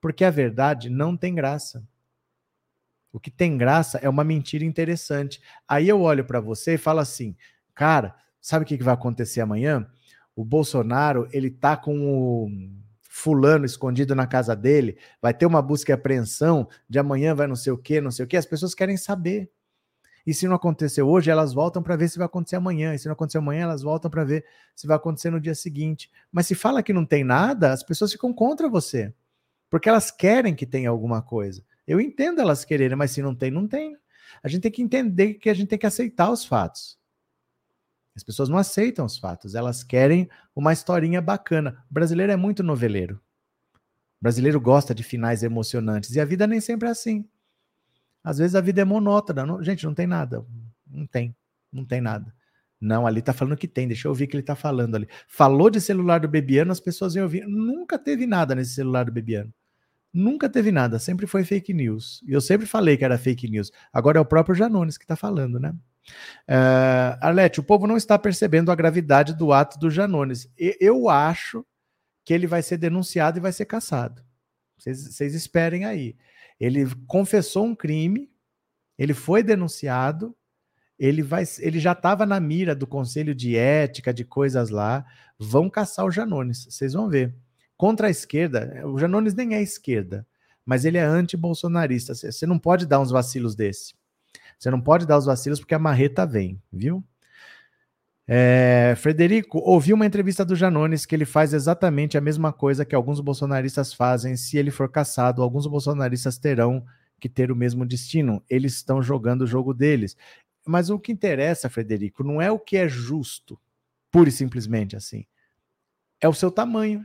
Porque 0.00 0.24
a 0.24 0.30
verdade 0.30 0.90
não 0.90 1.16
tem 1.16 1.34
graça. 1.34 1.84
O 3.12 3.20
que 3.20 3.30
tem 3.30 3.58
graça 3.58 3.98
é 3.98 4.08
uma 4.08 4.24
mentira 4.24 4.64
interessante. 4.64 5.42
Aí 5.68 5.88
eu 5.88 6.00
olho 6.00 6.24
para 6.24 6.40
você 6.40 6.74
e 6.74 6.78
falo 6.78 7.00
assim, 7.00 7.36
cara, 7.74 8.16
sabe 8.40 8.64
o 8.64 8.66
que 8.66 8.82
vai 8.82 8.94
acontecer 8.94 9.42
amanhã? 9.42 9.86
O 10.34 10.44
Bolsonaro, 10.44 11.28
ele 11.30 11.50
tá 11.50 11.76
com 11.76 12.00
o 12.00 12.48
fulano 13.02 13.66
escondido 13.66 14.14
na 14.14 14.26
casa 14.26 14.56
dele, 14.56 14.96
vai 15.20 15.34
ter 15.34 15.44
uma 15.44 15.60
busca 15.60 15.92
e 15.92 15.94
apreensão, 15.94 16.66
de 16.88 16.98
amanhã 16.98 17.34
vai 17.34 17.46
não 17.46 17.54
sei 17.54 17.70
o 17.70 17.76
quê, 17.76 18.00
não 18.00 18.10
sei 18.10 18.24
o 18.24 18.28
quê. 18.28 18.38
As 18.38 18.46
pessoas 18.46 18.74
querem 18.74 18.96
saber. 18.96 19.50
E 20.26 20.32
se 20.32 20.46
não 20.46 20.54
aconteceu 20.54 21.08
hoje, 21.08 21.30
elas 21.30 21.52
voltam 21.52 21.82
para 21.82 21.96
ver 21.96 22.08
se 22.08 22.16
vai 22.16 22.26
acontecer 22.26 22.56
amanhã. 22.56 22.94
E 22.94 22.98
se 22.98 23.06
não 23.06 23.12
acontecer 23.12 23.38
amanhã, 23.38 23.64
elas 23.64 23.82
voltam 23.82 24.10
para 24.10 24.24
ver 24.24 24.44
se 24.74 24.86
vai 24.86 24.96
acontecer 24.96 25.30
no 25.30 25.40
dia 25.40 25.54
seguinte. 25.54 26.10
Mas 26.30 26.46
se 26.46 26.54
fala 26.54 26.82
que 26.82 26.92
não 26.92 27.04
tem 27.04 27.24
nada, 27.24 27.72
as 27.72 27.82
pessoas 27.82 28.12
ficam 28.12 28.32
contra 28.32 28.68
você. 28.68 29.12
Porque 29.68 29.88
elas 29.88 30.10
querem 30.10 30.54
que 30.54 30.64
tenha 30.64 30.88
alguma 30.88 31.20
coisa. 31.20 31.62
Eu 31.86 32.00
entendo 32.00 32.40
elas 32.40 32.64
quererem, 32.64 32.96
mas 32.96 33.10
se 33.10 33.22
não 33.22 33.34
tem, 33.34 33.50
não 33.50 33.66
tem. 33.66 33.96
A 34.42 34.48
gente 34.48 34.62
tem 34.62 34.70
que 34.70 34.82
entender 34.82 35.34
que 35.34 35.50
a 35.50 35.54
gente 35.54 35.68
tem 35.68 35.78
que 35.78 35.86
aceitar 35.86 36.30
os 36.30 36.44
fatos. 36.44 36.98
As 38.14 38.22
pessoas 38.22 38.48
não 38.48 38.58
aceitam 38.58 39.06
os 39.06 39.18
fatos, 39.18 39.54
elas 39.54 39.82
querem 39.82 40.28
uma 40.54 40.72
historinha 40.72 41.20
bacana. 41.20 41.82
O 41.90 41.94
brasileiro 41.94 42.30
é 42.32 42.36
muito 42.36 42.62
noveleiro. 42.62 43.20
O 43.74 44.22
brasileiro 44.22 44.60
gosta 44.60 44.94
de 44.94 45.02
finais 45.02 45.42
emocionantes 45.42 46.14
e 46.14 46.20
a 46.20 46.24
vida 46.24 46.46
nem 46.46 46.60
sempre 46.60 46.88
é 46.88 46.90
assim. 46.92 47.28
Às 48.22 48.38
vezes 48.38 48.54
a 48.54 48.60
vida 48.60 48.82
é 48.82 48.84
monótona. 48.84 49.44
Não, 49.44 49.62
gente, 49.62 49.84
não 49.84 49.94
tem 49.94 50.06
nada. 50.06 50.46
Não 50.86 51.06
tem. 51.06 51.34
Não 51.72 51.84
tem 51.84 52.00
nada. 52.00 52.32
Não, 52.80 53.06
ali 53.06 53.22
tá 53.22 53.32
falando 53.32 53.56
que 53.56 53.66
tem. 53.66 53.88
Deixa 53.88 54.06
eu 54.06 54.10
ouvir 54.10 54.24
o 54.24 54.28
que 54.28 54.36
ele 54.36 54.42
tá 54.42 54.54
falando 54.54 54.94
ali. 54.94 55.08
Falou 55.26 55.70
de 55.70 55.80
celular 55.80 56.20
do 56.20 56.28
Bebiano, 56.28 56.70
as 56.70 56.80
pessoas 56.80 57.14
iam 57.14 57.24
ouvir. 57.24 57.46
Nunca 57.46 57.98
teve 57.98 58.26
nada 58.26 58.54
nesse 58.54 58.74
celular 58.74 59.04
do 59.04 59.12
Bebiano. 59.12 59.52
Nunca 60.12 60.48
teve 60.48 60.70
nada. 60.70 60.98
Sempre 60.98 61.26
foi 61.26 61.44
fake 61.44 61.72
news. 61.72 62.22
E 62.26 62.32
eu 62.32 62.40
sempre 62.40 62.66
falei 62.66 62.96
que 62.96 63.04
era 63.04 63.16
fake 63.16 63.48
news. 63.48 63.70
Agora 63.92 64.18
é 64.18 64.20
o 64.20 64.26
próprio 64.26 64.54
Janones 64.54 64.98
que 64.98 65.06
tá 65.06 65.16
falando, 65.16 65.58
né? 65.58 65.74
Uh, 66.48 67.16
Arlete, 67.20 67.60
o 67.60 67.64
povo 67.64 67.86
não 67.86 67.96
está 67.96 68.18
percebendo 68.18 68.70
a 68.70 68.74
gravidade 68.74 69.34
do 69.34 69.52
ato 69.52 69.78
do 69.78 69.90
Janones. 69.90 70.50
Eu 70.56 71.08
acho 71.08 71.64
que 72.24 72.34
ele 72.34 72.46
vai 72.46 72.62
ser 72.62 72.76
denunciado 72.76 73.38
e 73.38 73.40
vai 73.40 73.52
ser 73.52 73.66
caçado. 73.66 74.22
Vocês 74.76 75.34
esperem 75.34 75.84
aí. 75.84 76.16
Ele 76.58 76.86
confessou 77.06 77.64
um 77.64 77.74
crime, 77.74 78.30
ele 78.98 79.14
foi 79.14 79.42
denunciado, 79.42 80.36
ele, 80.98 81.22
vai, 81.22 81.44
ele 81.60 81.80
já 81.80 81.92
estava 81.92 82.26
na 82.26 82.38
mira 82.38 82.74
do 82.74 82.86
Conselho 82.86 83.34
de 83.34 83.56
Ética, 83.56 84.12
de 84.12 84.24
coisas 84.24 84.70
lá. 84.70 85.04
Vão 85.38 85.70
caçar 85.70 86.04
o 86.04 86.10
Janones, 86.10 86.66
vocês 86.68 86.92
vão 86.92 87.08
ver. 87.08 87.34
Contra 87.82 88.06
a 88.06 88.10
esquerda, 88.10 88.80
o 88.86 88.96
Janones 88.96 89.34
nem 89.34 89.56
é 89.56 89.60
esquerda, 89.60 90.24
mas 90.64 90.84
ele 90.84 90.98
é 90.98 91.02
anti-bolsonarista. 91.02 92.14
Você 92.14 92.46
não 92.46 92.56
pode 92.56 92.86
dar 92.86 93.00
uns 93.00 93.10
vacilos 93.10 93.56
desse. 93.56 93.92
Você 94.56 94.70
não 94.70 94.80
pode 94.80 95.04
dar 95.04 95.18
os 95.18 95.24
vacilos 95.24 95.58
porque 95.58 95.74
a 95.74 95.80
marreta 95.80 96.24
vem, 96.24 96.62
viu? 96.72 97.02
É, 98.24 98.94
Frederico, 98.98 99.58
ouvi 99.58 99.92
uma 99.92 100.06
entrevista 100.06 100.44
do 100.44 100.54
Janones 100.54 101.04
que 101.04 101.12
ele 101.12 101.24
faz 101.24 101.52
exatamente 101.52 102.16
a 102.16 102.20
mesma 102.20 102.52
coisa 102.52 102.84
que 102.84 102.94
alguns 102.94 103.18
bolsonaristas 103.18 103.92
fazem. 103.92 104.36
Se 104.36 104.56
ele 104.56 104.70
for 104.70 104.88
caçado, 104.88 105.42
alguns 105.42 105.66
bolsonaristas 105.66 106.38
terão 106.38 106.86
que 107.18 107.28
ter 107.28 107.50
o 107.50 107.56
mesmo 107.56 107.84
destino. 107.84 108.44
Eles 108.48 108.74
estão 108.74 109.02
jogando 109.02 109.42
o 109.42 109.46
jogo 109.48 109.74
deles. 109.74 110.16
Mas 110.64 110.88
o 110.88 111.00
que 111.00 111.10
interessa, 111.10 111.68
Frederico, 111.68 112.22
não 112.22 112.40
é 112.40 112.48
o 112.48 112.60
que 112.60 112.76
é 112.76 112.88
justo, 112.88 113.58
pura 114.08 114.28
e 114.28 114.32
simplesmente 114.32 114.94
assim. 114.94 115.26
É 116.20 116.28
o 116.28 116.32
seu 116.32 116.48
tamanho 116.48 117.04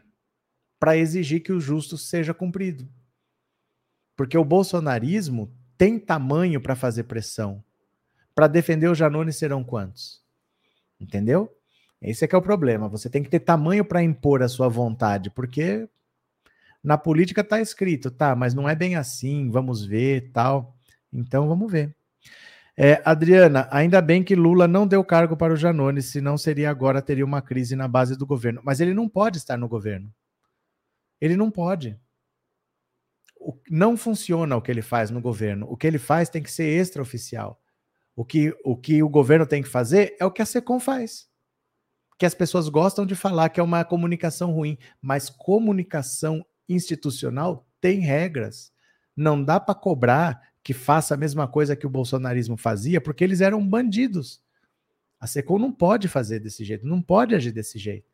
para 0.80 0.98
exigir 0.98 1.42
que 1.42 1.52
o 1.52 1.60
justo 1.60 1.98
seja 1.98 2.34
cumprido. 2.34 2.88
Porque 4.16 4.38
o 4.38 4.46
bolsonarismo 4.46 5.52
tem 5.78 6.00
tamanho 6.00 6.60
para 6.60 6.76
fazer 6.76 7.04
pressão. 7.04 7.64
Para 8.34 8.48
defender 8.48 8.88
o 8.88 8.96
Janones 8.96 9.38
serão 9.38 9.64
quantos? 9.64 10.22
Entendeu? 11.00 11.52
Esse 12.02 12.26
é 12.26 12.28
que 12.28 12.36
é 12.36 12.38
o 12.38 12.42
problema. 12.42 12.88
Você 12.90 13.10
tem 13.10 13.24
que 13.24 13.30
ter 13.30 13.40
tamanho 13.40 13.84
para 13.84 14.04
impor 14.04 14.44
a 14.44 14.48
sua 14.48 14.68
vontade, 14.68 15.30
porque 15.32 15.88
na 16.84 16.98
política 16.98 17.42
está 17.42 17.60
escrito, 17.60 18.12
tá, 18.12 18.36
mas 18.36 18.54
não 18.54 18.70
é 18.70 18.76
bem 18.76 18.96
assim, 18.96 19.50
vamos 19.50 19.84
ver, 19.84 20.32
tal. 20.32 20.76
Então 21.12 21.48
vamos 21.48 21.72
ver. 21.72 21.96
É, 22.80 23.02
Adriana, 23.04 23.68
ainda 23.72 24.00
bem 24.02 24.24
que 24.24 24.36
Lula 24.36 24.68
não 24.68 24.86
deu 24.86 25.04
cargo 25.04 25.36
para 25.36 25.54
o 25.54 25.58
Janones, 25.58 26.06
senão 26.06 26.38
seria 26.38 26.70
agora 26.70 27.02
teria 27.02 27.26
uma 27.26 27.42
crise 27.42 27.76
na 27.76 27.88
base 27.88 28.16
do 28.16 28.26
governo. 28.26 28.62
Mas 28.64 28.80
ele 28.80 28.94
não 28.94 29.10
pode 29.10 29.40
estar 29.40 29.58
no 29.58 29.68
governo. 29.68 30.14
Ele 31.20 31.36
não 31.36 31.50
pode 31.50 32.00
o, 33.40 33.58
não 33.70 33.96
funciona 33.96 34.56
o 34.56 34.62
que 34.62 34.72
ele 34.72 34.82
faz 34.82 35.10
no 35.10 35.22
governo. 35.22 35.68
O 35.70 35.78
que 35.78 35.88
ele 35.88 35.98
faz 35.98 36.30
tem 36.30 36.44
que 36.44 36.52
ser 36.52 36.66
extraoficial. 36.66 37.62
O 38.16 38.26
que, 38.26 38.56
o 38.66 38.76
que 38.76 39.02
o 39.04 39.10
governo 39.10 39.46
tem 39.46 39.62
que 39.62 39.70
fazer 39.70 40.16
é 40.20 40.26
o 40.26 40.32
que 40.32 40.42
a 40.42 40.46
SECOM 40.46 40.80
faz. 40.80 41.28
Que 42.18 42.26
as 42.26 42.34
pessoas 42.34 42.68
gostam 42.68 43.06
de 43.06 43.16
falar 43.16 43.50
que 43.50 43.60
é 43.60 43.64
uma 43.64 43.86
comunicação 43.86 44.52
ruim, 44.52 44.78
mas 45.02 45.30
comunicação 45.30 46.46
institucional 46.68 47.68
tem 47.80 48.00
regras. 48.00 48.72
Não 49.16 49.42
dá 49.42 49.60
para 49.60 49.76
cobrar 49.76 50.42
que 50.64 50.74
faça 50.74 51.14
a 51.14 51.18
mesma 51.18 51.48
coisa 51.48 51.76
que 51.76 51.88
o 51.88 51.90
bolsonarismo 51.90 52.58
fazia, 52.58 53.00
porque 53.00 53.24
eles 53.24 53.40
eram 53.40 53.66
bandidos. 53.66 54.42
A 55.20 55.28
SECOM 55.28 55.60
não 55.60 55.72
pode 55.72 56.08
fazer 56.08 56.40
desse 56.40 56.66
jeito, 56.66 56.86
não 56.86 57.02
pode 57.02 57.34
agir 57.34 57.52
desse 57.52 57.80
jeito. 57.80 58.12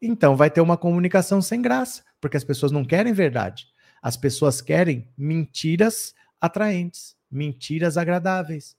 Então 0.00 0.36
vai 0.36 0.50
ter 0.50 0.60
uma 0.60 0.76
comunicação 0.76 1.42
sem 1.42 1.60
graça, 1.60 2.04
porque 2.20 2.36
as 2.36 2.44
pessoas 2.44 2.72
não 2.72 2.84
querem 2.84 3.12
verdade. 3.12 3.66
As 4.02 4.16
pessoas 4.16 4.60
querem 4.60 5.08
mentiras 5.16 6.14
atraentes, 6.40 7.16
mentiras 7.30 7.96
agradáveis. 7.96 8.76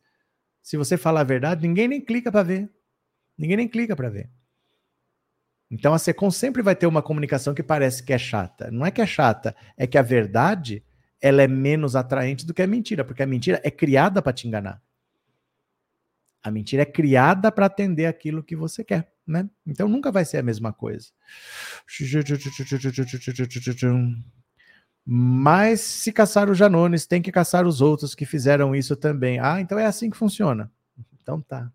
Se 0.62 0.78
você 0.78 0.98
falar 0.98 1.22
a 1.22 1.26
verdade, 1.26 1.68
ninguém 1.68 1.88
nem 1.88 2.02
clica 2.02 2.32
para 2.32 2.44
ver. 2.44 2.70
Ninguém 3.38 3.58
nem 3.58 3.68
clica 3.68 3.96
para 3.96 4.10
ver. 4.10 4.30
Então 5.70 5.94
a 5.94 6.00
Secom 6.00 6.30
sempre 6.30 6.62
vai 6.62 6.76
ter 6.76 6.86
uma 6.86 7.02
comunicação 7.02 7.54
que 7.54 7.64
parece 7.64 8.04
que 8.04 8.12
é 8.12 8.18
chata. 8.18 8.70
Não 8.70 8.86
é 8.86 8.92
que 8.92 9.02
é 9.02 9.06
chata, 9.06 9.56
é 9.78 9.88
que 9.88 9.98
a 9.98 10.02
verdade 10.02 10.84
ela 11.22 11.44
é 11.44 11.48
menos 11.48 11.96
atraente 11.96 12.46
do 12.46 12.54
que 12.54 12.62
a 12.62 12.68
mentira, 12.68 13.06
porque 13.06 13.24
a 13.24 13.28
mentira 13.28 13.62
é 13.64 13.72
criada 13.72 14.22
para 14.22 14.34
te 14.34 14.48
enganar. 14.48 14.82
A 16.44 16.50
mentira 16.50 16.82
é 16.82 16.86
criada 16.86 17.52
para 17.52 17.68
atender 17.68 18.08
aquilo 18.08 18.44
que 18.44 18.56
você 18.56 18.84
quer, 18.84 19.11
né? 19.28 19.49
Então 19.65 19.88
nunca 19.88 20.11
vai 20.11 20.26
ser 20.26 20.38
a 20.38 20.43
mesma 20.43 20.74
coisa. 20.74 21.07
Mas 25.05 25.82
se 25.82 26.11
caçar 26.11 26.49
o 26.49 26.55
Janones, 26.55 27.07
tem 27.07 27.22
que 27.22 27.32
caçar 27.32 27.65
os 27.65 27.82
outros 27.82 28.13
que 28.13 28.26
fizeram 28.26 28.76
isso 28.76 28.95
também. 28.95 29.39
Ah, 29.39 29.59
então 29.59 29.80
é 29.80 29.86
assim 29.86 30.09
que 30.09 30.17
funciona. 30.17 30.72
Então 31.22 31.41
tá. 31.41 31.72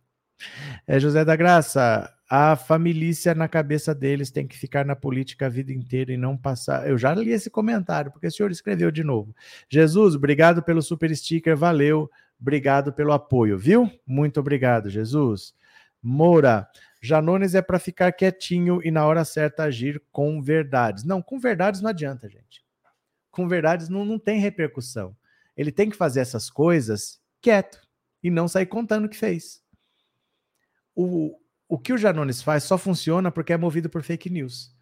É 0.86 1.00
José 1.00 1.24
da 1.24 1.34
Graça, 1.34 2.12
a 2.28 2.56
família 2.56 3.34
na 3.34 3.48
cabeça 3.48 3.94
deles 3.94 4.30
tem 4.30 4.46
que 4.46 4.56
ficar 4.56 4.84
na 4.84 4.96
política 4.96 5.46
a 5.46 5.48
vida 5.48 5.72
inteira 5.72 6.12
e 6.12 6.16
não 6.16 6.36
passar. 6.36 6.88
Eu 6.88 6.98
já 6.98 7.14
li 7.14 7.30
esse 7.30 7.48
comentário, 7.48 8.10
porque 8.10 8.26
o 8.26 8.30
senhor 8.30 8.50
escreveu 8.50 8.90
de 8.90 9.02
novo. 9.02 9.34
Jesus, 9.68 10.14
obrigado 10.14 10.62
pelo 10.62 10.82
super 10.82 11.14
sticker, 11.16 11.56
valeu. 11.56 12.10
Obrigado 12.38 12.92
pelo 12.92 13.12
apoio, 13.12 13.56
viu? 13.56 13.90
Muito 14.06 14.40
obrigado, 14.40 14.90
Jesus. 14.90 15.54
Moura, 16.02 16.68
Janones 17.00 17.54
é 17.54 17.62
para 17.62 17.78
ficar 17.78 18.12
quietinho 18.12 18.80
e 18.82 18.90
na 18.90 19.06
hora 19.06 19.24
certa 19.24 19.64
agir 19.64 20.02
com 20.10 20.42
verdades. 20.42 21.04
Não, 21.04 21.22
com 21.22 21.38
verdades 21.38 21.80
não 21.80 21.90
adianta, 21.90 22.28
gente 22.28 22.66
com 23.36 23.46
verdades 23.46 23.90
não, 23.90 24.02
não 24.02 24.18
tem 24.18 24.40
repercussão. 24.40 25.14
Ele 25.54 25.70
tem 25.70 25.90
que 25.90 25.96
fazer 25.96 26.20
essas 26.20 26.48
coisas 26.48 27.20
quieto 27.38 27.86
e 28.22 28.30
não 28.30 28.48
sair 28.48 28.64
contando 28.64 29.04
o 29.04 29.08
que 29.10 29.16
fez. 29.16 29.62
O, 30.94 31.38
o 31.68 31.78
que 31.78 31.92
o 31.92 31.98
Janones 31.98 32.40
faz 32.40 32.64
só 32.64 32.78
funciona 32.78 33.30
porque 33.30 33.52
é 33.52 33.58
movido 33.58 33.90
por 33.90 34.02
fake 34.02 34.30
news. 34.30 34.74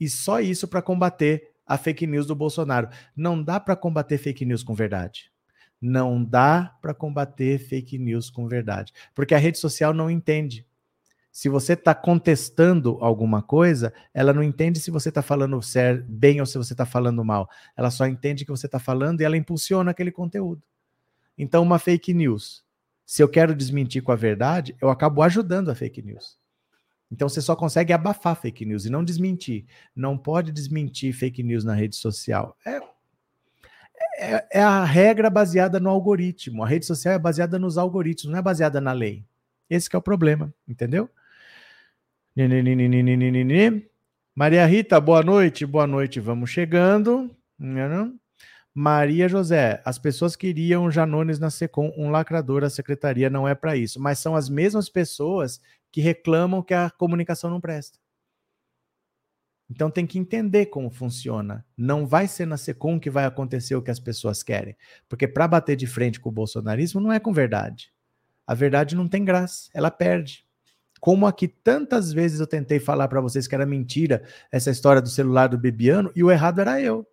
E 0.00 0.08
só 0.08 0.40
isso 0.40 0.66
para 0.66 0.80
combater 0.80 1.52
a 1.66 1.76
fake 1.76 2.06
news 2.06 2.26
do 2.26 2.34
Bolsonaro. 2.34 2.88
Não 3.14 3.42
dá 3.42 3.60
para 3.60 3.76
combater 3.76 4.16
fake 4.16 4.46
news 4.46 4.62
com 4.62 4.74
verdade. 4.74 5.30
Não 5.78 6.24
dá 6.24 6.78
para 6.80 6.94
combater 6.94 7.58
fake 7.58 7.98
news 7.98 8.30
com 8.30 8.48
verdade. 8.48 8.90
Porque 9.14 9.34
a 9.34 9.38
rede 9.38 9.58
social 9.58 9.92
não 9.92 10.10
entende. 10.10 10.66
Se 11.30 11.48
você 11.48 11.74
está 11.74 11.94
contestando 11.94 12.98
alguma 13.00 13.42
coisa, 13.42 13.92
ela 14.12 14.32
não 14.32 14.42
entende 14.42 14.80
se 14.80 14.90
você 14.90 15.08
está 15.08 15.22
falando 15.22 15.60
bem 16.08 16.40
ou 16.40 16.46
se 16.46 16.58
você 16.58 16.72
está 16.72 16.84
falando 16.84 17.24
mal. 17.24 17.48
Ela 17.76 17.90
só 17.90 18.06
entende 18.06 18.44
que 18.44 18.50
você 18.50 18.66
está 18.66 18.78
falando 18.78 19.20
e 19.20 19.24
ela 19.24 19.36
impulsiona 19.36 19.90
aquele 19.90 20.10
conteúdo. 20.10 20.62
Então, 21.36 21.62
uma 21.62 21.78
fake 21.78 22.12
news. 22.12 22.64
Se 23.06 23.22
eu 23.22 23.28
quero 23.28 23.54
desmentir 23.54 24.02
com 24.02 24.12
a 24.12 24.16
verdade, 24.16 24.76
eu 24.80 24.90
acabo 24.90 25.22
ajudando 25.22 25.70
a 25.70 25.74
fake 25.74 26.02
news. 26.02 26.38
Então 27.10 27.28
você 27.28 27.40
só 27.40 27.56
consegue 27.56 27.92
abafar 27.92 28.36
fake 28.36 28.64
news 28.66 28.84
e 28.84 28.90
não 28.90 29.02
desmentir. 29.02 29.64
Não 29.94 30.16
pode 30.16 30.52
desmentir 30.52 31.12
fake 31.14 31.42
news 31.42 31.64
na 31.64 31.74
rede 31.74 31.96
social. 31.96 32.56
É, 32.66 32.80
é, 34.18 34.48
é, 34.52 34.62
a 34.62 34.84
regra 34.84 35.30
baseada 35.30 35.80
no 35.80 35.88
algoritmo. 35.88 36.62
A 36.62 36.68
rede 36.68 36.84
social 36.84 37.14
é 37.14 37.18
baseada 37.18 37.58
nos 37.58 37.78
algoritmos, 37.78 38.32
não 38.32 38.38
é 38.38 38.42
baseada 38.42 38.80
na 38.80 38.92
lei. 38.92 39.24
Esse 39.70 39.88
é 39.92 39.98
o 39.98 40.02
problema, 40.02 40.52
entendeu? 40.66 41.08
Maria 44.34 44.64
Rita, 44.66 45.00
boa 45.00 45.22
noite, 45.22 45.66
boa 45.66 45.86
noite, 45.86 46.20
vamos 46.20 46.50
chegando. 46.50 47.34
Maria 48.72 49.28
José, 49.28 49.82
as 49.84 49.98
pessoas 49.98 50.36
queriam 50.36 50.88
Janones 50.88 51.40
na 51.40 51.50
Secom, 51.50 51.92
um 51.96 52.10
lacrador, 52.10 52.62
a 52.62 52.70
secretaria 52.70 53.28
não 53.28 53.48
é 53.48 53.54
para 53.54 53.76
isso, 53.76 54.00
mas 54.00 54.20
são 54.20 54.36
as 54.36 54.48
mesmas 54.48 54.88
pessoas 54.88 55.60
que 55.90 56.00
reclamam 56.00 56.62
que 56.62 56.72
a 56.72 56.88
comunicação 56.88 57.50
não 57.50 57.60
presta. 57.60 57.98
Então 59.70 59.90
tem 59.90 60.06
que 60.06 60.18
entender 60.18 60.66
como 60.66 60.90
funciona. 60.90 61.66
Não 61.76 62.06
vai 62.06 62.26
ser 62.26 62.46
na 62.46 62.56
Secom 62.56 62.98
que 62.98 63.10
vai 63.10 63.24
acontecer 63.24 63.74
o 63.74 63.82
que 63.82 63.90
as 63.90 64.00
pessoas 64.00 64.42
querem. 64.42 64.76
Porque 65.08 65.28
para 65.28 65.46
bater 65.46 65.76
de 65.76 65.86
frente 65.86 66.18
com 66.18 66.30
o 66.30 66.32
bolsonarismo 66.32 67.00
não 67.00 67.12
é 67.12 67.20
com 67.20 67.32
verdade. 67.32 67.92
A 68.46 68.54
verdade 68.54 68.96
não 68.96 69.06
tem 69.06 69.24
graça, 69.24 69.68
ela 69.74 69.90
perde. 69.90 70.47
Como 71.00 71.26
aqui 71.26 71.48
tantas 71.48 72.12
vezes 72.12 72.40
eu 72.40 72.46
tentei 72.46 72.80
falar 72.80 73.08
para 73.08 73.20
vocês 73.20 73.46
que 73.46 73.54
era 73.54 73.66
mentira 73.66 74.22
essa 74.50 74.70
história 74.70 75.00
do 75.00 75.08
celular 75.08 75.48
do 75.48 75.58
Bebiano 75.58 76.10
e 76.14 76.22
o 76.24 76.30
errado 76.30 76.60
era 76.60 76.80
eu. 76.80 77.06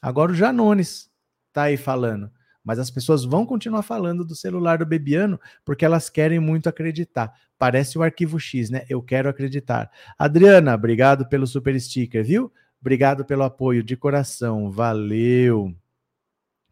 Agora 0.00 0.32
o 0.32 0.34
Janones 0.34 1.10
tá 1.52 1.64
aí 1.64 1.76
falando. 1.76 2.30
Mas 2.62 2.80
as 2.80 2.90
pessoas 2.90 3.24
vão 3.24 3.46
continuar 3.46 3.82
falando 3.82 4.24
do 4.24 4.34
celular 4.34 4.78
do 4.78 4.86
Bebiano 4.86 5.40
porque 5.64 5.84
elas 5.84 6.10
querem 6.10 6.40
muito 6.40 6.68
acreditar. 6.68 7.32
Parece 7.56 7.96
o 7.96 8.02
arquivo 8.02 8.40
X, 8.40 8.70
né? 8.70 8.84
Eu 8.88 9.00
quero 9.00 9.28
acreditar. 9.28 9.88
Adriana, 10.18 10.74
obrigado 10.74 11.28
pelo 11.28 11.46
super 11.46 11.80
sticker, 11.80 12.24
viu? 12.24 12.52
Obrigado 12.80 13.24
pelo 13.24 13.44
apoio 13.44 13.84
de 13.84 13.96
coração. 13.96 14.70
Valeu. 14.70 15.72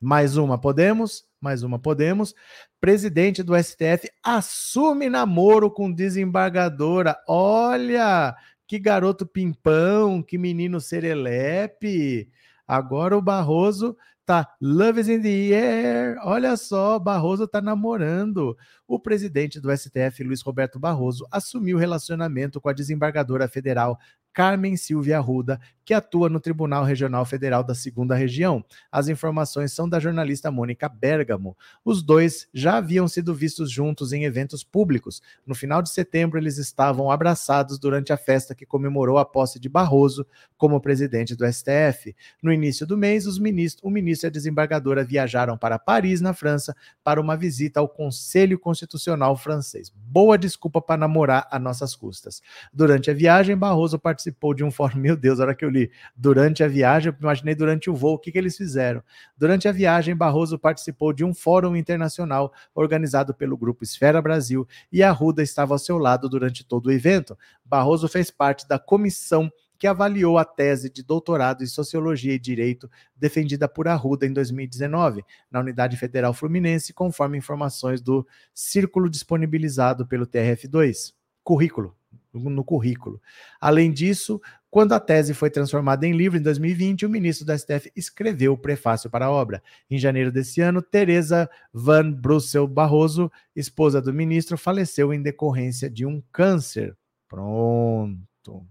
Mais 0.00 0.36
uma, 0.36 0.58
podemos? 0.58 1.24
Mais 1.44 1.62
uma, 1.62 1.78
podemos. 1.78 2.34
Presidente 2.80 3.42
do 3.42 3.54
STF 3.54 4.08
assume 4.22 5.10
namoro 5.10 5.70
com 5.70 5.92
desembargadora. 5.92 7.14
Olha, 7.28 8.34
que 8.66 8.78
garoto 8.78 9.26
pimpão, 9.26 10.22
que 10.22 10.38
menino 10.38 10.80
serelepe. 10.80 12.30
Agora 12.66 13.14
o 13.14 13.20
Barroso 13.20 13.94
tá 14.24 14.48
Love 14.58 15.02
is 15.02 15.08
in 15.10 15.20
the 15.20 15.54
air. 15.54 16.16
Olha 16.22 16.56
só, 16.56 16.98
Barroso 16.98 17.46
tá 17.46 17.60
namorando. 17.60 18.56
O 18.88 18.98
presidente 18.98 19.60
do 19.60 19.70
STF, 19.70 20.24
Luiz 20.24 20.40
Roberto 20.40 20.80
Barroso, 20.80 21.26
assumiu 21.30 21.76
relacionamento 21.76 22.58
com 22.58 22.70
a 22.70 22.72
desembargadora 22.72 23.46
federal 23.48 23.98
Carmen 24.32 24.78
Silvia 24.78 25.18
Arruda, 25.18 25.60
que 25.84 25.94
atua 25.94 26.28
no 26.28 26.40
Tribunal 26.40 26.84
Regional 26.84 27.24
Federal 27.24 27.62
da 27.62 27.74
Segunda 27.74 28.14
Região. 28.14 28.64
As 28.90 29.08
informações 29.08 29.72
são 29.72 29.88
da 29.88 30.00
jornalista 30.00 30.50
Mônica 30.50 30.88
Bergamo. 30.88 31.56
Os 31.84 32.02
dois 32.02 32.48
já 32.52 32.76
haviam 32.76 33.06
sido 33.06 33.34
vistos 33.34 33.70
juntos 33.70 34.12
em 34.12 34.24
eventos 34.24 34.64
públicos. 34.64 35.22
No 35.46 35.54
final 35.54 35.82
de 35.82 35.90
setembro, 35.90 36.38
eles 36.38 36.58
estavam 36.58 37.10
abraçados 37.10 37.78
durante 37.78 38.12
a 38.12 38.16
festa 38.16 38.54
que 38.54 38.66
comemorou 38.66 39.18
a 39.18 39.24
posse 39.24 39.60
de 39.60 39.68
Barroso 39.68 40.26
como 40.56 40.80
presidente 40.80 41.36
do 41.36 41.46
STF. 41.46 42.14
No 42.42 42.52
início 42.52 42.86
do 42.86 42.96
mês, 42.96 43.26
os 43.26 43.38
ministros, 43.38 43.84
o 43.84 43.90
ministro 43.90 44.26
e 44.26 44.28
a 44.28 44.32
desembargadora 44.32 45.04
viajaram 45.04 45.56
para 45.56 45.78
Paris, 45.78 46.20
na 46.20 46.34
França, 46.34 46.74
para 47.02 47.20
uma 47.20 47.36
visita 47.36 47.80
ao 47.80 47.88
Conselho 47.88 48.58
Constitucional 48.58 49.36
francês. 49.36 49.92
Boa 49.94 50.36
desculpa 50.36 50.80
para 50.80 50.96
namorar 50.96 51.46
a 51.50 51.58
nossas 51.58 51.94
custas. 51.94 52.42
Durante 52.72 53.10
a 53.10 53.14
viagem, 53.14 53.56
Barroso 53.56 53.98
participou 53.98 54.24
participou 54.24 54.54
de 54.54 54.64
um 54.64 54.70
fórum. 54.70 54.98
Meu 55.00 55.16
Deus, 55.16 55.40
a 55.40 55.44
hora 55.44 55.54
que 55.54 55.64
eu 55.64 55.70
li 55.74 55.90
durante 56.16 56.62
a 56.62 56.68
viagem, 56.68 57.12
eu 57.12 57.16
imaginei 57.20 57.54
durante 57.54 57.90
o 57.90 57.94
voo, 57.94 58.14
o 58.14 58.18
que, 58.18 58.30
que 58.30 58.38
eles 58.38 58.56
fizeram? 58.56 59.02
Durante 59.36 59.68
a 59.68 59.72
viagem, 59.72 60.16
Barroso 60.16 60.58
participou 60.58 61.12
de 61.12 61.24
um 61.24 61.34
fórum 61.34 61.76
internacional 61.76 62.52
organizado 62.74 63.34
pelo 63.34 63.56
Grupo 63.56 63.82
Esfera 63.82 64.22
Brasil 64.22 64.66
e 64.92 65.02
a 65.02 65.10
Ruda 65.10 65.42
estava 65.42 65.74
ao 65.74 65.78
seu 65.78 65.98
lado 65.98 66.28
durante 66.28 66.64
todo 66.64 66.86
o 66.86 66.92
evento. 66.92 67.36
Barroso 67.64 68.08
fez 68.08 68.30
parte 68.30 68.66
da 68.68 68.78
comissão 68.78 69.50
que 69.76 69.86
avaliou 69.86 70.38
a 70.38 70.44
tese 70.44 70.88
de 70.88 71.02
doutorado 71.02 71.62
em 71.62 71.66
Sociologia 71.66 72.32
e 72.32 72.38
Direito 72.38 72.90
defendida 73.16 73.68
por 73.68 73.88
Arruda 73.88 74.24
em 74.24 74.32
2019, 74.32 75.24
na 75.50 75.60
Unidade 75.60 75.96
Federal 75.96 76.32
Fluminense, 76.32 76.92
conforme 76.92 77.36
informações 77.36 78.00
do 78.00 78.26
círculo 78.54 79.10
disponibilizado 79.10 80.06
pelo 80.06 80.26
TRF2. 80.26 81.12
Currículo 81.42 81.94
no 82.32 82.64
currículo. 82.64 83.20
Além 83.60 83.92
disso, 83.92 84.40
quando 84.74 84.92
a 84.92 84.98
tese 84.98 85.32
foi 85.34 85.50
transformada 85.50 86.04
em 86.04 86.16
livro 86.16 86.36
em 86.36 86.42
2020, 86.42 87.06
o 87.06 87.08
ministro 87.08 87.46
do 87.46 87.56
STF 87.56 87.92
escreveu 87.94 88.54
o 88.54 88.58
prefácio 88.58 89.08
para 89.08 89.26
a 89.26 89.30
obra. 89.30 89.62
Em 89.88 89.96
janeiro 89.96 90.32
desse 90.32 90.60
ano, 90.60 90.82
Teresa 90.82 91.48
Van 91.72 92.10
Brussel 92.10 92.66
Barroso, 92.66 93.30
esposa 93.54 94.02
do 94.02 94.12
ministro, 94.12 94.58
faleceu 94.58 95.14
em 95.14 95.22
decorrência 95.22 95.88
de 95.88 96.04
um 96.04 96.20
câncer. 96.32 96.96
Pronto. 97.28 98.66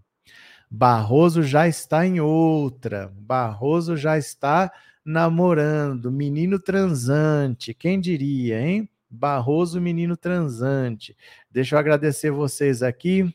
Barroso 0.69 1.41
já 1.41 1.69
está 1.69 2.05
em 2.05 2.19
outra. 2.19 3.09
Barroso 3.15 3.95
já 3.95 4.17
está 4.17 4.73
namorando. 5.05 6.11
Menino 6.11 6.59
transante. 6.59 7.73
Quem 7.73 7.97
diria, 7.97 8.59
hein? 8.59 8.89
Barroso, 9.09 9.79
menino 9.79 10.17
transante. 10.17 11.15
Deixa 11.49 11.75
eu 11.75 11.79
agradecer 11.79 12.29
vocês 12.29 12.83
aqui 12.83 13.33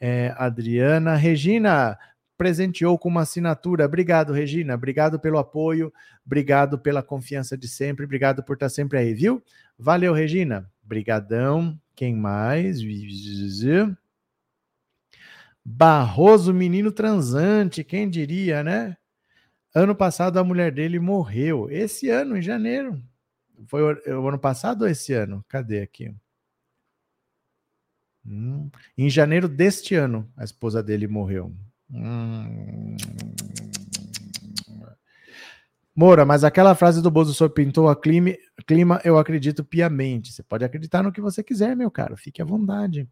é, 0.00 0.34
Adriana. 0.36 1.16
Regina 1.16 1.98
presenteou 2.36 2.98
com 2.98 3.08
uma 3.08 3.22
assinatura. 3.22 3.84
Obrigado, 3.84 4.32
Regina. 4.32 4.74
Obrigado 4.74 5.18
pelo 5.18 5.38
apoio. 5.38 5.92
Obrigado 6.24 6.78
pela 6.78 7.02
confiança 7.02 7.56
de 7.56 7.68
sempre. 7.68 8.04
Obrigado 8.04 8.42
por 8.42 8.54
estar 8.54 8.68
sempre 8.68 8.98
aí, 8.98 9.14
viu? 9.14 9.42
Valeu, 9.78 10.12
Regina. 10.12 10.70
Brigadão. 10.82 11.78
Quem 11.94 12.14
mais? 12.14 12.80
Barroso, 15.64 16.52
menino 16.52 16.92
transante. 16.92 17.84
Quem 17.84 18.08
diria, 18.10 18.62
né? 18.62 18.96
Ano 19.74 19.94
passado 19.94 20.38
a 20.38 20.44
mulher 20.44 20.72
dele 20.72 20.98
morreu. 20.98 21.68
Esse 21.70 22.08
ano, 22.10 22.36
em 22.36 22.42
janeiro. 22.42 23.00
Foi 23.66 23.82
o, 23.82 24.28
ano 24.28 24.38
passado 24.38 24.82
ou 24.82 24.88
esse 24.88 25.12
ano? 25.12 25.44
Cadê 25.48 25.80
aqui? 25.80 26.14
Hum. 28.26 28.70
Em 28.96 29.10
janeiro 29.10 29.48
deste 29.48 29.94
ano, 29.94 30.28
a 30.36 30.44
esposa 30.44 30.82
dele 30.82 31.06
morreu. 31.06 31.52
Hum. 31.90 32.96
Moura, 35.96 36.24
mas 36.24 36.42
aquela 36.42 36.74
frase 36.74 37.00
do 37.00 37.08
Bozo 37.08 37.32
sobre 37.32 37.62
pintou 37.64 37.88
a 37.88 37.94
clima, 37.94 38.32
clima, 38.66 39.00
eu 39.04 39.16
acredito 39.16 39.62
piamente. 39.62 40.32
Você 40.32 40.42
pode 40.42 40.64
acreditar 40.64 41.04
no 41.04 41.12
que 41.12 41.20
você 41.20 41.40
quiser, 41.40 41.76
meu 41.76 41.88
caro, 41.88 42.16
fique 42.16 42.42
à 42.42 42.44
vontade. 42.44 43.08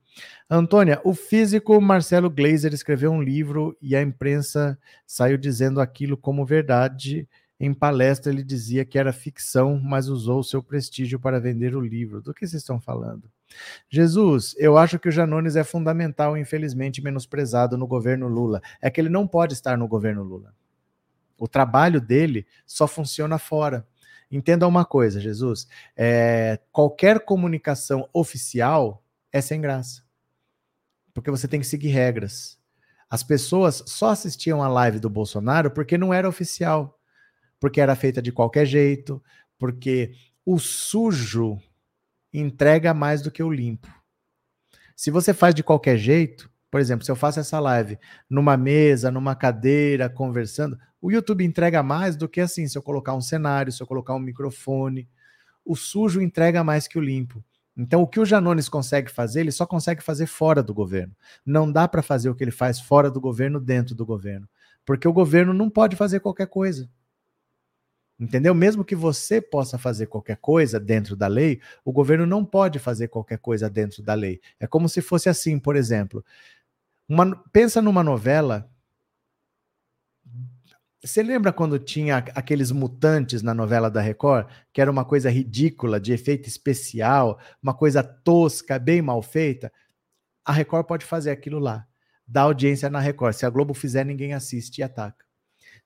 Antônia, 0.51 1.01
o 1.05 1.15
físico 1.15 1.81
Marcelo 1.81 2.29
Glazer 2.29 2.75
escreveu 2.75 3.13
um 3.13 3.23
livro 3.23 3.77
e 3.81 3.95
a 3.95 4.03
imprensa 4.03 4.77
saiu 5.07 5.39
dizendo 5.39 5.81
aquilo 5.81 6.17
como 6.17 6.45
verdade. 6.45 7.29
Em 7.61 7.73
palestra, 7.73 8.33
ele 8.33 8.43
dizia 8.43 8.85
que 8.85 8.99
era 8.99 9.13
ficção, 9.13 9.79
mas 9.81 10.09
usou 10.09 10.43
seu 10.43 10.61
prestígio 10.61 11.21
para 11.21 11.39
vender 11.39 11.77
o 11.77 11.81
livro. 11.81 12.21
Do 12.21 12.35
que 12.35 12.45
vocês 12.45 12.63
estão 12.63 12.81
falando? 12.81 13.31
Jesus, 13.89 14.55
eu 14.59 14.77
acho 14.77 14.99
que 14.99 15.09
o 15.09 15.13
Janones 15.13 15.57
é 15.57 15.65
fundamental, 15.65 16.37
infelizmente 16.37 17.03
menosprezado 17.03 17.77
no 17.77 17.87
governo 17.87 18.29
Lula. 18.29 18.61
É 18.81 18.91
que 18.91 19.01
ele 19.01 19.09
não 19.09 19.27
pode 19.27 19.55
estar 19.55 19.77
no 19.77 19.89
governo 19.89 20.23
Lula. 20.23 20.55
O 21.39 21.49
trabalho 21.49 22.01
dele 22.01 22.47
só 22.67 22.87
funciona 22.87 23.39
fora. 23.39 23.87
Entenda 24.31 24.67
uma 24.67 24.85
coisa, 24.85 25.21
Jesus: 25.21 25.69
é, 25.97 26.59
qualquer 26.71 27.21
comunicação 27.21 28.09
oficial 28.13 29.05
é 29.31 29.41
sem 29.41 29.61
graça, 29.61 30.03
porque 31.13 31.31
você 31.31 31.47
tem 31.47 31.61
que 31.61 31.67
seguir 31.67 31.89
regras. 31.89 32.59
As 33.11 33.23
pessoas 33.23 33.83
só 33.87 34.09
assistiam 34.09 34.63
a 34.63 34.69
live 34.69 34.99
do 34.99 35.11
Bolsonaro 35.11 35.71
porque 35.71 35.99
não 35.99 36.15
era 36.15 36.27
oficial, 36.27 36.99
porque 37.61 37.81
era 37.81 37.95
feita 37.95 38.23
de 38.23 38.33
qualquer 38.33 38.65
jeito, 38.65 39.23
porque 39.59 40.15
o 40.47 40.59
sujo 40.59 41.61
entrega 42.33 42.95
mais 42.95 43.23
do 43.23 43.31
que 43.31 43.43
o 43.43 43.53
limpo. 43.53 43.89
Se 44.97 45.11
você 45.11 45.35
faz 45.35 45.55
de 45.55 45.63
qualquer 45.63 45.97
jeito, 45.97 46.51
por 46.71 46.81
exemplo, 46.81 47.05
se 47.05 47.11
eu 47.11 47.17
faço 47.17 47.39
essa 47.39 47.61
live 47.61 47.99
numa 48.31 48.57
mesa, 48.57 49.11
numa 49.11 49.35
cadeira, 49.35 50.09
conversando, 50.09 50.79
o 51.01 51.11
YouTube 51.11 51.45
entrega 51.45 51.83
mais 51.83 52.17
do 52.17 52.29
que 52.29 52.41
assim, 52.41 52.67
se 52.67 52.79
eu 52.79 52.83
colocar 52.83 53.15
um 53.15 53.21
cenário, 53.21 53.73
se 53.73 53.83
eu 53.83 53.87
colocar 53.87 54.15
um 54.15 54.21
microfone. 54.21 55.09
O 55.65 55.77
sujo 55.77 56.21
entrega 56.21 56.65
mais 56.65 56.89
que 56.89 56.99
o 56.99 57.03
limpo. 57.03 57.45
Então, 57.77 58.03
o 58.03 58.07
que 58.07 58.21
o 58.21 58.25
Janones 58.25 58.69
consegue 58.69 59.11
fazer, 59.11 59.41
ele 59.41 59.51
só 59.51 59.67
consegue 59.67 60.03
fazer 60.03 60.27
fora 60.27 60.63
do 60.63 60.73
governo. 60.73 61.15
Não 61.45 61.71
dá 61.71 61.89
para 61.89 62.03
fazer 62.03 62.29
o 62.31 62.35
que 62.35 62.45
ele 62.45 62.51
faz 62.51 62.79
fora 62.79 63.11
do 63.11 63.21
governo, 63.21 63.59
dentro 63.59 63.95
do 63.95 64.05
governo. 64.07 64.49
Porque 64.85 65.09
o 65.09 65.13
governo 65.13 65.53
não 65.53 65.71
pode 65.71 65.97
fazer 65.97 66.21
qualquer 66.21 66.47
coisa. 66.47 66.89
Entendeu? 68.23 68.55
Mesmo 68.55 68.85
que 68.85 68.95
você 68.95 69.41
possa 69.41 69.77
fazer 69.77 70.07
qualquer 70.07 70.37
coisa 70.37 70.79
dentro 70.79 71.17
da 71.17 71.27
lei, 71.27 71.61
o 71.85 71.91
governo 71.91 72.25
não 72.25 72.45
pode 72.45 72.79
fazer 72.79 73.09
qualquer 73.09 73.37
coisa 73.39 73.69
dentro 73.69 74.01
da 74.01 74.15
lei. 74.15 74.41
É 74.61 74.67
como 74.67 74.89
se 74.89 75.03
fosse 75.03 75.29
assim, 75.29 75.59
por 75.59 75.75
exemplo. 75.75 76.25
Uma, 77.09 77.37
pensa 77.53 77.83
numa 77.83 78.05
novela. 78.05 78.71
Você 81.03 81.21
lembra 81.21 81.53
quando 81.53 81.81
tinha 81.81 82.19
aqueles 82.19 82.71
mutantes 82.71 83.43
na 83.43 83.53
novela 83.53 83.91
da 83.91 84.01
Record, 84.01 84.47
que 84.73 84.81
era 84.81 84.89
uma 84.89 85.05
coisa 85.05 85.29
ridícula, 85.29 85.99
de 85.99 86.13
efeito 86.13 86.49
especial, 86.49 87.41
uma 87.61 87.75
coisa 87.75 88.05
tosca, 88.05 88.79
bem 88.79 89.03
mal 89.03 89.21
feita? 89.21 89.73
A 90.45 90.53
Record 90.53 90.87
pode 90.87 91.05
fazer 91.05 91.33
aquilo 91.33 91.59
lá. 91.59 91.89
Dá 92.25 92.43
audiência 92.43 92.89
na 92.89 93.01
Record. 93.01 93.35
Se 93.35 93.45
a 93.45 93.51
Globo 93.51 93.75
fizer, 93.75 94.07
ninguém 94.07 94.33
assiste 94.33 94.79
e 94.79 94.85
ataca. 94.85 95.25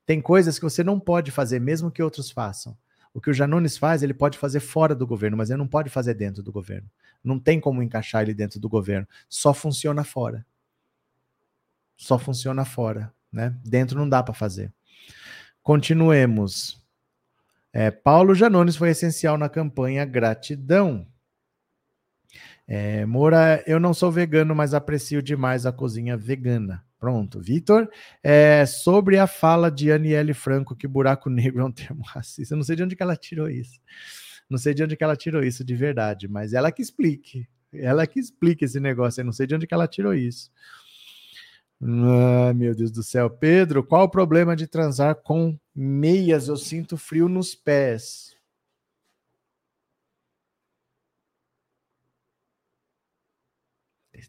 Tem 0.07 0.21
coisas 0.21 0.59
que 0.59 0.65
você 0.65 0.85
não 0.85 1.01
pode 1.01 1.33
fazer, 1.33 1.61
mesmo 1.61 1.91
que 1.91 2.03
outros 2.03 2.31
façam. 2.31 2.79
O 3.13 3.21
que 3.21 3.29
o 3.29 3.35
Janones 3.35 3.77
faz, 3.77 4.03
ele 4.03 4.15
pode 4.15 4.39
fazer 4.39 4.61
fora 4.61 4.95
do 4.95 5.07
governo, 5.07 5.37
mas 5.37 5.51
ele 5.51 5.59
não 5.59 5.67
pode 5.67 5.91
fazer 5.91 6.15
dentro 6.15 6.43
do 6.43 6.53
governo. 6.53 6.89
Não 7.25 7.41
tem 7.41 7.59
como 7.59 7.83
encaixar 7.83 8.23
ele 8.23 8.33
dentro 8.33 8.61
do 8.61 8.69
governo. 8.69 9.09
Só 9.29 9.53
funciona 9.53 10.05
fora. 10.05 10.47
Só 11.97 12.19
funciona 12.19 12.65
fora. 12.65 13.13
Né? 13.33 13.55
Dentro 13.65 13.99
não 13.99 14.09
dá 14.09 14.23
para 14.23 14.33
fazer. 14.33 14.73
Continuemos. 15.63 16.81
É, 17.73 17.91
Paulo 17.91 18.35
Janones 18.35 18.77
foi 18.77 18.91
essencial 18.91 19.37
na 19.37 19.49
campanha 19.49 20.05
Gratidão. 20.05 21.07
É, 22.69 23.05
Moura, 23.07 23.63
eu 23.67 23.81
não 23.81 23.93
sou 23.93 24.13
vegano, 24.13 24.55
mas 24.55 24.73
aprecio 24.73 25.21
demais 25.21 25.67
a 25.67 25.73
cozinha 25.73 26.17
vegana. 26.17 26.86
Pronto, 27.07 27.39
Vitor. 27.39 27.89
É, 28.21 28.67
sobre 28.67 29.17
a 29.17 29.29
fala 29.29 29.71
de 29.71 29.93
Aniele 29.93 30.35
Franco 30.35 30.75
que 30.75 30.89
buraco 30.89 31.31
negro 31.31 31.63
é 31.63 31.65
um 31.65 31.71
termo 31.71 32.03
racista. 32.05 32.53
Eu 32.53 32.57
não 32.57 32.65
sei 32.65 32.75
de 32.75 32.83
onde 32.83 32.97
que 32.97 33.03
ela 33.05 33.17
tirou 33.17 33.49
isso. 33.49 33.79
Não 34.51 34.59
sei 34.59 34.75
de 34.75 34.83
onde 34.83 34.97
que 34.97 35.05
ela 35.05 35.15
tirou 35.15 35.41
isso 35.41 35.65
de 35.65 35.77
verdade, 35.77 36.27
mas 36.27 36.53
ela 36.53 36.73
que 36.73 36.83
explique. 36.83 37.47
Ela 37.73 38.09
que 38.09 38.19
explique 38.19 38.65
esse 38.65 38.81
negócio. 38.81 39.21
Eu 39.21 39.25
não 39.25 39.33
sei 39.33 39.47
de 39.47 39.55
onde 39.55 39.69
que 39.69 39.75
ela 39.75 39.87
tirou 39.87 40.13
isso. 40.15 40.51
Ah, 41.81 42.53
meu 42.53 42.75
Deus 42.75 42.91
do 42.91 43.05
céu. 43.05 43.31
Pedro, 43.31 43.85
qual 43.85 44.07
o 44.07 44.11
problema 44.11 44.57
de 44.57 44.67
transar 44.67 45.15
com 45.15 45.57
meias? 45.73 46.49
Eu 46.49 46.57
sinto 46.57 46.97
frio 46.97 47.29
nos 47.29 47.55
pés. 47.55 48.36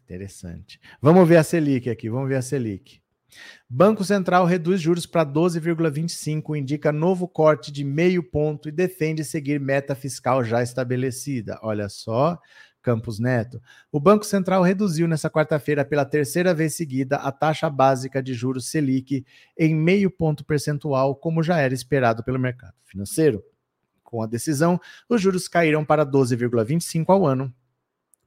Interessante. 0.04 0.80
Vamos 1.00 1.28
ver 1.28 1.36
a 1.36 1.42
Selic 1.42 1.88
aqui, 1.88 2.08
vamos 2.08 2.28
ver 2.28 2.36
a 2.36 2.42
Selic. 2.42 3.00
Banco 3.68 4.04
Central 4.04 4.46
reduz 4.46 4.80
juros 4.80 5.06
para 5.06 5.24
12,25, 5.24 6.56
indica 6.56 6.90
novo 6.90 7.28
corte 7.28 7.70
de 7.70 7.84
meio 7.84 8.22
ponto 8.22 8.68
e 8.68 8.72
defende 8.72 9.22
seguir 9.24 9.60
meta 9.60 9.94
fiscal 9.94 10.42
já 10.42 10.62
estabelecida. 10.62 11.58
Olha 11.62 11.88
só, 11.88 12.38
Campos 12.80 13.18
Neto. 13.18 13.60
O 13.92 14.00
Banco 14.00 14.24
Central 14.24 14.62
reduziu 14.62 15.06
nesta 15.06 15.28
quarta-feira 15.28 15.84
pela 15.84 16.04
terceira 16.04 16.54
vez 16.54 16.74
seguida 16.74 17.16
a 17.16 17.30
taxa 17.30 17.68
básica 17.68 18.22
de 18.22 18.32
juros 18.32 18.70
Selic 18.70 19.26
em 19.56 19.74
meio 19.74 20.10
ponto 20.10 20.44
percentual, 20.44 21.14
como 21.14 21.42
já 21.42 21.58
era 21.58 21.74
esperado 21.74 22.24
pelo 22.24 22.38
mercado 22.38 22.74
financeiro. 22.84 23.42
Com 24.02 24.22
a 24.22 24.26
decisão, 24.26 24.80
os 25.06 25.20
juros 25.20 25.48
caíram 25.48 25.84
para 25.84 26.06
12,25 26.06 27.04
ao 27.08 27.26
ano, 27.26 27.52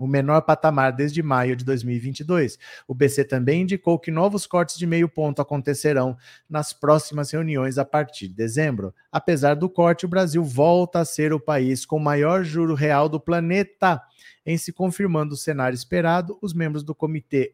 o 0.06 0.08
menor 0.08 0.42
patamar 0.42 0.92
desde 0.92 1.22
maio 1.22 1.56
de 1.56 1.64
2022. 1.64 2.58
O 2.88 2.94
BC 2.94 3.26
também 3.26 3.62
indicou 3.62 4.00
que 4.00 4.12
novos 4.12 4.48
cortes 4.48 4.78
de 4.78 4.88
meio 4.88 5.08
ponto 5.08 5.42
acontecerão 5.42 6.18
nas 6.50 6.74
próximas 6.74 7.32
reuniões 7.32 7.78
a 7.78 7.86
partir 7.86 8.28
de 8.28 8.34
dezembro. 8.34 8.94
Apesar 9.12 9.56
do 9.56 9.70
corte, 9.70 10.06
o 10.06 10.10
Brasil 10.10 10.44
volta 10.44 11.00
a 11.00 11.06
ser 11.06 11.34
o 11.34 11.40
país 11.40 11.86
com 11.86 12.00
maior 12.00 12.44
juro 12.44 12.74
real 12.74 13.08
do 13.08 13.20
planeta. 13.20 14.02
Em 14.46 14.58
se 14.58 14.74
confirmando 14.74 15.36
o 15.36 15.38
cenário 15.38 15.76
esperado, 15.76 16.38
os 16.42 16.54
membros 16.54 16.84
do 16.84 16.96
comitê 16.96 17.54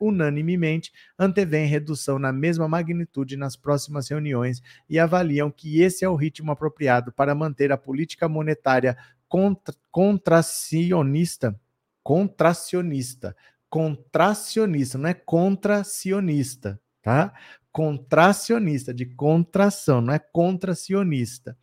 unanimemente 0.00 0.92
antevêem 1.18 1.66
redução 1.66 2.18
na 2.18 2.32
mesma 2.32 2.66
magnitude 2.66 3.36
nas 3.36 3.56
próximas 3.56 4.08
reuniões 4.08 4.62
e 4.88 4.98
avaliam 4.98 5.50
que 5.50 5.80
esse 5.82 6.04
é 6.04 6.08
o 6.08 6.14
ritmo 6.14 6.50
apropriado 6.50 7.12
para 7.12 7.34
manter 7.34 7.70
a 7.70 7.76
política 7.76 8.28
monetária 8.28 8.96
contra, 9.28 9.74
contracionista 9.90 11.58
contracionista. 12.04 13.34
Contracionista, 13.68 14.98
não 14.98 15.08
é 15.08 15.14
contracionista, 15.14 16.80
tá? 17.02 17.32
Contracionista, 17.72 18.94
de 18.94 19.06
contração, 19.06 20.00
não 20.00 20.14
é 20.14 20.20
contracionista. 20.20 21.58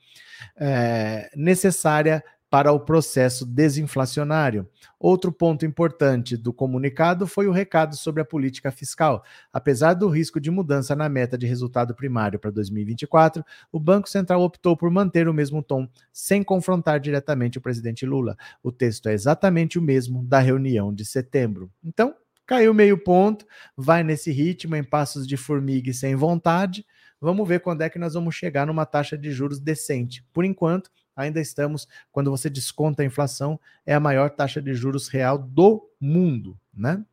É, 0.58 1.32
necessária 1.36 2.22
para 2.52 2.74
o 2.74 2.80
processo 2.82 3.46
desinflacionário. 3.46 4.68
Outro 5.00 5.32
ponto 5.32 5.66
importante 5.66 6.36
do 6.36 6.52
comunicado 6.52 7.26
foi 7.26 7.48
o 7.48 7.52
recado 7.52 7.96
sobre 7.96 8.22
a 8.22 8.26
política 8.26 8.70
fiscal. 8.74 9.24
Apesar 9.54 9.94
do 9.94 10.10
risco 10.10 10.38
de 10.38 10.52
mudança 10.52 10.94
na 10.94 11.08
meta 11.08 11.38
de 11.38 11.48
resultado 11.48 11.96
primário 11.96 12.38
para 12.38 12.52
2024, 12.52 13.42
o 13.72 13.80
Banco 13.80 14.10
Central 14.10 14.42
optou 14.42 14.76
por 14.76 14.92
manter 14.92 15.30
o 15.30 15.34
mesmo 15.34 15.64
tom, 15.64 15.88
sem 16.12 16.44
confrontar 16.44 17.00
diretamente 17.00 17.58
o 17.58 17.62
presidente 17.62 18.06
Lula. 18.06 18.36
O 18.62 18.70
texto 18.70 19.08
é 19.08 19.14
exatamente 19.14 19.80
o 19.80 19.82
mesmo 19.82 20.22
da 20.26 20.40
reunião 20.40 20.94
de 20.94 21.06
setembro. 21.06 21.72
Então, 21.82 22.14
caiu 22.46 22.74
meio 22.74 23.02
ponto, 23.02 23.46
vai 23.78 24.04
nesse 24.04 24.30
ritmo, 24.30 24.76
em 24.76 24.84
passos 24.84 25.26
de 25.26 25.38
formiga 25.38 25.90
e 25.90 25.94
sem 25.94 26.18
vontade. 26.18 26.86
Vamos 27.22 27.48
ver 27.48 27.62
quando 27.62 27.82
é 27.82 27.90
que 27.90 27.98
nós 27.98 28.14
vamos 28.14 28.36
chegar 28.36 28.68
numa 28.68 28.86
taxa 28.86 29.18
de 29.18 29.32
juros 29.32 29.58
decente. 29.58 30.26
Por 30.34 30.44
enquanto, 30.44 30.92
ainda 31.16 31.40
estamos, 31.40 31.88
quando 32.12 32.32
você 32.32 32.50
desconta 32.50 33.02
a 33.02 33.06
inflação, 33.06 33.60
é 33.86 33.94
a 33.94 34.00
maior 34.00 34.30
taxa 34.30 34.62
de 34.62 34.74
juros 34.74 35.08
real 35.08 35.38
do 35.38 35.90
mundo, 36.00 36.58
né? 36.74 37.04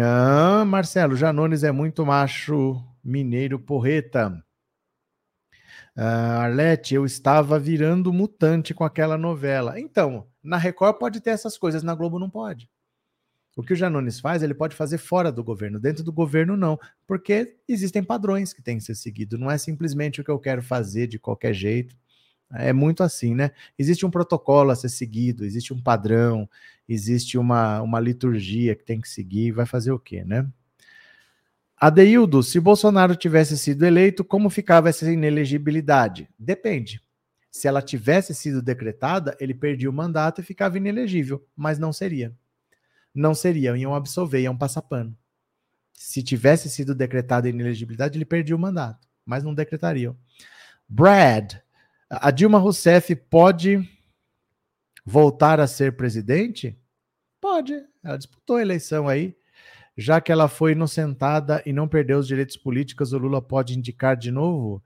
Ah, 0.00 0.64
Marcelo, 0.64 1.16
Janones 1.16 1.64
é 1.64 1.72
muito 1.72 2.06
macho 2.06 2.82
mineiro 3.02 3.58
porreta. 3.58 4.42
Ah, 5.96 6.42
Arlete, 6.44 6.94
eu 6.94 7.04
estava 7.04 7.58
virando 7.58 8.12
mutante 8.12 8.74
com 8.74 8.84
aquela 8.84 9.16
novela. 9.16 9.78
Então, 9.78 10.26
na 10.42 10.56
Record 10.56 10.98
pode 10.98 11.20
ter 11.20 11.30
essas 11.30 11.56
coisas, 11.58 11.82
na 11.82 11.94
Globo 11.94 12.18
não 12.18 12.30
pode. 12.30 12.68
O 13.56 13.62
que 13.62 13.72
o 13.72 13.76
Janones 13.76 14.18
faz, 14.18 14.42
ele 14.42 14.54
pode 14.54 14.74
fazer 14.74 14.98
fora 14.98 15.30
do 15.30 15.44
governo, 15.44 15.78
dentro 15.78 16.02
do 16.02 16.12
governo 16.12 16.56
não, 16.56 16.78
porque 17.06 17.56
existem 17.68 18.02
padrões 18.02 18.52
que 18.52 18.60
têm 18.60 18.78
que 18.78 18.84
ser 18.84 18.96
seguidos, 18.96 19.38
não 19.38 19.50
é 19.50 19.56
simplesmente 19.56 20.20
o 20.20 20.24
que 20.24 20.30
eu 20.30 20.38
quero 20.40 20.62
fazer 20.62 21.06
de 21.06 21.18
qualquer 21.18 21.54
jeito. 21.54 21.96
É 22.52 22.72
muito 22.72 23.02
assim, 23.02 23.34
né? 23.34 23.52
Existe 23.78 24.04
um 24.04 24.10
protocolo 24.10 24.70
a 24.70 24.76
ser 24.76 24.88
seguido, 24.88 25.44
existe 25.44 25.72
um 25.72 25.80
padrão, 25.80 26.48
existe 26.88 27.38
uma, 27.38 27.80
uma 27.80 28.00
liturgia 28.00 28.74
que 28.74 28.84
tem 28.84 29.00
que 29.00 29.08
seguir, 29.08 29.52
vai 29.52 29.66
fazer 29.66 29.92
o 29.92 29.98
quê, 29.98 30.24
né? 30.24 30.46
Adeildo, 31.76 32.42
se 32.42 32.60
Bolsonaro 32.60 33.16
tivesse 33.16 33.56
sido 33.58 33.84
eleito, 33.84 34.24
como 34.24 34.50
ficava 34.50 34.88
essa 34.88 35.10
inelegibilidade? 35.10 36.28
Depende. 36.38 37.00
Se 37.50 37.68
ela 37.68 37.82
tivesse 37.82 38.34
sido 38.34 38.62
decretada, 38.62 39.36
ele 39.40 39.54
perdia 39.54 39.90
o 39.90 39.92
mandato 39.92 40.40
e 40.40 40.44
ficava 40.44 40.76
inelegível, 40.76 41.44
mas 41.56 41.78
não 41.78 41.92
seria 41.92 42.34
não 43.14 43.34
seriam, 43.34 43.76
iam 43.76 43.94
absolver, 43.94 44.40
iam 44.40 44.56
passar 44.56 44.82
pano. 44.82 45.16
Se 45.92 46.22
tivesse 46.22 46.68
sido 46.68 46.94
decretada 46.94 47.46
a 47.46 47.50
inelegibilidade, 47.50 48.18
ele 48.18 48.24
perdia 48.24 48.56
o 48.56 48.58
mandato, 48.58 49.06
mas 49.24 49.44
não 49.44 49.54
decretariam. 49.54 50.16
Brad, 50.88 51.54
a 52.10 52.30
Dilma 52.30 52.58
Rousseff 52.58 53.14
pode 53.14 53.88
voltar 55.04 55.60
a 55.60 55.66
ser 55.66 55.96
presidente? 55.96 56.76
Pode, 57.40 57.84
ela 58.02 58.16
disputou 58.16 58.56
a 58.56 58.62
eleição 58.62 59.08
aí. 59.08 59.36
Já 59.96 60.20
que 60.20 60.32
ela 60.32 60.48
foi 60.48 60.72
inocentada 60.72 61.62
e 61.64 61.72
não 61.72 61.86
perdeu 61.86 62.18
os 62.18 62.26
direitos 62.26 62.56
políticos, 62.56 63.12
o 63.12 63.18
Lula 63.18 63.40
pode 63.40 63.78
indicar 63.78 64.16
de 64.16 64.30
novo? 64.30 64.82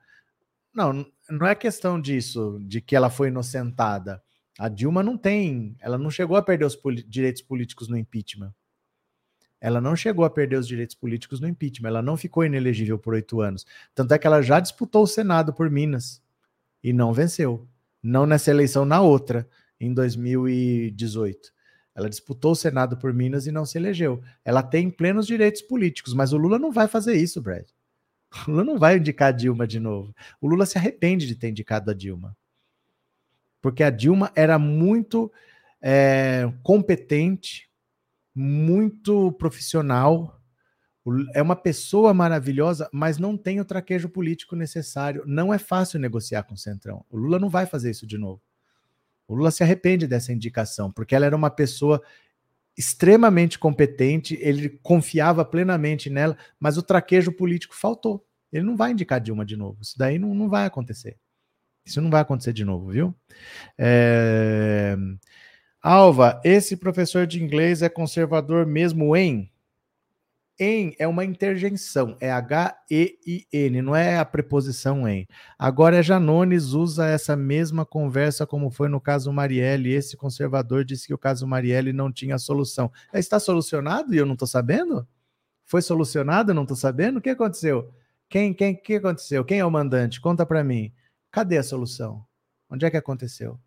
Não, 0.74 1.07
não 1.31 1.47
é 1.47 1.55
questão 1.55 2.01
disso, 2.01 2.59
de 2.62 2.81
que 2.81 2.95
ela 2.95 3.09
foi 3.09 3.29
inocentada. 3.29 4.22
A 4.59 4.68
Dilma 4.68 5.04
não 5.04 5.16
tem, 5.16 5.76
ela 5.78 5.96
não 5.96 6.11
chegou 6.11 6.36
a 6.36 6.42
perder 6.42 6.64
os 6.64 6.76
direitos 7.06 7.40
políticos 7.40 7.86
no 7.86 7.96
impeachment. 7.96 8.52
Ela 9.61 9.80
não 9.80 9.94
chegou 9.94 10.24
a 10.24 10.30
perder 10.30 10.56
os 10.56 10.66
direitos 10.66 10.96
políticos 10.96 11.40
no 11.40 11.46
impeachment. 11.46 11.88
Ela 11.88 12.02
não 12.02 12.16
ficou 12.16 12.44
inelegível 12.44 12.98
por 12.98 13.14
oito 13.14 13.40
anos. 13.40 13.64
Tanto 13.94 14.12
é 14.12 14.18
que 14.18 14.26
ela 14.26 14.42
já 14.42 14.59
disputou 14.59 15.04
o 15.04 15.06
Senado 15.06 15.52
por 15.52 15.70
Minas 15.70 16.20
e 16.82 16.92
não 16.92 17.12
venceu. 17.12 17.68
Não 18.02 18.26
nessa 18.26 18.50
eleição, 18.50 18.84
na 18.84 19.00
outra, 19.00 19.48
em 19.80 19.94
2018. 19.94 21.52
Ela 21.94 22.11
disputou 22.11 22.52
o 22.52 22.56
Senado 22.56 22.96
por 22.96 23.12
Minas 23.12 23.46
e 23.46 23.52
não 23.52 23.64
se 23.64 23.78
elegeu. 23.78 24.20
Ela 24.44 24.62
tem 24.62 24.90
plenos 24.90 25.26
direitos 25.26 25.62
políticos, 25.62 26.14
mas 26.14 26.32
o 26.32 26.36
Lula 26.36 26.59
não 26.59 26.72
vai 26.72 26.88
fazer 26.88 27.14
isso, 27.14 27.40
Brad. 27.40 27.66
O 28.46 28.50
Lula 28.50 28.64
não 28.64 28.78
vai 28.78 28.98
indicar 28.98 29.28
a 29.28 29.32
Dilma 29.32 29.66
de 29.68 29.78
novo. 29.78 30.14
O 30.40 30.48
Lula 30.48 30.66
se 30.66 30.76
arrepende 30.78 31.26
de 31.26 31.36
ter 31.36 31.48
indicado 31.48 31.90
a 31.90 31.94
Dilma 31.94 32.36
porque 33.61 33.82
a 33.82 33.90
Dilma 33.90 34.30
era 34.34 34.59
muito 34.59 35.32
é, 35.80 36.52
competente, 36.62 37.68
muito 38.34 39.32
profissional, 39.32 40.38
é 41.34 41.40
uma 41.40 41.56
pessoa 41.56 42.12
maravilhosa, 42.12 42.88
mas 42.92 43.18
não 43.18 43.36
tem 43.36 43.61
o 43.61 43.64
traquejo 43.64 44.09
político 44.09 44.54
necessário. 44.54 45.22
Não 45.26 45.52
é 45.52 45.59
fácil 45.59 45.98
negociar 45.98 46.42
com 46.42 46.54
o 46.54 46.59
Centrão. 46.59 47.04
O 47.09 47.16
Lula 47.16 47.38
não 47.38 47.48
vai 47.48 47.66
fazer 47.66 47.90
isso 47.90 48.06
de 48.06 48.18
novo. 48.18 48.42
O 49.26 49.34
Lula 49.34 49.50
se 49.50 49.62
arrepende 49.62 50.06
dessa 50.06 50.32
indicação, 50.32 50.90
porque 50.90 51.14
ela 51.14 51.26
era 51.26 51.36
uma 51.36 51.50
pessoa 51.50 52.02
extremamente 52.76 53.59
competente, 53.59 54.38
ele 54.40 54.68
confiava 54.82 55.44
plenamente 55.44 56.09
nela, 56.09 56.36
mas 56.61 56.78
o 56.78 56.82
traquejo 56.82 57.32
político 57.32 57.74
faltou. 57.74 58.24
Ele 58.52 58.64
não 58.64 58.76
vai 58.76 58.92
indicar 58.92 59.20
Dilma 59.20 59.44
de 59.44 59.56
novo. 59.56 59.78
Isso 59.82 59.98
daí 59.98 60.18
não, 60.18 60.34
não 60.34 60.48
vai 60.48 60.64
acontecer. 60.64 61.18
Isso 61.89 62.03
não 62.03 62.11
vai 62.11 62.20
acontecer 62.20 62.53
de 62.53 62.64
novo, 62.64 62.91
viu? 62.91 63.14
É... 63.78 64.97
Alva, 65.82 66.41
esse 66.45 66.76
professor 66.76 67.26
de 67.26 67.43
inglês 67.43 67.80
é 67.80 67.89
conservador 67.89 68.66
mesmo 68.66 69.16
em? 69.16 69.51
em 70.61 70.95
é 70.99 71.07
uma 71.07 71.24
interjeição, 71.24 72.16
é 72.20 72.30
H-E-I-N, 72.30 73.80
não 73.80 73.95
é 73.97 74.18
a 74.18 74.24
preposição 74.24 75.09
em. 75.09 75.26
Agora, 75.59 76.03
Janones 76.03 76.72
usa 76.72 77.07
essa 77.07 77.34
mesma 77.36 77.86
conversa 77.86 78.47
como 78.47 78.70
foi 78.70 78.89
no 78.89 79.01
caso 79.01 79.32
Marielle. 79.32 79.93
Esse 79.93 80.16
conservador 80.16 80.84
disse 80.84 81.07
que 81.07 81.14
o 81.14 81.18
caso 81.18 81.47
Marielle 81.47 81.93
não 81.93 82.12
tinha 82.12 82.39
solução. 82.39 82.91
É, 83.12 83.18
está 83.18 83.41
solucionado 83.41 84.14
e 84.14 84.18
eu 84.18 84.26
não 84.26 84.34
estou 84.34 84.49
sabendo? 84.49 85.07
Foi 85.64 85.80
solucionado 85.80 86.51
e 86.53 86.55
não 86.55 86.62
estou 86.62 86.76
sabendo? 86.76 87.18
O 87.18 87.22
que 87.22 87.30
aconteceu? 87.30 87.91
Quem, 88.28 88.53
quem, 88.53 88.74
que 88.74 88.97
aconteceu? 88.97 89.45
Quem 89.45 89.61
é 89.61 89.64
o 89.64 89.70
mandante? 89.70 90.20
Conta 90.20 90.45
para 90.45 90.62
mim. 90.62 90.93
Cadê 91.31 91.59
a 91.59 91.62
solução? 91.62 92.24
Onde 92.70 92.85
é 92.85 92.91
que 92.91 92.97
aconteceu? 92.97 93.59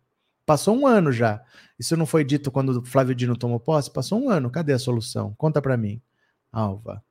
Passou 0.44 0.76
um 0.76 0.86
ano 0.86 1.12
já. 1.12 1.42
Isso 1.78 1.96
não 1.96 2.06
foi 2.06 2.24
dito 2.24 2.50
quando 2.50 2.80
o 2.80 2.84
Flávio 2.84 3.14
Dino 3.14 3.36
tomou 3.36 3.60
posse? 3.60 3.90
Passou 3.90 4.20
um 4.20 4.28
ano. 4.28 4.50
Cadê 4.50 4.72
a 4.72 4.78
solução? 4.78 5.34
Conta 5.36 5.62
para 5.62 5.76
mim. 5.76 6.00
Alva, 6.50 7.02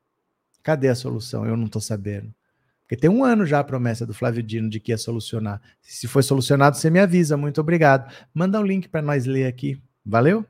cadê 0.61 0.89
a 0.89 0.95
solução? 0.95 1.45
Eu 1.45 1.57
não 1.57 1.65
estou 1.65 1.81
sabendo. 1.81 2.33
Porque 2.81 2.95
tem 2.95 3.09
um 3.09 3.23
ano 3.23 3.45
já 3.45 3.59
a 3.59 3.63
promessa 3.63 4.05
do 4.05 4.13
Flávio 4.13 4.43
Dino 4.43 4.69
de 4.69 4.79
que 4.79 4.91
ia 4.91 4.97
solucionar. 4.97 5.61
Se 5.81 6.07
foi 6.07 6.21
solucionado, 6.21 6.75
você 6.75 6.89
me 6.89 6.99
avisa. 6.99 7.37
Muito 7.37 7.61
obrigado. 7.61 8.13
Manda 8.33 8.59
um 8.59 8.65
link 8.65 8.89
para 8.89 9.01
nós 9.01 9.25
ler 9.25 9.47
aqui. 9.47 9.81
Valeu? 10.05 10.45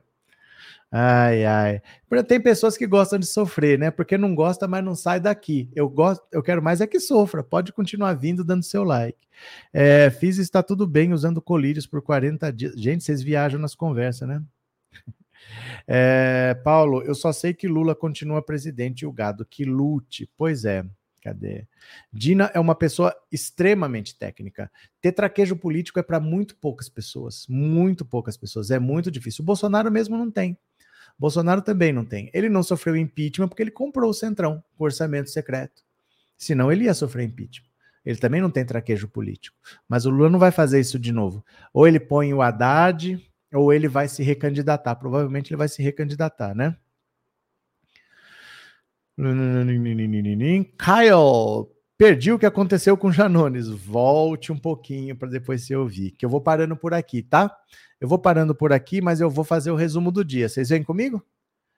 Ai, 0.91 1.45
ai. 1.45 1.81
Tem 2.27 2.41
pessoas 2.41 2.75
que 2.75 2.85
gostam 2.85 3.17
de 3.17 3.25
sofrer, 3.25 3.79
né? 3.79 3.89
Porque 3.89 4.17
não 4.17 4.35
gosta, 4.35 4.67
mas 4.67 4.83
não 4.83 4.93
sai 4.93 5.21
daqui. 5.21 5.69
Eu 5.73 5.87
gosto, 5.87 6.21
eu 6.33 6.43
quero 6.43 6.61
mais 6.61 6.81
é 6.81 6.87
que 6.87 6.99
sofra. 6.99 7.41
Pode 7.41 7.71
continuar 7.71 8.13
vindo 8.13 8.43
dando 8.43 8.63
seu 8.63 8.83
like. 8.83 9.17
É, 9.71 10.09
fiz 10.09 10.37
está 10.37 10.61
tudo 10.61 10.85
bem 10.85 11.13
usando 11.13 11.41
colírios 11.41 11.87
por 11.87 12.01
40 12.01 12.51
dias. 12.51 12.73
Gente, 12.75 13.05
vocês 13.05 13.23
viajam 13.23 13.59
nas 13.59 13.73
conversas, 13.75 14.27
né? 14.27 14.43
É, 15.87 16.53
Paulo, 16.63 17.01
eu 17.01 17.15
só 17.15 17.33
sei 17.33 17.53
que 17.53 17.67
Lula 17.67 17.95
continua 17.95 18.43
presidente 18.43 19.01
e 19.01 19.05
o 19.07 19.11
gado 19.11 19.43
que 19.43 19.65
lute. 19.65 20.29
Pois 20.37 20.65
é. 20.65 20.85
Cadê? 21.21 21.67
Dina 22.13 22.51
é 22.53 22.59
uma 22.59 22.75
pessoa 22.75 23.13
extremamente 23.31 24.15
técnica. 24.15 24.71
Ter 25.01 25.11
traquejo 25.11 25.55
político 25.55 25.99
é 25.99 26.03
para 26.03 26.19
muito 26.19 26.55
poucas 26.55 26.87
pessoas. 26.87 27.45
Muito 27.49 28.05
poucas 28.05 28.37
pessoas. 28.37 28.71
É 28.71 28.79
muito 28.79 29.11
difícil. 29.11 29.41
O 29.41 29.45
Bolsonaro 29.45 29.91
mesmo 29.91 30.15
não 30.17 30.31
tem. 30.31 30.57
Bolsonaro 31.21 31.61
também 31.61 31.93
não 31.93 32.03
tem. 32.03 32.31
Ele 32.33 32.49
não 32.49 32.63
sofreu 32.63 32.95
impeachment 32.95 33.47
porque 33.47 33.61
ele 33.61 33.69
comprou 33.69 34.09
o 34.09 34.13
Centrão 34.13 34.63
com 34.75 34.83
orçamento 34.83 35.29
secreto. 35.29 35.83
Senão 36.35 36.71
ele 36.71 36.85
ia 36.85 36.95
sofrer 36.95 37.25
impeachment. 37.25 37.69
Ele 38.03 38.17
também 38.17 38.41
não 38.41 38.49
tem 38.49 38.65
traquejo 38.65 39.07
político. 39.07 39.55
Mas 39.87 40.07
o 40.07 40.09
Lula 40.09 40.31
não 40.31 40.39
vai 40.39 40.49
fazer 40.49 40.79
isso 40.79 40.97
de 40.97 41.11
novo. 41.11 41.45
Ou 41.71 41.87
ele 41.87 41.99
põe 41.99 42.33
o 42.33 42.41
Haddad, 42.41 43.23
ou 43.53 43.71
ele 43.71 43.87
vai 43.87 44.07
se 44.07 44.23
recandidatar. 44.23 44.95
Provavelmente 44.95 45.51
ele 45.51 45.59
vai 45.59 45.69
se 45.69 45.83
recandidatar, 45.83 46.55
né? 46.55 46.75
Kyle, 50.63 51.69
perdi 51.99 52.31
o 52.31 52.39
que 52.39 52.47
aconteceu 52.47 52.97
com 52.97 53.11
Janones. 53.11 53.67
Volte 53.67 54.51
um 54.51 54.57
pouquinho 54.57 55.15
para 55.15 55.29
depois 55.29 55.67
você 55.67 55.75
ouvir, 55.75 56.09
que 56.17 56.25
eu 56.25 56.29
vou 56.31 56.41
parando 56.41 56.75
por 56.75 56.95
aqui, 56.95 57.21
tá? 57.21 57.55
Eu 58.01 58.07
vou 58.07 58.17
parando 58.17 58.55
por 58.55 58.73
aqui, 58.73 58.99
mas 58.99 59.21
eu 59.21 59.29
vou 59.29 59.43
fazer 59.43 59.69
o 59.69 59.75
resumo 59.75 60.11
do 60.11 60.25
dia. 60.25 60.49
Vocês 60.49 60.69
vêm 60.69 60.81
comigo? 60.81 61.23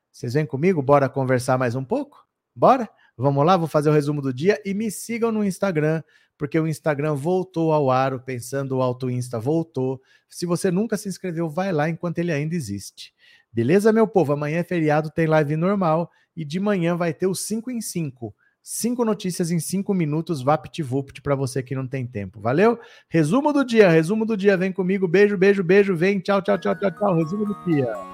Vocês 0.10 0.34
vêm 0.34 0.46
comigo? 0.46 0.82
Bora 0.82 1.10
conversar 1.10 1.58
mais 1.58 1.76
um 1.76 1.84
pouco? 1.84 2.26
Bora? 2.56 2.90
Vamos 3.18 3.46
lá, 3.46 3.58
vou 3.58 3.68
fazer 3.68 3.90
o 3.90 3.94
resumo 3.94 4.22
do 4.22 4.34
dia 4.34 4.58
e 4.64 4.74
me 4.74 4.90
sigam 4.90 5.34
no 5.34 5.44
Instagram, 5.44 6.02
porque 6.38 6.58
o 6.58 6.66
Instagram 6.66 7.14
voltou 7.14 7.74
ao 7.74 7.92
ar, 7.92 8.14
o 8.14 8.22
Pensando 8.22 8.82
Alto 8.82 9.10
Insta 9.10 9.38
voltou. 9.38 10.02
Se 10.30 10.46
você 10.46 10.72
nunca 10.72 10.96
se 10.96 11.10
inscreveu, 11.10 11.50
vai 11.50 11.74
lá 11.74 11.90
enquanto 11.90 12.20
ele 12.20 12.32
ainda 12.32 12.56
existe. 12.56 13.14
Beleza, 13.52 13.92
meu 13.92 14.08
povo? 14.08 14.32
Amanhã 14.32 14.60
é 14.60 14.64
feriado, 14.64 15.12
tem 15.12 15.28
live 15.28 15.58
normal 15.58 16.10
e 16.38 16.46
de 16.46 16.58
manhã 16.58 16.96
vai 16.96 17.14
ter 17.14 17.28
o 17.28 17.36
5 17.36 17.70
em 17.70 17.82
5. 17.82 18.34
Cinco 18.66 19.04
notícias 19.04 19.52
em 19.52 19.60
cinco 19.60 19.94
minutos, 19.94 20.42
VaptVupt 20.42 21.22
para 21.22 21.36
você 21.36 21.62
que 21.62 21.76
não 21.76 21.86
tem 21.86 22.08
tempo. 22.08 22.40
Valeu? 22.40 22.80
Resumo 23.10 23.52
do 23.52 23.66
dia, 23.66 23.90
resumo 23.90 24.26
do 24.26 24.38
dia. 24.38 24.56
Vem 24.56 24.72
comigo. 24.72 25.06
Beijo, 25.06 25.38
beijo, 25.38 25.62
beijo. 25.62 25.94
Vem. 25.94 26.22
Tchau, 26.22 26.42
tchau, 26.42 26.58
tchau, 26.58 26.74
tchau, 26.74 26.92
tchau. 26.92 27.16
Resumo 27.16 27.46
do 27.46 27.66
dia. 27.66 28.13